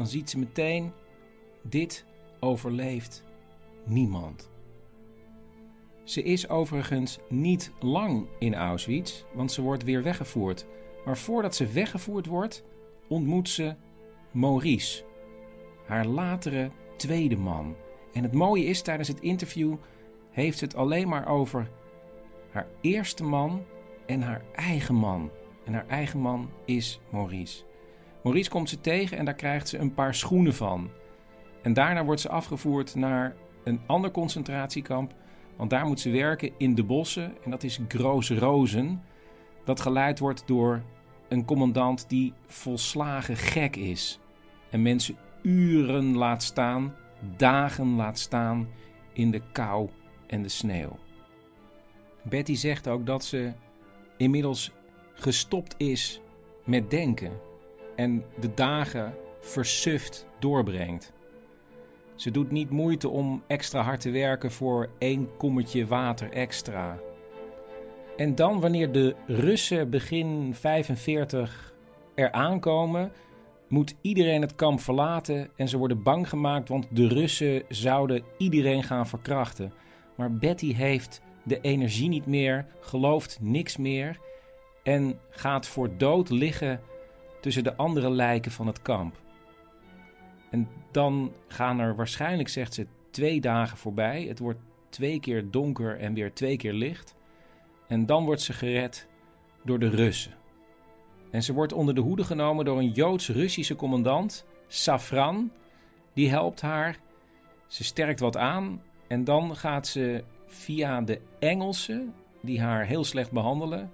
dan 0.01 0.09
ziet 0.09 0.29
ze 0.29 0.39
meteen: 0.39 0.91
dit 1.61 2.05
overleeft 2.39 3.23
niemand. 3.85 4.49
Ze 6.03 6.23
is 6.23 6.49
overigens 6.49 7.19
niet 7.29 7.71
lang 7.79 8.27
in 8.39 8.55
Auschwitz, 8.55 9.23
want 9.33 9.51
ze 9.51 9.61
wordt 9.61 9.83
weer 9.83 10.03
weggevoerd. 10.03 10.65
Maar 11.05 11.17
voordat 11.17 11.55
ze 11.55 11.67
weggevoerd 11.67 12.25
wordt, 12.25 12.63
ontmoet 13.07 13.49
ze 13.49 13.75
Maurice, 14.31 15.03
haar 15.85 16.05
latere 16.05 16.71
tweede 16.97 17.37
man. 17.37 17.75
En 18.13 18.23
het 18.23 18.33
mooie 18.33 18.65
is, 18.65 18.81
tijdens 18.81 19.07
het 19.07 19.19
interview 19.19 19.75
heeft 20.29 20.57
ze 20.57 20.63
het 20.63 20.75
alleen 20.75 21.07
maar 21.07 21.27
over 21.27 21.69
haar 22.51 22.67
eerste 22.81 23.23
man 23.23 23.65
en 24.05 24.21
haar 24.21 24.43
eigen 24.55 24.95
man. 24.95 25.31
En 25.65 25.73
haar 25.73 25.87
eigen 25.87 26.19
man 26.19 26.49
is 26.65 26.99
Maurice. 27.09 27.63
Maurice 28.23 28.49
komt 28.49 28.69
ze 28.69 28.81
tegen 28.81 29.17
en 29.17 29.25
daar 29.25 29.33
krijgt 29.33 29.67
ze 29.67 29.77
een 29.77 29.93
paar 29.93 30.15
schoenen 30.15 30.53
van. 30.53 30.89
En 31.61 31.73
daarna 31.73 32.05
wordt 32.05 32.21
ze 32.21 32.29
afgevoerd 32.29 32.95
naar 32.95 33.35
een 33.63 33.81
ander 33.85 34.11
concentratiekamp. 34.11 35.13
Want 35.55 35.69
daar 35.69 35.85
moet 35.85 35.99
ze 35.99 36.09
werken 36.09 36.51
in 36.57 36.75
de 36.75 36.83
bossen. 36.83 37.33
En 37.43 37.51
dat 37.51 37.63
is 37.63 37.79
Groos 37.87 38.29
Rozen. 38.29 39.03
Dat 39.63 39.81
geleid 39.81 40.19
wordt 40.19 40.43
door 40.45 40.81
een 41.27 41.45
commandant 41.45 42.09
die 42.09 42.33
volslagen 42.47 43.37
gek 43.37 43.75
is. 43.75 44.19
En 44.69 44.81
mensen 44.81 45.15
uren 45.41 46.15
laat 46.15 46.43
staan, 46.43 46.95
dagen 47.37 47.95
laat 47.95 48.19
staan 48.19 48.67
in 49.13 49.31
de 49.31 49.41
kou 49.51 49.89
en 50.27 50.41
de 50.41 50.49
sneeuw. 50.49 50.97
Betty 52.23 52.55
zegt 52.55 52.87
ook 52.87 53.05
dat 53.05 53.23
ze 53.23 53.51
inmiddels 54.17 54.71
gestopt 55.13 55.75
is 55.77 56.21
met 56.63 56.89
denken 56.89 57.31
en 57.95 58.23
de 58.39 58.53
dagen 58.53 59.13
versuft 59.39 60.27
doorbrengt. 60.39 61.13
Ze 62.15 62.31
doet 62.31 62.51
niet 62.51 62.69
moeite 62.69 63.09
om 63.09 63.43
extra 63.47 63.81
hard 63.81 64.01
te 64.01 64.09
werken 64.11 64.51
voor 64.51 64.89
één 64.97 65.29
kommetje 65.37 65.85
water 65.85 66.31
extra. 66.31 66.99
En 68.17 68.35
dan, 68.35 68.59
wanneer 68.59 68.91
de 68.91 69.15
Russen 69.27 69.89
begin 69.89 70.55
45 70.55 71.73
er 72.15 72.31
aankomen, 72.31 73.11
moet 73.67 73.95
iedereen 74.01 74.41
het 74.41 74.55
kamp 74.55 74.79
verlaten 74.79 75.49
en 75.55 75.67
ze 75.67 75.77
worden 75.77 76.03
bang 76.03 76.29
gemaakt, 76.29 76.69
want 76.69 76.87
de 76.89 77.07
Russen 77.07 77.63
zouden 77.69 78.23
iedereen 78.37 78.83
gaan 78.83 79.07
verkrachten. 79.07 79.73
Maar 80.15 80.33
Betty 80.33 80.73
heeft 80.73 81.21
de 81.43 81.61
energie 81.61 82.09
niet 82.09 82.25
meer, 82.25 82.65
gelooft 82.79 83.37
niks 83.41 83.77
meer 83.77 84.19
en 84.83 85.19
gaat 85.29 85.67
voor 85.67 85.97
dood 85.97 86.29
liggen 86.29 86.79
tussen 87.41 87.63
de 87.63 87.75
andere 87.75 88.09
lijken 88.09 88.51
van 88.51 88.67
het 88.67 88.81
kamp. 88.81 89.21
En 90.49 90.69
dan 90.91 91.33
gaan 91.47 91.79
er 91.79 91.95
waarschijnlijk, 91.95 92.49
zegt 92.49 92.73
ze, 92.73 92.87
twee 93.11 93.41
dagen 93.41 93.77
voorbij. 93.77 94.23
Het 94.23 94.39
wordt 94.39 94.59
twee 94.89 95.19
keer 95.19 95.51
donker 95.51 95.99
en 95.99 96.13
weer 96.13 96.33
twee 96.33 96.57
keer 96.57 96.73
licht. 96.73 97.15
En 97.87 98.05
dan 98.05 98.25
wordt 98.25 98.41
ze 98.41 98.53
gered 98.53 99.07
door 99.63 99.79
de 99.79 99.89
Russen. 99.89 100.31
En 101.31 101.43
ze 101.43 101.53
wordt 101.53 101.73
onder 101.73 101.95
de 101.95 102.01
hoede 102.01 102.23
genomen 102.23 102.65
door 102.65 102.77
een 102.77 102.91
Joods-Russische 102.91 103.75
commandant, 103.75 104.45
Safran. 104.67 105.51
Die 106.13 106.29
helpt 106.29 106.61
haar. 106.61 106.97
Ze 107.67 107.83
sterkt 107.83 108.19
wat 108.19 108.37
aan. 108.37 108.81
En 109.07 109.23
dan 109.23 109.55
gaat 109.55 109.87
ze 109.87 110.23
via 110.45 111.01
de 111.01 111.21
Engelsen, 111.39 112.13
die 112.41 112.61
haar 112.61 112.85
heel 112.85 113.03
slecht 113.03 113.31
behandelen, 113.31 113.93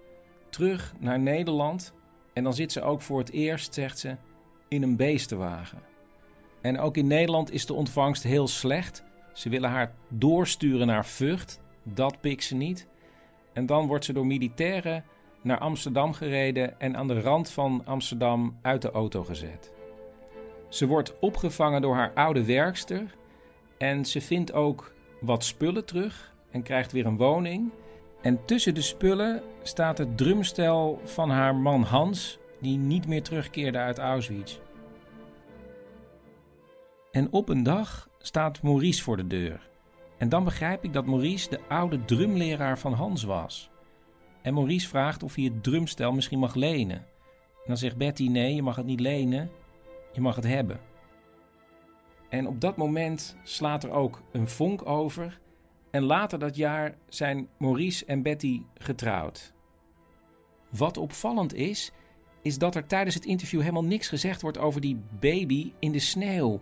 terug 0.50 0.94
naar 1.00 1.20
Nederland. 1.20 1.94
En 2.38 2.44
dan 2.44 2.54
zit 2.54 2.72
ze 2.72 2.82
ook 2.82 3.02
voor 3.02 3.20
het 3.20 3.32
eerst, 3.32 3.74
zegt 3.74 4.00
ze, 4.00 4.16
in 4.68 4.84
een 4.84 4.96
beestenwagen. 4.96 5.82
En 6.62 6.80
ook 6.80 6.98
in 6.98 7.08
Nederland 7.08 7.52
is 7.52 7.66
de 7.66 7.74
ontvangst 7.74 8.24
heel 8.24 8.48
slecht. 8.48 9.04
Ze 9.34 9.50
willen 9.50 9.70
haar 9.70 9.94
doorsturen 10.10 10.88
naar 10.88 11.06
Vught. 11.06 11.60
Dat 11.84 12.22
pikt 12.22 12.44
ze 12.44 12.56
niet. 12.56 12.88
En 13.54 13.66
dan 13.66 13.88
wordt 13.88 14.06
ze 14.06 14.14
door 14.14 14.26
militairen 14.26 15.04
naar 15.42 15.58
Amsterdam 15.58 16.14
gereden 16.14 16.80
en 16.80 16.98
aan 16.98 17.08
de 17.08 17.22
rand 17.22 17.50
van 17.50 17.82
Amsterdam 17.86 18.58
uit 18.62 18.82
de 18.82 18.92
auto 18.92 19.24
gezet. 19.24 19.74
Ze 20.70 20.88
wordt 20.88 21.20
opgevangen 21.20 21.82
door 21.82 21.96
haar 21.96 22.14
oude 22.14 22.46
werkster 22.46 23.16
en 23.78 24.06
ze 24.06 24.22
vindt 24.22 24.54
ook 24.54 24.94
wat 25.22 25.44
spullen 25.44 25.86
terug 25.86 26.36
en 26.52 26.64
krijgt 26.64 26.92
weer 26.92 27.06
een 27.06 27.18
woning. 27.18 27.72
En 28.22 28.46
tussen 28.46 28.74
de 28.74 28.82
spullen 28.82 29.44
staat 29.62 29.98
het 29.98 30.18
drumstel 30.18 31.02
van 31.04 31.30
haar 31.30 31.56
man 31.56 31.82
Hans, 31.82 32.40
die 32.62 32.78
niet 32.78 33.08
meer 33.08 33.24
terugkeerde 33.24 33.78
uit 33.78 33.98
Auschwitz. 33.98 34.60
En 37.12 37.32
op 37.32 37.50
een 37.50 37.64
dag 37.64 38.10
staat 38.18 38.62
Maurice 38.62 39.04
voor 39.04 39.18
de 39.18 39.28
deur. 39.28 39.70
En 40.18 40.30
dan 40.30 40.44
begrijp 40.44 40.84
ik 40.84 40.94
dat 40.94 41.06
Maurice 41.06 41.50
de 41.50 41.60
oude 41.68 42.06
drumleraar 42.06 42.80
van 42.80 42.94
Hans 42.94 43.24
was. 43.24 43.70
En 44.42 44.54
Maurice 44.54 44.88
vraagt 44.88 45.24
of 45.24 45.36
hij 45.36 45.44
het 45.44 45.64
drumstel 45.64 46.12
misschien 46.12 46.40
mag 46.40 46.56
lenen. 46.56 46.98
En 46.98 47.74
dan 47.74 47.78
zegt 47.78 47.98
Betty: 47.98 48.28
nee, 48.28 48.56
je 48.56 48.62
mag 48.62 48.76
het 48.76 48.86
niet 48.86 49.00
lenen, 49.00 49.50
je 50.12 50.22
mag 50.22 50.36
het 50.36 50.46
hebben. 50.46 50.80
En 52.30 52.48
op 52.48 52.62
dat 52.62 52.78
moment 52.78 53.38
slaat 53.44 53.84
er 53.84 53.92
ook 53.92 54.22
een 54.32 54.48
vonk 54.48 54.86
over. 54.86 55.40
En 55.98 56.04
later 56.04 56.40
dat 56.40 56.56
jaar 56.56 56.96
zijn 57.10 57.48
Maurice 57.58 58.06
en 58.06 58.22
Betty 58.22 58.62
getrouwd. 58.74 59.54
Wat 60.70 60.98
opvallend 60.98 61.54
is, 61.54 61.92
is 62.42 62.58
dat 62.58 62.76
er 62.76 62.88
tijdens 62.88 63.16
het 63.16 63.26
interview 63.26 63.60
helemaal 63.60 63.84
niks 63.84 64.08
gezegd 64.08 64.42
wordt 64.42 64.58
over 64.58 64.82
die 64.82 65.00
baby 65.20 65.72
in 65.80 65.92
de 65.92 66.00
sneeuw. 66.00 66.62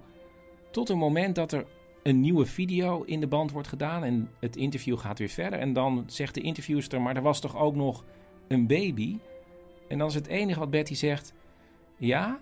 Tot 0.72 0.90
een 0.90 0.98
moment 0.98 1.36
dat 1.36 1.52
er 1.52 1.66
een 2.04 2.20
nieuwe 2.20 2.46
video 2.46 3.04
in 3.04 3.20
de 3.20 3.28
band 3.28 3.52
wordt 3.52 3.68
gedaan 3.68 4.04
en 4.04 4.30
het 4.40 4.56
interview 4.56 4.98
gaat 4.98 5.20
weer 5.20 5.30
verder. 5.30 5.60
En 5.60 5.74
dan 5.74 6.04
zegt 6.08 6.34
de 6.34 6.42
interviewster, 6.42 7.02
maar 7.02 7.16
er 7.16 7.22
was 7.22 7.40
toch 7.40 7.58
ook 7.58 7.76
nog 7.76 8.04
een 8.48 8.68
baby? 8.68 9.20
En 9.88 9.98
dan 9.98 10.08
is 10.08 10.16
het 10.16 10.28
enige 10.28 10.60
wat 10.60 10.70
Betty 10.70 10.94
zegt, 10.94 11.34
ja, 11.98 12.40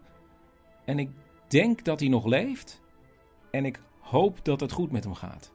en 0.85 0.99
ik 0.99 1.09
denk 1.47 1.83
dat 1.83 1.99
hij 1.99 2.09
nog 2.09 2.25
leeft 2.25 2.81
en 3.51 3.65
ik 3.65 3.81
hoop 3.99 4.45
dat 4.45 4.59
het 4.59 4.71
goed 4.71 4.91
met 4.91 5.03
hem 5.03 5.13
gaat. 5.13 5.52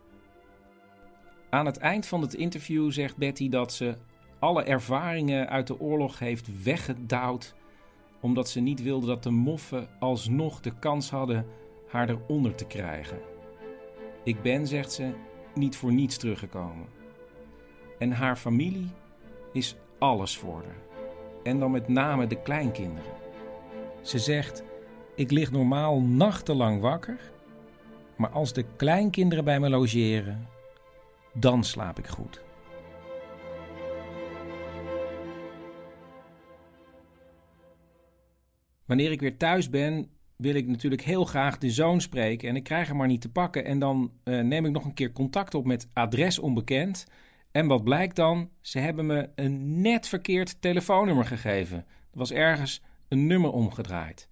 Aan 1.50 1.66
het 1.66 1.76
eind 1.76 2.06
van 2.06 2.20
het 2.20 2.34
interview 2.34 2.90
zegt 2.90 3.16
Betty 3.16 3.48
dat 3.48 3.72
ze 3.72 3.94
alle 4.38 4.62
ervaringen 4.62 5.48
uit 5.48 5.66
de 5.66 5.80
oorlog 5.80 6.18
heeft 6.18 6.62
weggedouwd, 6.62 7.54
omdat 8.20 8.48
ze 8.48 8.60
niet 8.60 8.82
wilde 8.82 9.06
dat 9.06 9.22
de 9.22 9.30
moffen 9.30 9.88
alsnog 9.98 10.60
de 10.60 10.72
kans 10.78 11.10
hadden 11.10 11.46
haar 11.88 12.08
eronder 12.08 12.54
te 12.54 12.64
krijgen. 12.64 13.18
Ik 14.24 14.42
ben, 14.42 14.66
zegt 14.66 14.92
ze, 14.92 15.10
niet 15.54 15.76
voor 15.76 15.92
niets 15.92 16.16
teruggekomen. 16.16 16.86
En 17.98 18.12
haar 18.12 18.36
familie 18.36 18.90
is 19.52 19.76
alles 19.98 20.36
voor 20.36 20.62
haar. 20.64 20.82
En 21.42 21.58
dan 21.58 21.70
met 21.70 21.88
name 21.88 22.26
de 22.26 22.42
kleinkinderen. 22.42 23.12
Ze 24.02 24.18
zegt: 24.18 24.62
Ik 25.14 25.30
lig 25.30 25.50
normaal 25.50 26.00
nachtenlang 26.00 26.80
wakker, 26.80 27.20
maar 28.16 28.30
als 28.30 28.52
de 28.52 28.64
kleinkinderen 28.76 29.44
bij 29.44 29.60
me 29.60 29.68
logeren, 29.68 30.46
dan 31.40 31.64
slaap 31.64 31.98
ik 31.98 32.06
goed. 32.06 32.46
Wanneer 38.84 39.10
ik 39.10 39.20
weer 39.20 39.36
thuis 39.36 39.70
ben, 39.70 40.10
wil 40.36 40.54
ik 40.54 40.66
natuurlijk 40.66 41.02
heel 41.02 41.24
graag 41.24 41.58
de 41.58 41.70
zoon 41.70 42.00
spreken. 42.00 42.48
En 42.48 42.56
ik 42.56 42.62
krijg 42.62 42.88
hem 42.88 42.96
maar 42.96 43.06
niet 43.06 43.20
te 43.20 43.32
pakken. 43.32 43.64
En 43.64 43.78
dan 43.78 44.12
uh, 44.24 44.40
neem 44.40 44.64
ik 44.64 44.72
nog 44.72 44.84
een 44.84 44.94
keer 44.94 45.12
contact 45.12 45.54
op 45.54 45.66
met 45.66 45.90
adres 45.92 46.38
onbekend. 46.38 47.06
En 47.50 47.66
wat 47.66 47.84
blijkt 47.84 48.16
dan? 48.16 48.50
Ze 48.60 48.78
hebben 48.78 49.06
me 49.06 49.30
een 49.34 49.80
net 49.80 50.08
verkeerd 50.08 50.60
telefoonnummer 50.60 51.24
gegeven. 51.24 51.76
Er 52.12 52.18
was 52.18 52.32
ergens 52.32 52.82
een 53.08 53.26
nummer 53.26 53.50
omgedraaid. 53.50 54.28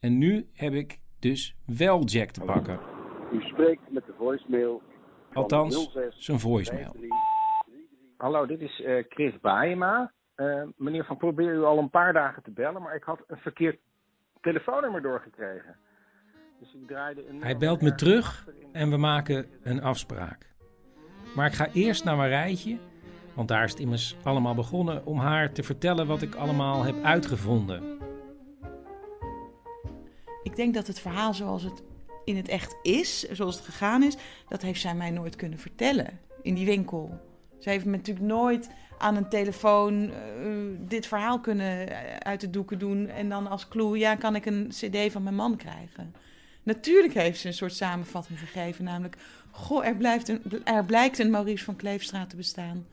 En 0.00 0.18
nu 0.18 0.48
heb 0.52 0.72
ik 0.72 1.00
dus 1.18 1.56
wel 1.66 2.04
Jack 2.04 2.30
te 2.30 2.40
pakken. 2.40 2.80
U 3.32 3.40
spreekt 3.40 3.90
met 3.90 4.06
de 4.06 4.14
voicemail. 4.18 4.82
Althans, 5.32 5.98
zijn 6.10 6.40
voicemail. 6.40 6.96
Hallo, 8.16 8.46
dit 8.46 8.60
is 8.60 8.80
uh, 8.80 9.04
Chris 9.08 9.40
Baema. 9.40 10.12
Uh, 10.36 10.62
meneer 10.76 11.04
Van 11.04 11.16
probeer 11.16 11.54
u 11.54 11.62
al 11.62 11.78
een 11.78 11.90
paar 11.90 12.12
dagen 12.12 12.42
te 12.42 12.50
bellen, 12.50 12.82
maar 12.82 12.94
ik 12.94 13.02
had 13.02 13.20
een 13.26 13.36
verkeerd 13.36 13.78
telefoonnummer 14.40 15.02
doorgekregen. 15.02 15.76
Dus 16.60 16.74
ik 16.74 16.86
draaide 16.86 17.28
een 17.28 17.42
Hij 17.42 17.56
belt 17.56 17.82
me 17.82 17.94
terug 17.94 18.48
en 18.72 18.90
we 18.90 18.96
maken 18.96 19.46
een 19.62 19.82
afspraak. 19.82 20.54
Maar 21.34 21.46
ik 21.46 21.52
ga 21.52 21.68
eerst 21.72 22.04
naar 22.04 22.16
mijn 22.16 22.28
rijtje, 22.28 22.78
want 23.34 23.48
daar 23.48 23.64
is 23.64 23.70
het 23.70 23.80
immers 23.80 24.16
allemaal 24.22 24.54
begonnen, 24.54 25.06
om 25.06 25.18
haar 25.18 25.52
te 25.52 25.62
vertellen 25.62 26.06
wat 26.06 26.22
ik 26.22 26.34
allemaal 26.34 26.82
heb 26.82 27.02
uitgevonden. 27.02 27.98
Ik 30.42 30.56
denk 30.56 30.74
dat 30.74 30.86
het 30.86 31.00
verhaal 31.00 31.34
zoals 31.34 31.62
het 31.62 31.91
in 32.24 32.36
het 32.36 32.48
echt 32.48 32.76
is, 32.82 33.22
zoals 33.22 33.56
het 33.56 33.64
gegaan 33.64 34.02
is, 34.02 34.16
dat 34.48 34.62
heeft 34.62 34.80
zij 34.80 34.94
mij 34.94 35.10
nooit 35.10 35.36
kunnen 35.36 35.58
vertellen 35.58 36.20
in 36.42 36.54
die 36.54 36.66
winkel. 36.66 37.20
Ze 37.58 37.70
heeft 37.70 37.84
me 37.84 37.96
natuurlijk 37.96 38.26
nooit 38.26 38.68
aan 38.98 39.16
een 39.16 39.28
telefoon 39.28 40.10
eh, 40.10 40.16
dit 40.78 41.06
verhaal 41.06 41.40
kunnen 41.40 41.88
eh, 41.88 42.16
uit 42.16 42.40
de 42.40 42.50
doeken 42.50 42.78
doen 42.78 43.08
en 43.08 43.28
dan 43.28 43.46
als 43.46 43.68
clue, 43.68 43.98
ja, 43.98 44.14
kan 44.14 44.34
ik 44.34 44.46
een 44.46 44.68
cd 44.68 45.12
van 45.12 45.22
mijn 45.22 45.34
man 45.34 45.56
krijgen. 45.56 46.14
Natuurlijk 46.62 47.14
heeft 47.14 47.40
ze 47.40 47.46
een 47.46 47.54
soort 47.54 47.74
samenvatting 47.74 48.38
gegeven, 48.38 48.84
namelijk, 48.84 49.16
goh, 49.50 49.86
er, 49.86 49.96
blijft 49.96 50.28
een, 50.28 50.64
er 50.64 50.84
blijkt 50.84 51.18
een 51.18 51.30
Maurice 51.30 51.64
van 51.64 51.76
Kleefstraat 51.76 52.30
te 52.30 52.36
bestaan. 52.36 52.86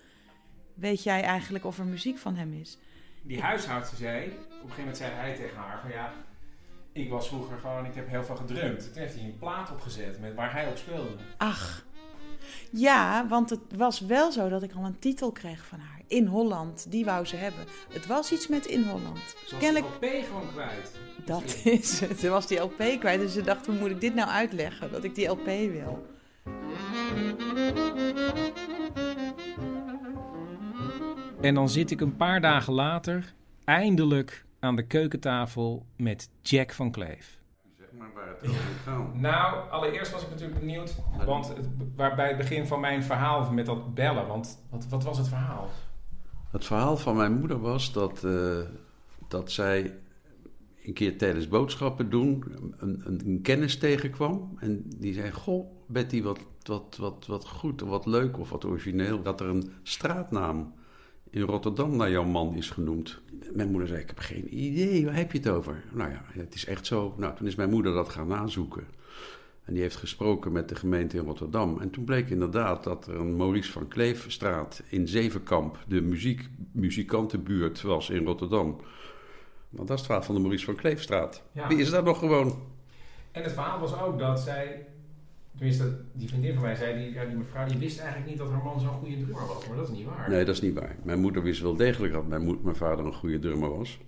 Weet 0.73 1.03
jij 1.03 1.21
eigenlijk 1.21 1.65
of 1.65 1.79
er 1.79 1.85
muziek 1.85 2.17
van 2.17 2.35
hem 2.35 2.53
is? 2.53 2.77
Die 3.21 3.41
huishoudster 3.41 3.97
zei, 3.97 4.25
op 4.25 4.31
een 4.31 4.49
gegeven 4.51 4.77
moment 4.77 4.97
zei 4.97 5.11
hij 5.11 5.35
tegen 5.35 5.57
haar 5.57 5.79
van 5.81 5.89
ja, 5.89 6.13
ik 6.91 7.09
was 7.09 7.27
vroeger 7.27 7.57
gewoon, 7.57 7.85
ik 7.85 7.95
heb 7.95 8.09
heel 8.09 8.23
veel 8.23 8.35
gedrumd. 8.35 8.93
Toen 8.93 9.01
heeft 9.01 9.15
hij 9.15 9.23
een 9.23 9.37
plaat 9.37 9.71
opgezet 9.71 10.19
met 10.19 10.35
waar 10.35 10.51
hij 10.51 10.67
op 10.67 10.77
speelde. 10.77 11.15
Ach, 11.37 11.85
ja, 12.71 13.27
want 13.27 13.49
het 13.49 13.59
was 13.75 13.99
wel 13.99 14.31
zo 14.31 14.49
dat 14.49 14.63
ik 14.63 14.73
al 14.73 14.85
een 14.85 14.99
titel 14.99 15.31
kreeg 15.31 15.65
van 15.65 15.79
haar. 15.79 16.01
In 16.07 16.25
Holland, 16.25 16.91
die 16.91 17.05
wou 17.05 17.25
ze 17.25 17.35
hebben. 17.35 17.65
Het 17.89 18.07
was 18.07 18.31
iets 18.31 18.47
met 18.47 18.65
In 18.65 18.83
Holland. 18.83 19.35
Ze 19.45 19.55
was 19.55 19.73
de 19.73 19.79
LP 19.79 20.25
gewoon 20.25 20.51
kwijt. 20.51 20.91
Dat 21.25 21.61
is 21.63 21.99
het. 21.99 22.19
Ze 22.19 22.29
was 22.29 22.47
die 22.47 22.59
LP 22.59 22.83
kwijt. 22.99 23.19
Dus 23.19 23.33
ze 23.33 23.41
dacht, 23.41 23.65
hoe 23.65 23.75
moet 23.75 23.89
ik 23.89 24.01
dit 24.01 24.15
nou 24.15 24.29
uitleggen? 24.29 24.91
Dat 24.91 25.03
ik 25.03 25.15
die 25.15 25.27
LP 25.27 25.45
wil. 25.45 26.05
En 31.41 31.53
dan 31.53 31.69
zit 31.69 31.91
ik 31.91 32.01
een 32.01 32.15
paar 32.15 32.41
dagen 32.41 32.73
later 32.73 33.33
eindelijk 33.63 34.45
aan 34.59 34.75
de 34.75 34.87
keukentafel 34.87 35.85
met 35.95 36.29
Jack 36.41 36.73
van 36.73 36.91
Kleef. 36.91 37.39
Zeg 37.77 37.87
maar 37.97 38.13
waar 38.13 38.27
het 38.27 38.49
over 38.49 38.61
gaat. 38.85 39.15
Nou, 39.21 39.69
allereerst 39.69 40.11
was 40.11 40.23
ik 40.23 40.29
natuurlijk 40.29 40.59
benieuwd, 40.59 40.95
want 41.25 41.47
het, 41.47 41.67
waar 41.95 42.15
bij 42.15 42.27
het 42.27 42.37
begin 42.37 42.67
van 42.67 42.79
mijn 42.79 43.03
verhaal 43.03 43.51
met 43.51 43.65
dat 43.65 43.93
bellen, 43.93 44.27
want 44.27 44.63
wat, 44.69 44.87
wat 44.89 45.03
was 45.03 45.17
het 45.17 45.27
verhaal? 45.27 45.69
Het 46.51 46.65
verhaal 46.65 46.97
van 46.97 47.15
mijn 47.15 47.33
moeder 47.33 47.59
was 47.59 47.93
dat, 47.93 48.23
eh, 48.23 48.59
dat 49.27 49.51
zij 49.51 49.97
een 50.83 50.93
keer 50.93 51.17
tijdens 51.17 51.47
boodschappen 51.47 52.09
doen 52.09 52.43
een, 52.77 53.01
een, 53.05 53.21
een 53.25 53.41
kennis 53.41 53.77
tegenkwam. 53.77 54.57
En 54.59 54.83
die 54.95 55.13
zei, 55.13 55.31
goh, 55.31 55.71
Betty, 55.87 56.21
wat, 56.21 56.39
wat, 56.63 56.97
wat, 56.99 57.25
wat 57.27 57.47
goed, 57.47 57.81
wat 57.81 58.05
leuk 58.05 58.37
of 58.39 58.49
wat 58.49 58.65
origineel. 58.65 59.21
Dat 59.21 59.39
er 59.39 59.47
een 59.47 59.71
straatnaam 59.83 60.73
in 61.29 61.41
Rotterdam 61.41 61.95
naar 61.95 62.09
jouw 62.09 62.23
man 62.23 62.55
is 62.55 62.69
genoemd. 62.69 63.19
Mijn 63.53 63.69
moeder 63.69 63.87
zei, 63.87 64.01
ik 64.01 64.07
heb 64.07 64.19
geen 64.19 64.57
idee, 64.59 65.05
waar 65.05 65.15
heb 65.15 65.31
je 65.31 65.37
het 65.37 65.49
over? 65.49 65.83
Nou 65.91 66.11
ja, 66.11 66.25
het 66.27 66.55
is 66.55 66.65
echt 66.65 66.85
zo. 66.85 67.13
Nou, 67.17 67.35
toen 67.35 67.47
is 67.47 67.55
mijn 67.55 67.69
moeder 67.69 67.93
dat 67.93 68.09
gaan 68.09 68.27
nazoeken. 68.27 68.87
En 69.63 69.73
die 69.73 69.83
heeft 69.83 69.95
gesproken 69.95 70.51
met 70.51 70.69
de 70.69 70.75
gemeente 70.75 71.17
in 71.17 71.23
Rotterdam. 71.23 71.81
En 71.81 71.89
toen 71.89 72.03
bleek 72.03 72.29
inderdaad 72.29 72.83
dat 72.83 73.07
er 73.07 73.15
een 73.15 73.35
Maurice 73.35 73.71
van 73.71 73.87
Kleefstraat 73.87 74.83
in 74.89 75.07
Zevenkamp, 75.07 75.77
de 75.87 76.01
muziek, 76.01 76.49
muzikantenbuurt, 76.71 77.81
was 77.81 78.09
in 78.09 78.25
Rotterdam. 78.25 78.81
Want 79.69 79.87
dat 79.87 79.89
is 79.89 79.95
het 79.95 80.05
verhaal 80.05 80.23
van 80.23 80.35
de 80.35 80.41
Maurice 80.41 80.65
van 80.65 80.75
Kleefstraat. 80.75 81.43
Ja. 81.51 81.67
Wie 81.67 81.77
is 81.77 81.89
dat 81.89 82.03
nog 82.03 82.19
gewoon? 82.19 82.61
En 83.31 83.43
het 83.43 83.51
verhaal 83.51 83.79
was 83.79 83.99
ook 83.99 84.19
dat 84.19 84.39
zij, 84.39 84.87
tenminste 85.59 85.97
die 86.13 86.27
vriendin 86.27 86.53
van 86.53 86.61
mij 86.63 86.75
zei, 86.75 87.03
die, 87.03 87.13
ja, 87.13 87.25
die 87.25 87.37
mevrouw, 87.37 87.67
die 87.67 87.77
wist 87.77 87.99
eigenlijk 87.99 88.29
niet 88.29 88.37
dat 88.39 88.49
haar 88.49 88.63
man 88.63 88.79
zo'n 88.79 88.89
goede 88.89 89.17
drummer 89.17 89.47
was. 89.47 89.67
Maar 89.67 89.77
dat 89.77 89.89
is 89.89 89.97
niet 89.97 90.05
waar. 90.05 90.29
Nee, 90.29 90.45
dat 90.45 90.55
is 90.55 90.61
niet 90.61 90.73
waar. 90.73 90.95
Mijn 91.03 91.19
moeder 91.19 91.43
wist 91.43 91.61
wel 91.61 91.75
degelijk 91.75 92.13
dat 92.13 92.27
mijn, 92.27 92.57
mijn 92.63 92.75
vader 92.75 93.05
een 93.05 93.13
goede 93.13 93.39
drummer 93.39 93.77
was. 93.77 93.99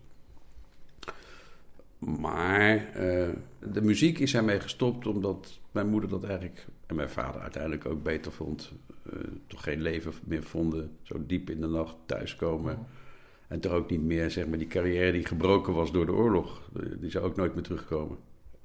Maar 1.97 2.75
eh, 2.93 3.29
de 3.71 3.81
muziek 3.81 4.19
is 4.19 4.33
ermee 4.35 4.59
gestopt 4.59 5.07
omdat 5.07 5.59
mijn 5.71 5.87
moeder 5.87 6.09
dat 6.09 6.23
eigenlijk, 6.23 6.65
en 6.85 6.95
mijn 6.95 7.09
vader 7.09 7.41
uiteindelijk 7.41 7.85
ook 7.85 8.03
beter 8.03 8.31
vond. 8.31 8.71
eh, 9.05 9.19
toch 9.47 9.63
geen 9.63 9.81
leven 9.81 10.13
meer 10.23 10.43
vonden, 10.43 10.91
zo 11.01 11.23
diep 11.25 11.49
in 11.49 11.61
de 11.61 11.67
nacht 11.67 11.95
thuiskomen. 12.05 12.79
En 13.47 13.59
toch 13.59 13.71
ook 13.71 13.89
niet 13.89 14.01
meer, 14.01 14.31
zeg 14.31 14.47
maar, 14.47 14.57
die 14.57 14.67
carrière 14.67 15.11
die 15.11 15.25
gebroken 15.25 15.73
was 15.73 15.91
door 15.91 16.05
de 16.05 16.11
oorlog. 16.13 16.69
eh, 16.75 16.83
Die 16.99 17.09
zou 17.09 17.25
ook 17.25 17.35
nooit 17.35 17.53
meer 17.53 17.63
terugkomen. 17.63 18.17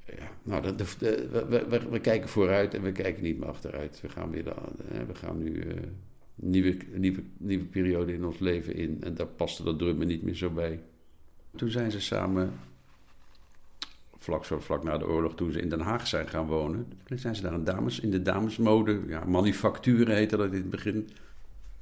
Ja, 0.06 0.28
nou, 0.42 0.62
dat, 0.62 0.78
de- 0.78 0.94
de- 0.98 1.46
we, 1.48 1.66
we, 1.68 1.88
we 1.88 2.00
kijken 2.00 2.28
vooruit 2.28 2.74
en 2.74 2.82
we 2.82 2.92
kijken 2.92 3.22
niet 3.22 3.38
meer 3.38 3.48
achteruit. 3.48 4.00
We 4.00 4.08
gaan, 4.08 4.30
weer 4.30 4.44
de, 4.44 4.50
eh, 4.50 5.00
we 5.06 5.14
gaan 5.14 5.38
nu 5.38 5.60
eh, 5.60 5.68
een 5.76 6.50
nieuwe, 6.50 6.76
nieuwe, 6.92 7.22
nieuwe 7.38 7.64
periode 7.64 8.12
in 8.12 8.24
ons 8.24 8.38
leven 8.38 8.74
in. 8.74 8.96
En 9.02 9.14
daar 9.14 9.26
paste 9.26 9.62
dat 9.62 9.78
drummen 9.78 10.06
niet 10.06 10.22
meer 10.22 10.34
zo 10.34 10.50
bij. 10.50 10.80
Toen 11.56 11.68
zijn 11.70 11.90
ze 11.90 12.00
samen, 12.00 12.52
vlak, 14.18 14.44
zo, 14.44 14.60
vlak 14.60 14.84
na 14.84 14.98
de 14.98 15.06
oorlog, 15.08 15.34
toen 15.34 15.52
ze 15.52 15.60
in 15.60 15.68
Den 15.68 15.80
Haag 15.80 16.06
zijn 16.06 16.28
gaan 16.28 16.46
wonen. 16.46 16.92
Toen 17.04 17.18
zijn 17.18 17.34
ze 17.36 17.42
daar 17.42 17.52
een 17.52 17.64
dames, 17.64 18.00
in 18.00 18.10
de 18.10 18.22
damesmode, 18.22 19.00
ja, 19.06 19.24
manufacturen 19.24 20.14
heette 20.16 20.36
dat 20.36 20.46
in 20.46 20.52
het 20.60 20.70
begin. 20.70 21.08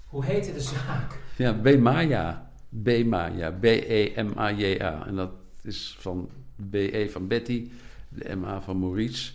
Hoe 0.05 0.25
heette 0.25 0.53
de 0.53 0.61
zaak? 0.61 1.19
Ja, 1.37 1.53
B-Maya. 1.53 2.51
B-Maya. 2.83 3.51
B-E-M-A-J-A. 3.61 5.07
En 5.07 5.15
dat 5.15 5.31
is 5.63 5.97
van 5.99 6.29
B-E 6.71 7.09
van 7.09 7.27
Betty, 7.27 7.69
de 8.15 8.37
M-A 8.37 8.61
van 8.61 8.79
Maurice 8.79 9.33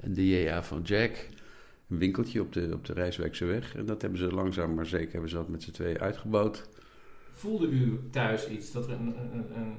en 0.00 0.14
de 0.14 0.28
J-A 0.28 0.62
van 0.62 0.82
Jack. 0.82 1.12
Een 1.88 1.98
winkeltje 1.98 2.40
op 2.40 2.52
de, 2.52 2.68
op 2.72 2.84
de 2.86 2.92
Rijswijkse 2.92 3.44
weg. 3.44 3.74
En 3.76 3.86
dat 3.86 4.00
hebben 4.02 4.18
ze 4.18 4.32
langzaam 4.34 4.74
maar 4.74 4.86
zeker 4.86 5.12
hebben 5.12 5.30
ze 5.30 5.36
dat 5.36 5.48
met 5.48 5.62
z'n 5.62 5.70
tweeën 5.70 5.98
uitgebouwd. 6.00 6.68
Voelde 7.32 7.66
u 7.66 8.00
thuis 8.10 8.48
iets, 8.48 8.72
dat 8.72 8.86
er 8.86 8.92
een, 8.92 9.14
een, 9.32 9.56
een- 9.56 9.74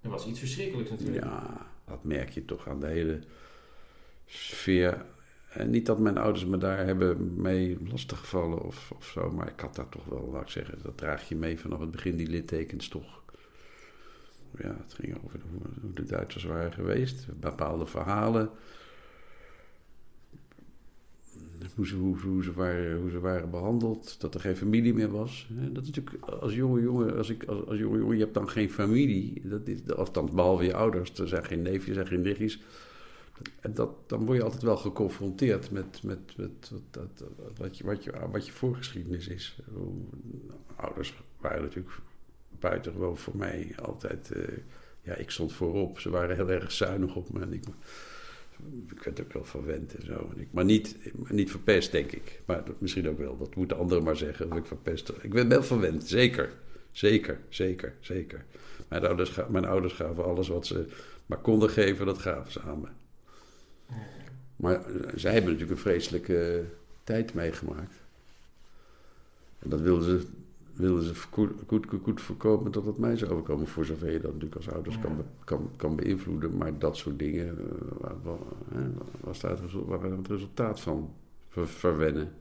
er 0.00 0.10
was 0.10 0.26
iets 0.26 0.38
verschrikkelijks 0.38 0.90
natuurlijk. 0.90 1.24
Ja, 1.24 1.66
dat 1.86 2.04
merk 2.04 2.30
je 2.30 2.44
toch 2.44 2.68
aan 2.68 2.80
de 2.80 2.86
hele 2.86 3.18
sfeer. 4.26 5.04
En 5.52 5.70
niet 5.70 5.86
dat 5.86 5.98
mijn 5.98 6.18
ouders 6.18 6.44
me 6.46 6.58
daar 6.58 6.86
hebben 6.86 7.34
mee 7.40 7.78
lastiggevallen 7.90 8.62
of, 8.62 8.92
of 8.96 9.04
zo, 9.06 9.30
maar 9.30 9.48
ik 9.48 9.60
had 9.60 9.74
daar 9.76 9.88
toch 9.88 10.04
wel, 10.04 10.28
laat 10.32 10.42
ik 10.42 10.48
zeggen, 10.48 10.78
dat 10.82 10.96
draag 10.96 11.28
je 11.28 11.36
mee 11.36 11.58
vanaf 11.60 11.80
het 11.80 11.90
begin, 11.90 12.16
die 12.16 12.26
littekens 12.28 12.88
toch. 12.88 13.19
Ja, 14.58 14.76
het 14.82 14.94
ging 14.94 15.24
over 15.24 15.40
hoe, 15.50 15.92
de 15.92 16.04
Duitsers 16.04 16.44
waren 16.44 16.72
geweest, 16.72 17.26
bepaalde 17.40 17.86
verhalen. 17.86 18.50
Hoe 21.74 21.86
ze, 21.86 21.94
hoe, 21.96 22.42
ze 22.42 22.52
waren, 22.52 23.00
hoe 23.00 23.10
ze 23.10 23.20
waren 23.20 23.50
behandeld, 23.50 24.20
dat 24.20 24.34
er 24.34 24.40
geen 24.40 24.56
familie 24.56 24.94
meer 24.94 25.10
was. 25.10 25.48
Dat 25.72 25.82
is 25.82 25.88
natuurlijk 25.90 26.24
als 26.24 26.54
jonge 26.54 26.80
jongen, 26.80 27.16
als, 27.16 27.30
ik, 27.30 27.44
als, 27.44 27.66
als 27.66 27.78
jonge 27.78 27.98
jongen, 27.98 28.16
je 28.16 28.22
hebt 28.22 28.34
dan 28.34 28.48
geen 28.48 28.70
familie. 28.70 29.42
Dat 29.44 29.68
is, 29.68 29.94
althans, 29.96 30.30
behalve 30.30 30.64
je 30.64 30.74
ouders. 30.74 31.18
Er 31.18 31.28
zijn 31.28 31.44
geen 31.44 31.62
neefjes 31.62 31.96
en 31.96 32.06
geen 32.06 32.20
nichtjes. 32.20 32.62
En 33.60 33.74
dat, 33.74 33.90
dan 34.06 34.24
word 34.24 34.36
je 34.36 34.44
altijd 34.44 34.62
wel 34.62 34.76
geconfronteerd 34.76 35.70
met, 35.70 36.02
met, 36.02 36.36
met 36.36 36.70
wat, 36.70 36.82
dat, 36.90 37.24
wat, 37.56 37.78
je, 37.78 37.84
wat, 37.84 38.04
je, 38.04 38.12
wat 38.30 38.46
je 38.46 38.52
voorgeschiedenis 38.52 39.28
is. 39.28 39.58
Ouders 40.76 41.22
waren 41.40 41.62
natuurlijk 41.62 42.00
buitengewoon 42.60 43.18
voor 43.18 43.36
mij 43.36 43.72
altijd... 43.82 44.30
eh, 44.30 44.42
ja, 45.02 45.14
ik 45.14 45.30
stond 45.30 45.52
voorop. 45.52 45.98
Ze 45.98 46.10
waren 46.10 46.36
heel 46.36 46.50
erg 46.50 46.72
zuinig 46.72 47.16
op 47.16 47.32
me. 47.32 47.46
Ik, 47.50 47.64
ik 48.90 49.02
werd 49.02 49.20
ook 49.20 49.32
wel 49.32 49.44
verwend 49.44 49.94
en 49.94 50.06
zo. 50.06 50.30
En 50.34 50.40
ik, 50.40 50.48
maar 50.50 50.64
niet, 50.64 50.96
niet 51.28 51.50
verpest, 51.50 51.92
denk 51.92 52.12
ik. 52.12 52.40
Maar 52.44 52.62
misschien 52.78 53.08
ook 53.08 53.18
wel. 53.18 53.36
Dat 53.36 53.54
moeten 53.54 53.78
anderen 53.78 54.04
maar 54.04 54.16
zeggen. 54.16 54.52
Of 54.52 54.58
ik 54.58 54.66
verpest. 54.66 55.12
Ik 55.20 55.30
ben 55.30 55.48
wel 55.48 55.62
verwend, 55.62 56.08
zeker. 56.08 56.52
Zeker, 56.92 57.38
zeker, 57.48 57.94
zeker. 58.00 58.44
Mijn 58.88 59.06
ouders, 59.06 59.40
mijn 59.48 59.64
ouders 59.64 59.92
gaven 59.92 60.24
alles 60.24 60.48
wat 60.48 60.66
ze 60.66 60.86
maar 61.26 61.38
konden 61.38 61.70
geven, 61.70 62.06
dat 62.06 62.18
gaven 62.18 62.52
ze 62.52 62.60
aan 62.60 62.80
me. 62.80 62.88
Maar 64.56 64.74
eh, 64.74 65.12
zij 65.14 65.32
hebben 65.32 65.52
natuurlijk 65.52 65.78
een 65.78 65.84
vreselijke 65.84 66.64
tijd 67.04 67.34
meegemaakt. 67.34 67.94
En 69.58 69.70
dat 69.70 69.80
wilden 69.80 70.20
ze, 70.20 70.26
wilden 70.80 71.02
ze 71.04 71.14
goed, 71.30 71.50
goed, 71.66 71.86
goed, 72.02 72.20
voorkomen 72.20 72.72
dat 72.72 72.84
het 72.86 72.98
mij 72.98 73.16
zou 73.16 73.30
overkomen. 73.30 73.66
Voor 73.66 73.84
zover 73.84 74.12
je 74.12 74.20
dat 74.20 74.32
natuurlijk 74.32 74.56
als 74.56 74.70
ouders 74.70 74.98
kan, 74.98 75.16
be- 75.16 75.44
kan, 75.44 75.70
kan 75.76 75.96
beïnvloeden. 75.96 76.56
Maar 76.56 76.78
dat 76.78 76.96
soort 76.96 77.18
dingen 77.18 77.58
eh, 77.58 77.64
wa- 78.00 78.16
wa- 78.22 78.38
hè, 78.74 78.80
was 79.20 79.40
daar 79.40 79.50
het, 79.62 80.16
het 80.16 80.28
resultaat 80.28 80.80
van. 80.80 81.10
Ver, 81.48 81.68
verwennen. 81.68 82.32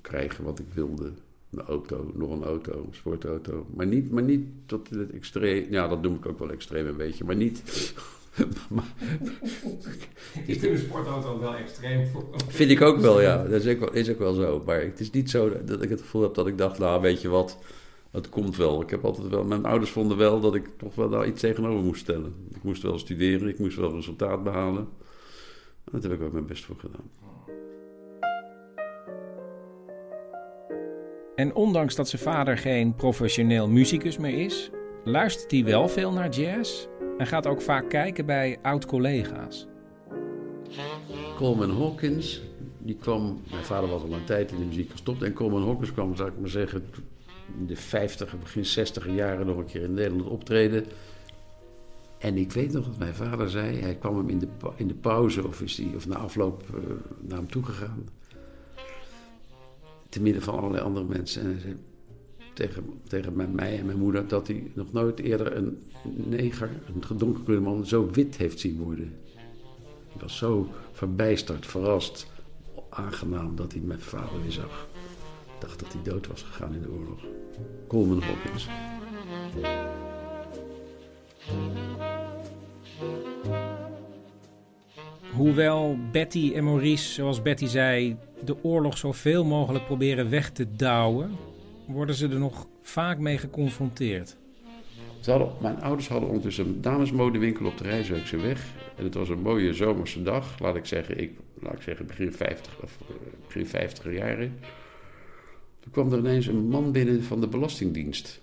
Krijgen 0.00 0.44
wat 0.44 0.58
ik 0.58 0.66
wilde. 0.74 1.12
Een 1.50 1.60
auto, 1.62 2.10
nog 2.14 2.30
een 2.30 2.44
auto, 2.44 2.72
een 2.72 2.94
sportauto. 2.94 3.66
Maar 3.74 3.86
niet, 3.86 4.10
maar 4.10 4.22
niet 4.22 4.46
tot 4.66 4.90
het 4.90 5.10
extreem. 5.10 5.66
Ja, 5.70 5.88
dat 5.88 6.02
noem 6.02 6.14
ik 6.14 6.26
ook 6.26 6.38
wel 6.38 6.50
extreem 6.50 6.86
een 6.86 6.96
beetje. 6.96 7.24
Maar 7.24 7.36
niet. 7.36 7.62
Maar, 8.68 8.84
Ik 10.46 10.60
vind 10.60 10.62
een 10.62 10.78
sportauto 10.78 11.40
wel 11.40 11.54
extreem 11.54 12.06
voor. 12.06 12.24
Vind 12.48 12.70
ik 12.70 12.80
ook 12.80 12.98
wel, 12.98 13.20
ja. 13.20 13.44
Dat 13.44 13.64
is 13.64 13.74
ook 13.74 13.78
wel, 13.78 13.92
is 13.92 14.10
ook 14.10 14.18
wel 14.18 14.34
zo. 14.34 14.62
Maar 14.66 14.80
het 14.80 15.00
is 15.00 15.10
niet 15.10 15.30
zo 15.30 15.64
dat 15.64 15.82
ik 15.82 15.88
het 15.88 16.00
gevoel 16.00 16.22
heb 16.22 16.34
dat 16.34 16.46
ik 16.46 16.58
dacht, 16.58 16.78
nou, 16.78 17.00
weet 17.00 17.20
je 17.20 17.28
wat, 17.28 17.58
Dat 18.10 18.28
komt 18.28 18.56
wel. 18.56 18.82
Ik 18.82 18.90
heb 18.90 19.04
altijd 19.04 19.28
wel. 19.28 19.44
Mijn 19.44 19.64
ouders 19.64 19.90
vonden 19.90 20.16
wel 20.16 20.40
dat 20.40 20.54
ik 20.54 20.68
toch 20.76 20.94
wel 20.94 21.08
daar 21.08 21.26
iets 21.26 21.40
tegenover 21.40 21.84
moest 21.84 22.00
stellen. 22.00 22.34
Ik 22.54 22.62
moest 22.62 22.82
wel 22.82 22.98
studeren, 22.98 23.48
ik 23.48 23.58
moest 23.58 23.76
wel 23.76 23.94
resultaat 23.94 24.44
behalen. 24.44 24.88
En 25.84 25.92
dat 25.92 26.02
heb 26.02 26.12
ik 26.12 26.22
ook 26.22 26.32
mijn 26.32 26.46
best 26.46 26.64
voor 26.64 26.76
gedaan. 26.78 27.10
En 31.34 31.54
ondanks 31.54 31.94
dat 31.94 32.08
zijn 32.08 32.22
vader 32.22 32.58
geen 32.58 32.94
professioneel 32.94 33.68
muzikus 33.68 34.18
meer 34.18 34.44
is, 34.44 34.70
luistert 35.04 35.50
hij 35.50 35.64
wel 35.64 35.88
veel 35.88 36.12
naar 36.12 36.28
jazz 36.28 36.86
en 37.18 37.26
gaat 37.26 37.46
ook 37.46 37.60
vaak 37.60 37.88
kijken 37.88 38.26
bij 38.26 38.58
oud-collega's. 38.62 39.66
Coleman 41.36 41.70
Hawkins, 41.70 42.42
die 42.78 42.96
kwam. 42.96 43.40
Mijn 43.50 43.64
vader 43.64 43.90
was 43.90 44.02
al 44.02 44.12
een 44.12 44.24
tijd 44.24 44.52
in 44.52 44.58
de 44.58 44.64
muziek 44.64 44.90
gestopt. 44.90 45.22
En 45.22 45.32
Coleman 45.32 45.64
Hawkins 45.64 45.92
kwam, 45.92 46.16
zou 46.16 46.28
ik 46.28 46.38
maar 46.40 46.48
zeggen, 46.48 46.84
in 47.58 47.66
de 47.66 47.76
50, 47.76 48.38
begin 48.40 48.64
60 48.64 49.08
jaren 49.14 49.46
nog 49.46 49.56
een 49.56 49.64
keer 49.64 49.82
in 49.82 49.94
Nederland 49.94 50.28
optreden. 50.28 50.84
En 52.18 52.36
ik 52.36 52.52
weet 52.52 52.72
nog 52.72 52.86
dat 52.86 52.98
mijn 52.98 53.14
vader 53.14 53.50
zei, 53.50 53.80
hij 53.80 53.94
kwam 53.94 54.16
hem 54.16 54.28
in 54.28 54.38
de, 54.38 54.48
in 54.76 54.88
de 54.88 54.94
pauze 54.94 55.46
of, 55.46 55.62
is 55.62 55.74
die, 55.74 55.94
of 55.96 56.06
na 56.06 56.16
afloop 56.16 56.62
eh, 56.62 56.80
naar 57.20 57.38
hem 57.38 57.50
toe 57.50 57.62
gegaan. 57.62 58.08
Te 60.08 60.22
midden 60.22 60.42
van 60.42 60.58
allerlei 60.58 60.82
andere 60.82 61.06
mensen. 61.06 61.42
En 61.42 61.48
hij 61.50 61.60
zei 61.60 61.76
tegen, 62.54 62.84
tegen 63.08 63.34
mij- 63.54 63.78
en 63.78 63.86
mijn 63.86 63.98
moeder 63.98 64.28
dat 64.28 64.46
hij 64.46 64.70
nog 64.74 64.92
nooit 64.92 65.20
eerder 65.20 65.56
een 65.56 65.82
neger, 66.12 66.70
een 66.94 67.04
gedonkerde 67.04 67.60
man, 67.60 67.86
zo 67.86 68.10
wit 68.10 68.36
heeft 68.36 68.60
zien 68.60 68.78
worden. 68.78 69.16
Hij 70.08 70.20
was 70.20 70.36
zo 70.36 70.68
verbijsterd, 70.92 71.66
verrast, 71.66 72.30
aangenaam 72.88 73.56
dat 73.56 73.72
hij 73.72 73.80
mijn 73.80 74.00
vader 74.00 74.42
weer 74.42 74.52
zag. 74.52 74.88
Ik 75.44 75.60
dacht 75.60 75.80
dat 75.80 75.92
hij 75.92 76.02
dood 76.02 76.26
was 76.26 76.42
gegaan 76.42 76.74
in 76.74 76.82
de 76.82 76.90
oorlog. 76.90 77.20
Coleman 77.88 78.22
Hawkins. 78.22 78.68
Hoewel 85.36 85.98
Betty 86.12 86.52
en 86.54 86.64
Maurice, 86.64 87.12
zoals 87.12 87.42
Betty 87.42 87.66
zei, 87.66 88.16
de 88.44 88.64
oorlog 88.64 88.98
zoveel 88.98 89.44
mogelijk 89.44 89.86
proberen 89.86 90.30
weg 90.30 90.50
te 90.50 90.66
douwen, 90.76 91.30
worden 91.86 92.14
ze 92.14 92.28
er 92.28 92.38
nog 92.38 92.66
vaak 92.80 93.18
mee 93.18 93.38
geconfronteerd. 93.38 94.36
Hadden, 95.24 95.52
mijn 95.60 95.82
ouders 95.82 96.08
hadden 96.08 96.28
ondertussen 96.28 96.66
een 96.66 96.80
damesmodewinkel 96.80 97.66
op 97.66 97.78
de 97.78 97.84
Rijswijkse 97.84 98.36
weg. 98.36 98.72
En 98.96 99.04
het 99.04 99.14
was 99.14 99.28
een 99.28 99.42
mooie 99.42 99.74
zomerse 99.74 100.22
dag, 100.22 100.58
laat 100.58 100.76
ik 100.76 100.86
zeggen, 100.86 101.20
ik, 101.20 101.32
laat 101.54 101.72
ik 101.72 101.82
zeggen 101.82 102.06
begin 102.06 102.32
50 102.32 102.82
of 102.82 102.98
eh, 103.00 103.14
begin 103.46 103.66
50 103.66 104.12
jaren. 104.12 104.58
Toen 105.80 105.92
kwam 105.92 106.12
er 106.12 106.18
ineens 106.18 106.46
een 106.46 106.68
man 106.68 106.92
binnen 106.92 107.22
van 107.22 107.40
de 107.40 107.48
Belastingdienst. 107.48 108.42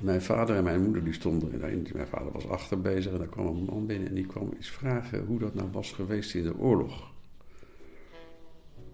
Mijn 0.00 0.22
vader 0.22 0.56
en 0.56 0.64
mijn 0.64 0.82
moeder 0.82 1.04
die 1.04 1.12
stonden, 1.12 1.60
daarin, 1.60 1.86
mijn 1.92 2.06
vader 2.06 2.32
was 2.32 2.48
achter 2.48 2.80
bezig 2.80 3.12
en 3.12 3.18
daar 3.18 3.26
kwam 3.26 3.46
een 3.46 3.64
man 3.64 3.86
binnen 3.86 4.08
en 4.08 4.14
die 4.14 4.26
kwam 4.26 4.52
eens 4.56 4.70
vragen 4.70 5.24
hoe 5.24 5.38
dat 5.38 5.54
nou 5.54 5.68
was 5.72 5.92
geweest 5.92 6.34
in 6.34 6.42
de 6.42 6.58
oorlog. 6.58 7.09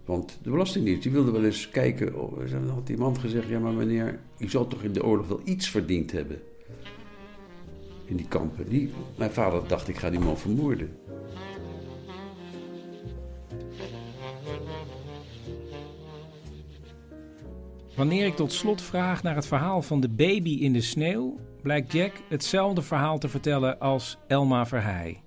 Want 0.07 0.39
de 0.43 0.51
Belastingdienst 0.51 1.03
die 1.03 1.13
wilde 1.13 1.31
wel 1.31 1.45
eens 1.45 1.69
kijken. 1.69 2.21
oh, 2.21 2.51
Dan 2.51 2.69
had 2.69 2.87
die 2.87 2.97
man 2.97 3.21
gezegd: 3.21 3.49
Ja, 3.49 3.59
maar 3.59 3.73
meneer, 3.73 4.21
u 4.39 4.49
zal 4.49 4.67
toch 4.67 4.83
in 4.83 4.93
de 4.93 5.05
oorlog 5.05 5.29
wel 5.29 5.41
iets 5.45 5.69
verdiend 5.69 6.13
hebben? 6.13 6.41
In 8.05 8.17
die 8.17 8.29
kampen. 8.29 8.69
Die, 8.69 8.91
mijn 9.17 9.31
vader 9.31 9.69
dacht: 9.69 9.89
Ik 9.89 9.97
ga 9.97 10.11
die 10.11 10.21
man 10.21 10.39
vermoorden. 10.39 10.91
Wanneer 17.97 18.27
ik 18.27 18.37
tot 18.37 18.53
slot 18.53 18.83
vraag 18.83 19.23
naar 19.23 19.35
het 19.35 19.47
verhaal 19.47 19.83
van 19.83 20.01
de 20.01 20.09
baby 20.09 20.51
in 20.51 20.73
de 20.73 20.81
sneeuw, 20.81 21.39
blijkt 21.63 21.93
Jack 21.93 22.13
hetzelfde 22.29 22.83
verhaal 22.83 23.19
te 23.19 23.29
vertellen 23.29 23.79
als 23.79 24.19
Elma 24.27 24.67
Verheij. 24.67 25.26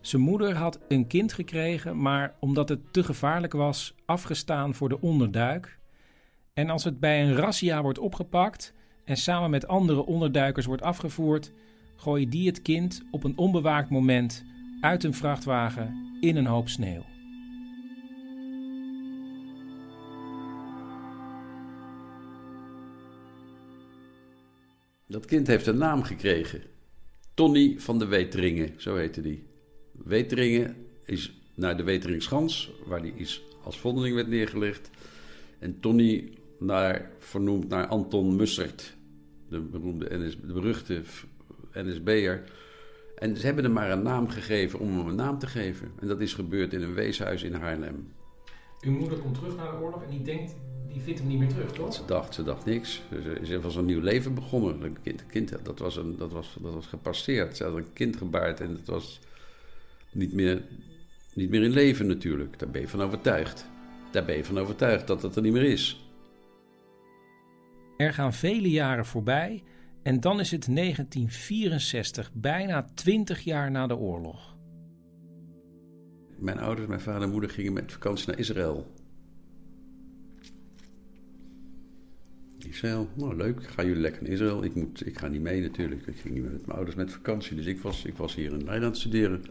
Zijn 0.00 0.22
moeder 0.22 0.54
had 0.56 0.78
een 0.88 1.06
kind 1.06 1.32
gekregen, 1.32 2.02
maar 2.02 2.34
omdat 2.40 2.68
het 2.68 2.92
te 2.92 3.04
gevaarlijk 3.04 3.52
was, 3.52 3.94
afgestaan 4.04 4.74
voor 4.74 4.88
de 4.88 5.00
onderduik. 5.00 5.78
En 6.52 6.70
als 6.70 6.84
het 6.84 7.00
bij 7.00 7.22
een 7.22 7.34
razzia 7.34 7.82
wordt 7.82 7.98
opgepakt 7.98 8.74
en 9.04 9.16
samen 9.16 9.50
met 9.50 9.66
andere 9.66 10.06
onderduikers 10.06 10.66
wordt 10.66 10.82
afgevoerd, 10.82 11.52
gooien 11.96 12.30
die 12.30 12.46
het 12.46 12.62
kind 12.62 13.02
op 13.10 13.24
een 13.24 13.36
onbewaakt 13.36 13.90
moment 13.90 14.44
uit 14.80 15.04
een 15.04 15.14
vrachtwagen 15.14 16.16
in 16.20 16.36
een 16.36 16.46
hoop 16.46 16.68
sneeuw. 16.68 17.04
Dat 25.06 25.26
kind 25.26 25.46
heeft 25.46 25.66
een 25.66 25.78
naam 25.78 26.02
gekregen. 26.02 26.62
Tony 27.34 27.74
van 27.78 27.98
de 27.98 28.06
Weteringen, 28.06 28.74
zo 28.76 28.96
heette 28.96 29.20
die. 29.20 29.47
Weteringen 30.08 30.76
is 31.04 31.40
naar 31.54 31.76
de 31.76 31.82
Weteringschans, 31.82 32.72
waar 32.86 33.02
die 33.02 33.12
is 33.14 33.42
als 33.62 33.78
vondeling 33.78 34.14
werd 34.14 34.28
neergelegd. 34.28 34.90
En 35.58 35.80
Tony 35.80 36.32
naar, 36.58 37.10
vernoemd 37.18 37.68
naar 37.68 37.86
Anton 37.86 38.36
Mussert, 38.36 38.96
de 39.48 39.60
beroemde 39.60 40.18
NS, 40.18 40.36
de 40.40 40.52
beruchte 40.52 41.02
NSB'er. 41.72 42.42
En 43.16 43.36
ze 43.36 43.46
hebben 43.46 43.64
hem 43.64 43.72
maar 43.72 43.90
een 43.90 44.02
naam 44.02 44.28
gegeven 44.28 44.78
om 44.78 44.98
hem 44.98 45.06
een 45.06 45.14
naam 45.14 45.38
te 45.38 45.46
geven. 45.46 45.90
En 46.00 46.08
dat 46.08 46.20
is 46.20 46.34
gebeurd 46.34 46.72
in 46.72 46.82
een 46.82 46.94
weeshuis 46.94 47.42
in 47.42 47.54
Haarlem. 47.54 48.12
Uw 48.80 48.92
moeder 48.92 49.18
komt 49.18 49.34
terug 49.34 49.56
naar 49.56 49.70
de 49.70 49.76
oorlog 49.76 50.02
en 50.02 50.10
die 50.10 50.22
denkt, 50.22 50.54
die 50.92 51.02
vindt 51.02 51.18
hem 51.18 51.28
niet 51.28 51.38
meer 51.38 51.48
terug, 51.48 51.72
toch? 51.72 51.94
Ze 51.94 52.04
dacht, 52.04 52.34
ze 52.34 52.42
dacht 52.42 52.64
niks. 52.64 53.02
Ze, 53.10 53.40
ze 53.42 53.60
was 53.60 53.76
een 53.76 53.84
nieuw 53.84 54.00
leven 54.00 54.34
begonnen. 54.34 54.82
Een 54.82 54.96
kind, 55.02 55.26
kind, 55.26 55.54
dat, 55.62 55.78
was 55.78 55.96
een, 55.96 56.16
dat, 56.16 56.32
was, 56.32 56.56
dat 56.60 56.74
was 56.74 56.86
gepasseerd. 56.86 57.56
Ze 57.56 57.64
had 57.64 57.76
een 57.76 57.92
kind 57.92 58.16
gebaard 58.16 58.60
en 58.60 58.70
het 58.70 58.86
was 58.86 59.20
niet 60.12 60.32
meer, 60.32 60.62
niet 61.34 61.50
meer 61.50 61.62
in 61.62 61.70
leven 61.70 62.06
natuurlijk. 62.06 62.58
Daar 62.58 62.70
ben 62.70 62.80
je 62.80 62.88
van 62.88 63.02
overtuigd. 63.02 63.66
Daar 64.10 64.24
ben 64.24 64.36
je 64.36 64.44
van 64.44 64.58
overtuigd 64.58 65.06
dat 65.06 65.22
het 65.22 65.36
er 65.36 65.42
niet 65.42 65.52
meer 65.52 65.64
is. 65.64 66.10
Er 67.96 68.12
gaan 68.12 68.32
vele 68.32 68.70
jaren 68.70 69.06
voorbij 69.06 69.62
en 70.02 70.20
dan 70.20 70.40
is 70.40 70.50
het 70.50 70.66
1964, 70.74 72.30
bijna 72.32 72.86
20 72.94 73.40
jaar 73.40 73.70
na 73.70 73.86
de 73.86 73.96
oorlog. 73.96 74.56
Mijn 76.38 76.58
ouders, 76.58 76.88
mijn 76.88 77.00
vader 77.00 77.22
en 77.22 77.30
moeder 77.30 77.50
gingen 77.50 77.72
met 77.72 77.92
vakantie 77.92 78.28
naar 78.28 78.38
Israël. 78.38 78.86
Israël, 82.58 83.08
nou 83.14 83.36
leuk, 83.36 83.66
gaan 83.66 83.86
jullie 83.86 84.00
lekker 84.00 84.22
naar 84.22 84.32
Israël? 84.32 84.64
Ik, 84.64 84.74
moet, 84.74 85.06
ik 85.06 85.18
ga 85.18 85.28
niet 85.28 85.40
mee 85.40 85.60
natuurlijk. 85.60 86.06
Ik 86.06 86.16
ging 86.16 86.34
niet 86.34 86.42
met 86.42 86.66
mijn 86.66 86.76
ouders 86.76 86.96
met 86.96 87.12
vakantie, 87.12 87.56
dus 87.56 87.66
ik 87.66 87.80
was, 87.80 88.04
ik 88.04 88.16
was 88.16 88.34
hier 88.34 88.52
in 88.52 88.64
Nederland 88.64 88.96
studeren. 88.96 89.44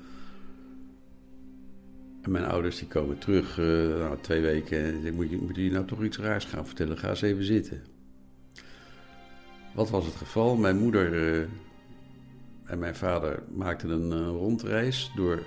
Mijn 2.28 2.45
ouders 2.45 2.78
die 2.80 2.88
komen 2.88 3.17
terug, 3.17 3.57
uh, 3.57 3.65
nou, 3.88 4.17
twee 4.21 4.41
weken. 4.41 4.84
En 4.84 5.05
ik 5.05 5.13
moet, 5.13 5.41
moet 5.41 5.55
je 5.55 5.71
nou 5.71 5.86
toch 5.86 6.03
iets 6.03 6.17
raars 6.17 6.45
gaan 6.45 6.65
vertellen? 6.65 6.97
Ga 6.97 7.09
eens 7.09 7.21
even 7.21 7.43
zitten. 7.43 7.84
Wat 9.73 9.89
was 9.89 10.05
het 10.05 10.15
geval? 10.15 10.55
Mijn 10.55 10.78
moeder 10.78 11.13
uh, 11.13 11.47
en 12.65 12.80
mijn 12.80 12.95
vader 12.95 13.43
maakten 13.55 13.89
een 13.89 14.21
uh, 14.21 14.28
rondreis 14.28 15.11
door 15.15 15.43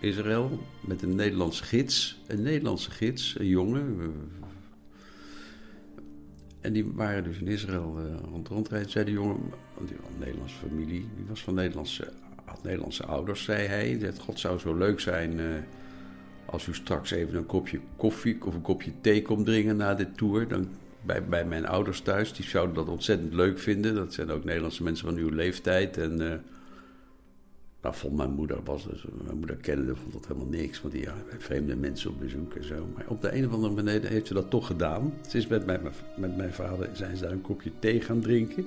Israël 0.00 0.60
met 0.80 1.02
een 1.02 1.14
Nederlandse 1.14 1.64
gids. 1.64 2.22
Een 2.26 2.42
Nederlandse 2.42 2.90
gids, 2.90 3.38
een 3.38 3.46
jongen. 3.46 4.14
En 6.60 6.72
die 6.72 6.92
waren 6.94 7.24
dus 7.24 7.38
in 7.38 7.48
Israël 7.48 7.96
uh, 7.98 8.30
rond 8.30 8.48
rondrijden. 8.48 8.90
Zei 8.90 9.04
de 9.04 9.10
jongen, 9.10 9.38
want 9.74 9.88
die 9.88 9.96
was 10.00 10.10
een 10.12 10.18
Nederlandse 10.18 10.56
familie, 10.56 11.08
die 11.16 11.26
was 11.28 11.42
van 11.42 11.54
Nederlandse, 11.54 12.12
had 12.44 12.62
Nederlandse 12.62 13.04
ouders, 13.04 13.44
zei 13.44 13.66
hij. 13.66 13.98
Dat 13.98 14.18
God 14.18 14.38
zou 14.38 14.58
zo 14.58 14.76
leuk 14.76 15.00
zijn 15.00 15.40
als 16.50 16.66
u 16.66 16.74
straks 16.74 17.10
even 17.10 17.34
een 17.34 17.46
kopje 17.46 17.80
koffie 17.96 18.44
of 18.44 18.54
een 18.54 18.62
kopje 18.62 18.92
thee 19.00 19.22
komt 19.22 19.46
drinken 19.46 19.76
na 19.76 19.94
dit 19.94 20.16
tour. 20.16 20.48
Dan 20.48 20.68
bij, 21.02 21.24
bij 21.24 21.44
mijn 21.44 21.66
ouders 21.66 22.00
thuis, 22.00 22.32
die 22.32 22.44
zouden 22.44 22.74
dat 22.74 22.88
ontzettend 22.88 23.34
leuk 23.34 23.58
vinden. 23.58 23.94
Dat 23.94 24.14
zijn 24.14 24.30
ook 24.30 24.44
Nederlandse 24.44 24.82
mensen 24.82 25.06
van 25.06 25.16
uw 25.16 25.28
leeftijd. 25.28 25.96
En 25.96 26.20
uh, 26.20 26.32
nou, 27.82 27.94
vond 27.94 28.16
mijn 28.16 28.30
moeder, 28.30 28.58
was 28.64 28.88
dus, 28.88 29.04
mijn 29.24 29.38
moeder 29.38 29.56
kende 29.56 29.96
vond 29.96 30.12
dat 30.12 30.26
helemaal 30.26 30.48
niks. 30.48 30.80
Want 30.80 30.94
die 30.94 31.02
ja, 31.02 31.14
vreemde 31.38 31.76
mensen 31.76 32.10
op 32.10 32.20
bezoek 32.20 32.54
en 32.54 32.64
zo. 32.64 32.86
Maar 32.94 33.04
op 33.08 33.22
de 33.22 33.34
een 33.34 33.46
of 33.46 33.52
andere 33.52 33.74
manier 33.74 34.04
heeft 34.04 34.26
ze 34.26 34.34
dat 34.34 34.50
toch 34.50 34.66
gedaan. 34.66 35.14
Ze 35.28 35.38
is 35.38 35.46
met 35.46 35.66
mijn, 35.66 35.80
met 36.16 36.36
mijn 36.36 36.52
vader, 36.52 36.88
zijn 36.92 37.16
ze 37.16 37.22
daar 37.22 37.32
een 37.32 37.40
kopje 37.40 37.70
thee 37.78 38.00
gaan 38.00 38.20
drinken. 38.20 38.66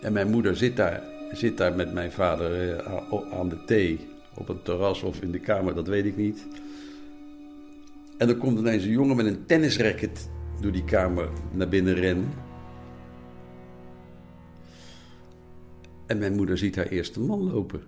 En 0.00 0.12
mijn 0.12 0.30
moeder 0.30 0.56
zit 0.56 0.76
daar, 0.76 1.17
zit 1.32 1.56
daar 1.56 1.74
met 1.74 1.92
mijn 1.92 2.12
vader 2.12 2.76
uh, 2.76 3.32
aan 3.32 3.48
de 3.48 3.64
thee. 3.64 3.98
Op 4.34 4.48
een 4.48 4.62
terras 4.62 5.02
of 5.02 5.20
in 5.20 5.32
de 5.32 5.40
kamer, 5.40 5.74
dat 5.74 5.86
weet 5.86 6.04
ik 6.04 6.16
niet. 6.16 6.46
En 8.18 8.26
dan 8.26 8.38
komt 8.38 8.58
ineens 8.58 8.84
een 8.84 8.90
jongen 8.90 9.16
met 9.16 9.26
een 9.26 9.46
tennisracket 9.46 10.28
door 10.60 10.72
die 10.72 10.84
kamer 10.84 11.28
naar 11.52 11.68
binnen 11.68 11.94
rennen. 11.94 12.28
En 16.06 16.18
mijn 16.18 16.34
moeder 16.34 16.58
ziet 16.58 16.76
haar 16.76 16.86
eerste 16.86 17.20
man 17.20 17.52
lopen. 17.52 17.80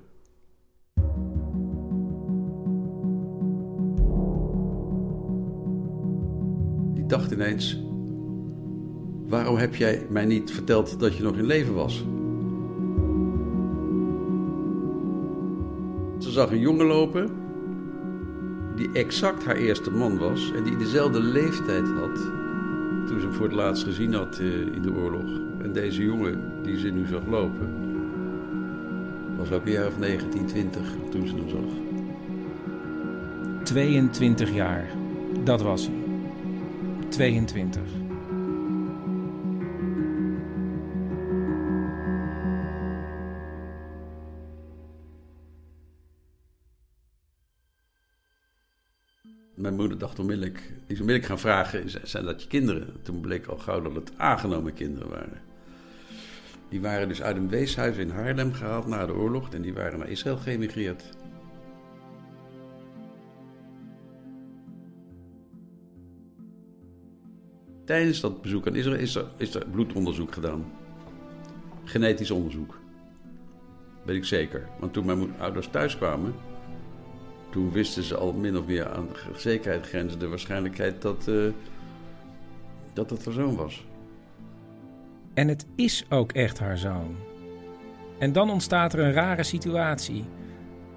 Die 6.94 7.06
dacht 7.06 7.30
ineens: 7.30 7.82
Waarom 9.26 9.56
heb 9.56 9.74
jij 9.74 10.06
mij 10.10 10.24
niet 10.24 10.50
verteld 10.50 11.00
dat 11.00 11.16
je 11.16 11.22
nog 11.22 11.36
in 11.36 11.46
leven 11.46 11.74
was? 11.74 12.04
Ze 16.20 16.30
zag 16.30 16.50
een 16.50 16.58
jongen 16.58 16.86
lopen 16.86 17.30
die 18.76 18.90
exact 18.92 19.44
haar 19.44 19.56
eerste 19.56 19.90
man 19.90 20.18
was 20.18 20.52
en 20.52 20.64
die 20.64 20.76
dezelfde 20.76 21.20
leeftijd 21.20 21.88
had 21.88 22.14
toen 23.06 23.20
ze 23.20 23.26
hem 23.26 23.34
voor 23.34 23.46
het 23.46 23.54
laatst 23.54 23.84
gezien 23.84 24.14
had 24.14 24.38
eh, 24.38 24.60
in 24.60 24.82
de 24.82 24.92
oorlog. 24.92 25.40
En 25.62 25.72
deze 25.72 26.04
jongen 26.04 26.62
die 26.62 26.78
ze 26.78 26.88
nu 26.88 27.06
zag 27.06 27.26
lopen, 27.26 27.68
was 29.36 29.52
ook 29.52 29.66
een 29.66 29.72
jaar 29.72 29.86
of 29.86 29.98
19, 29.98 30.46
20 30.46 30.82
toen 31.10 31.26
ze 31.26 31.34
hem 31.34 31.48
zag. 31.48 31.60
22 33.64 34.54
jaar, 34.54 34.90
dat 35.44 35.62
was 35.62 35.86
hij. 35.86 35.94
22. 37.08 37.99
Dacht 50.10 50.22
onmiddellijk, 50.22 50.72
die 50.86 51.04
is 51.04 51.26
gaan 51.26 51.38
vragen, 51.38 51.90
zijn 52.02 52.24
dat 52.24 52.42
je 52.42 52.48
kinderen? 52.48 53.02
Toen 53.02 53.20
bleek 53.20 53.46
al 53.46 53.56
gauw 53.56 53.82
dat 53.82 53.94
het 53.94 54.12
aangenomen 54.16 54.72
kinderen 54.72 55.08
waren. 55.08 55.42
Die 56.68 56.80
waren 56.80 57.08
dus 57.08 57.22
uit 57.22 57.36
een 57.36 57.48
weeshuis 57.48 57.96
in 57.96 58.10
Haarlem 58.10 58.52
gehaald 58.52 58.86
na 58.86 59.06
de 59.06 59.14
oorlog 59.14 59.54
en 59.54 59.62
die 59.62 59.74
waren 59.74 59.98
naar 59.98 60.08
Israël 60.08 60.36
geëmigreerd. 60.36 61.04
Tijdens 67.84 68.20
dat 68.20 68.42
bezoek 68.42 68.66
aan 68.66 68.76
Israël 68.76 68.98
is 68.98 69.14
er, 69.14 69.26
is 69.36 69.54
er 69.54 69.66
bloedonderzoek 69.66 70.32
gedaan. 70.32 70.72
Genetisch 71.84 72.30
onderzoek. 72.30 72.78
Weet 74.04 74.16
ik 74.16 74.24
zeker. 74.24 74.68
Want 74.78 74.92
toen 74.92 75.06
mijn 75.06 75.38
ouders 75.38 75.68
thuis 75.68 75.96
kwamen, 75.96 76.34
toen 77.50 77.72
wisten 77.72 78.02
ze 78.02 78.16
al 78.16 78.32
min 78.32 78.56
of 78.56 78.66
meer 78.66 78.88
aan 78.88 79.08
de 79.08 79.38
zekerheid 79.38 79.86
grenzen 79.86 80.18
de 80.18 80.28
waarschijnlijkheid 80.28 81.02
dat, 81.02 81.26
uh, 81.28 81.52
dat 82.92 83.10
het 83.10 83.24
haar 83.24 83.34
zoon 83.34 83.56
was. 83.56 83.84
En 85.34 85.48
het 85.48 85.66
is 85.74 86.06
ook 86.08 86.32
echt 86.32 86.58
haar 86.58 86.78
zoon. 86.78 87.16
En 88.18 88.32
dan 88.32 88.50
ontstaat 88.50 88.92
er 88.92 88.98
een 88.98 89.12
rare 89.12 89.42
situatie. 89.42 90.24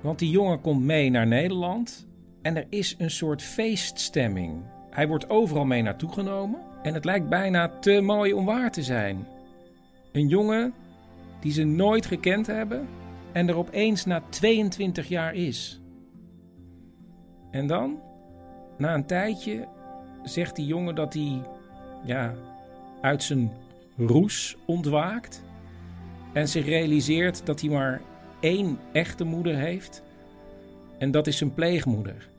Want 0.01 0.20
die 0.20 0.30
jongen 0.30 0.62
komt 0.62 0.84
mee 0.84 1.10
naar 1.10 1.28
Nederland 1.28 2.08
en 2.41 2.56
er 2.56 2.66
is 2.70 2.95
een 2.97 3.12
soort 3.12 3.41
feeststemming. 3.41 4.64
Hij 4.89 5.08
wordt 5.08 5.30
overal 5.30 5.66
mee 5.66 5.82
naartoe 5.82 6.12
genomen 6.12 6.60
en 6.84 6.93
het 6.93 7.06
lijkt 7.06 7.30
bijna 7.30 7.68
te 7.80 8.01
mooi 8.01 8.34
om 8.34 8.45
waar 8.45 8.72
te 8.72 8.84
zijn. 8.84 9.28
Een 10.12 10.28
jongen 10.28 10.74
die 11.39 11.51
ze 11.51 11.64
nooit 11.64 12.06
gekend 12.06 12.47
hebben 12.47 12.88
en 13.32 13.47
er 13.47 13.56
opeens 13.56 14.06
na 14.06 14.24
22 14.30 15.08
jaar 15.08 15.34
is. 15.34 15.83
En 17.54 17.68
dan, 17.68 17.99
na 18.78 18.93
een 18.93 19.06
tijdje, 19.06 19.68
zegt 20.24 20.56
die 20.56 20.66
jongen 20.66 20.95
dat 20.95 21.14
hij 21.14 21.41
ja, 22.04 22.34
uit 23.01 23.24
zijn 23.24 23.51
roes 23.97 24.58
ontwaakt 24.66 25.43
en 26.32 26.47
zich 26.47 26.66
realiseert 26.66 27.45
dat 27.45 27.62
hij 27.62 27.70
maar 27.70 28.01
één 28.39 28.80
echte 28.91 29.24
moeder 29.24 29.56
heeft 29.56 30.04
en 30.97 31.12
dat 31.12 31.28
is 31.28 31.38
zijn 31.38 31.54
pleegmoeder. 31.54 32.30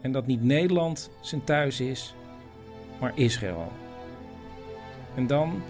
En 0.00 0.12
dat 0.12 0.26
niet 0.26 0.42
Nederland 0.42 1.10
zijn 1.20 1.44
thuis 1.44 1.80
is, 1.80 2.14
maar 3.00 3.12
Israël. 3.14 3.72
En 5.14 5.26
dan 5.26 5.62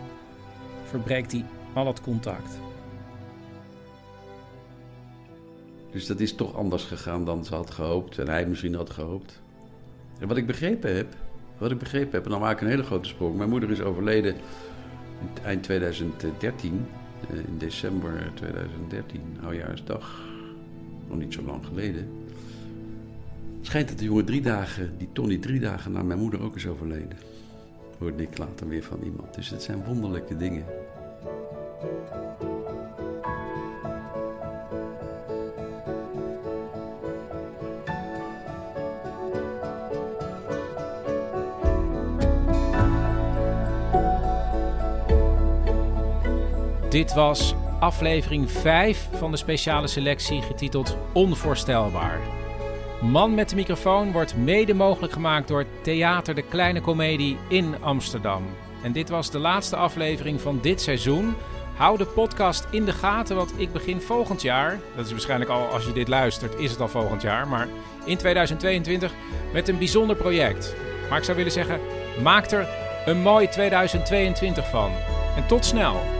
verbreekt 0.84 1.32
hij 1.32 1.45
al 1.74 1.86
het 1.86 2.01
contact. 2.01 2.61
Dus 5.91 6.07
dat 6.07 6.20
is 6.20 6.34
toch 6.34 6.55
anders 6.55 6.84
gegaan 6.84 7.24
dan 7.24 7.45
ze 7.45 7.55
had 7.55 7.70
gehoopt 7.70 8.18
en 8.18 8.28
hij 8.28 8.47
misschien 8.47 8.74
had 8.74 8.91
gehoopt. 8.91 9.41
En 10.18 10.28
wat 10.28 10.36
ik 10.36 10.47
begrepen 10.47 10.97
heb, 10.97 11.14
wat 11.59 11.70
ik 11.70 11.78
begrepen 11.78 12.12
heb, 12.12 12.24
en 12.24 12.30
dan 12.30 12.41
maak 12.41 12.53
ik 12.53 12.61
een 12.61 12.68
hele 12.68 12.82
grote 12.82 13.09
sprong. 13.09 13.36
Mijn 13.36 13.51
moeder 13.51 13.70
is 13.70 13.80
overleden 13.80 14.36
eind 15.45 15.62
2013, 15.62 16.86
eh, 17.30 17.36
in 17.36 17.59
december 17.59 18.30
2013, 18.34 19.20
oudjaarsdag, 19.43 20.20
nog 21.09 21.18
niet 21.18 21.32
zo 21.32 21.43
lang 21.43 21.66
geleden. 21.66 22.09
Schijnt 23.61 23.89
dat 23.89 23.99
de 23.99 24.05
jongen 24.05 24.24
drie 24.24 24.41
dagen, 24.41 24.93
die 24.99 25.09
Tony 25.12 25.39
drie 25.39 25.61
dagen 25.61 25.93
na 25.93 26.03
mijn 26.03 26.18
moeder 26.18 26.43
ook 26.43 26.57
is 26.57 26.66
overleden. 26.66 27.18
Hoorde 27.99 28.22
ik 28.22 28.39
later 28.39 28.68
weer 28.68 28.82
van 28.82 29.03
iemand. 29.03 29.34
Dus 29.34 29.51
het 29.51 29.62
zijn 29.62 29.84
wonderlijke 29.84 30.36
dingen. 30.36 30.64
Dit 46.99 47.14
was 47.14 47.55
aflevering 47.80 48.51
5 48.51 49.09
van 49.12 49.30
de 49.30 49.36
speciale 49.36 49.86
selectie 49.86 50.42
getiteld 50.42 50.96
Onvoorstelbaar. 51.12 52.20
Man 53.03 53.34
met 53.34 53.49
de 53.49 53.57
microfoon 53.57 54.12
wordt 54.12 54.36
mede 54.36 54.74
mogelijk 54.74 55.12
gemaakt 55.12 55.49
door 55.49 55.64
Theater 55.82 56.34
de 56.34 56.42
Kleine 56.42 56.80
Comedie 56.80 57.36
in 57.49 57.74
Amsterdam. 57.80 58.42
En 58.82 58.92
dit 58.92 59.09
was 59.09 59.30
de 59.30 59.38
laatste 59.38 59.76
aflevering 59.76 60.40
van 60.40 60.59
dit 60.62 60.80
seizoen. 60.80 61.34
Hou 61.76 61.99
de 61.99 62.07
podcast 62.07 62.66
in 62.70 62.84
de 62.84 62.92
gaten, 62.92 63.36
want 63.36 63.53
ik 63.57 63.72
begin 63.72 64.01
volgend 64.01 64.42
jaar. 64.42 64.78
Dat 64.96 65.05
is 65.05 65.11
waarschijnlijk 65.11 65.51
al 65.51 65.66
als 65.66 65.84
je 65.84 65.92
dit 65.92 66.09
luistert, 66.09 66.59
is 66.59 66.70
het 66.70 66.80
al 66.80 66.88
volgend 66.88 67.22
jaar. 67.22 67.49
Maar 67.49 67.68
in 68.05 68.16
2022 68.16 69.12
met 69.53 69.68
een 69.68 69.78
bijzonder 69.78 70.16
project. 70.16 70.74
Maar 71.09 71.18
ik 71.18 71.24
zou 71.24 71.36
willen 71.36 71.53
zeggen, 71.53 71.80
maak 72.22 72.51
er 72.51 72.68
een 73.07 73.20
mooi 73.20 73.49
2022 73.49 74.70
van. 74.70 74.90
En 75.36 75.46
tot 75.46 75.64
snel! 75.64 76.18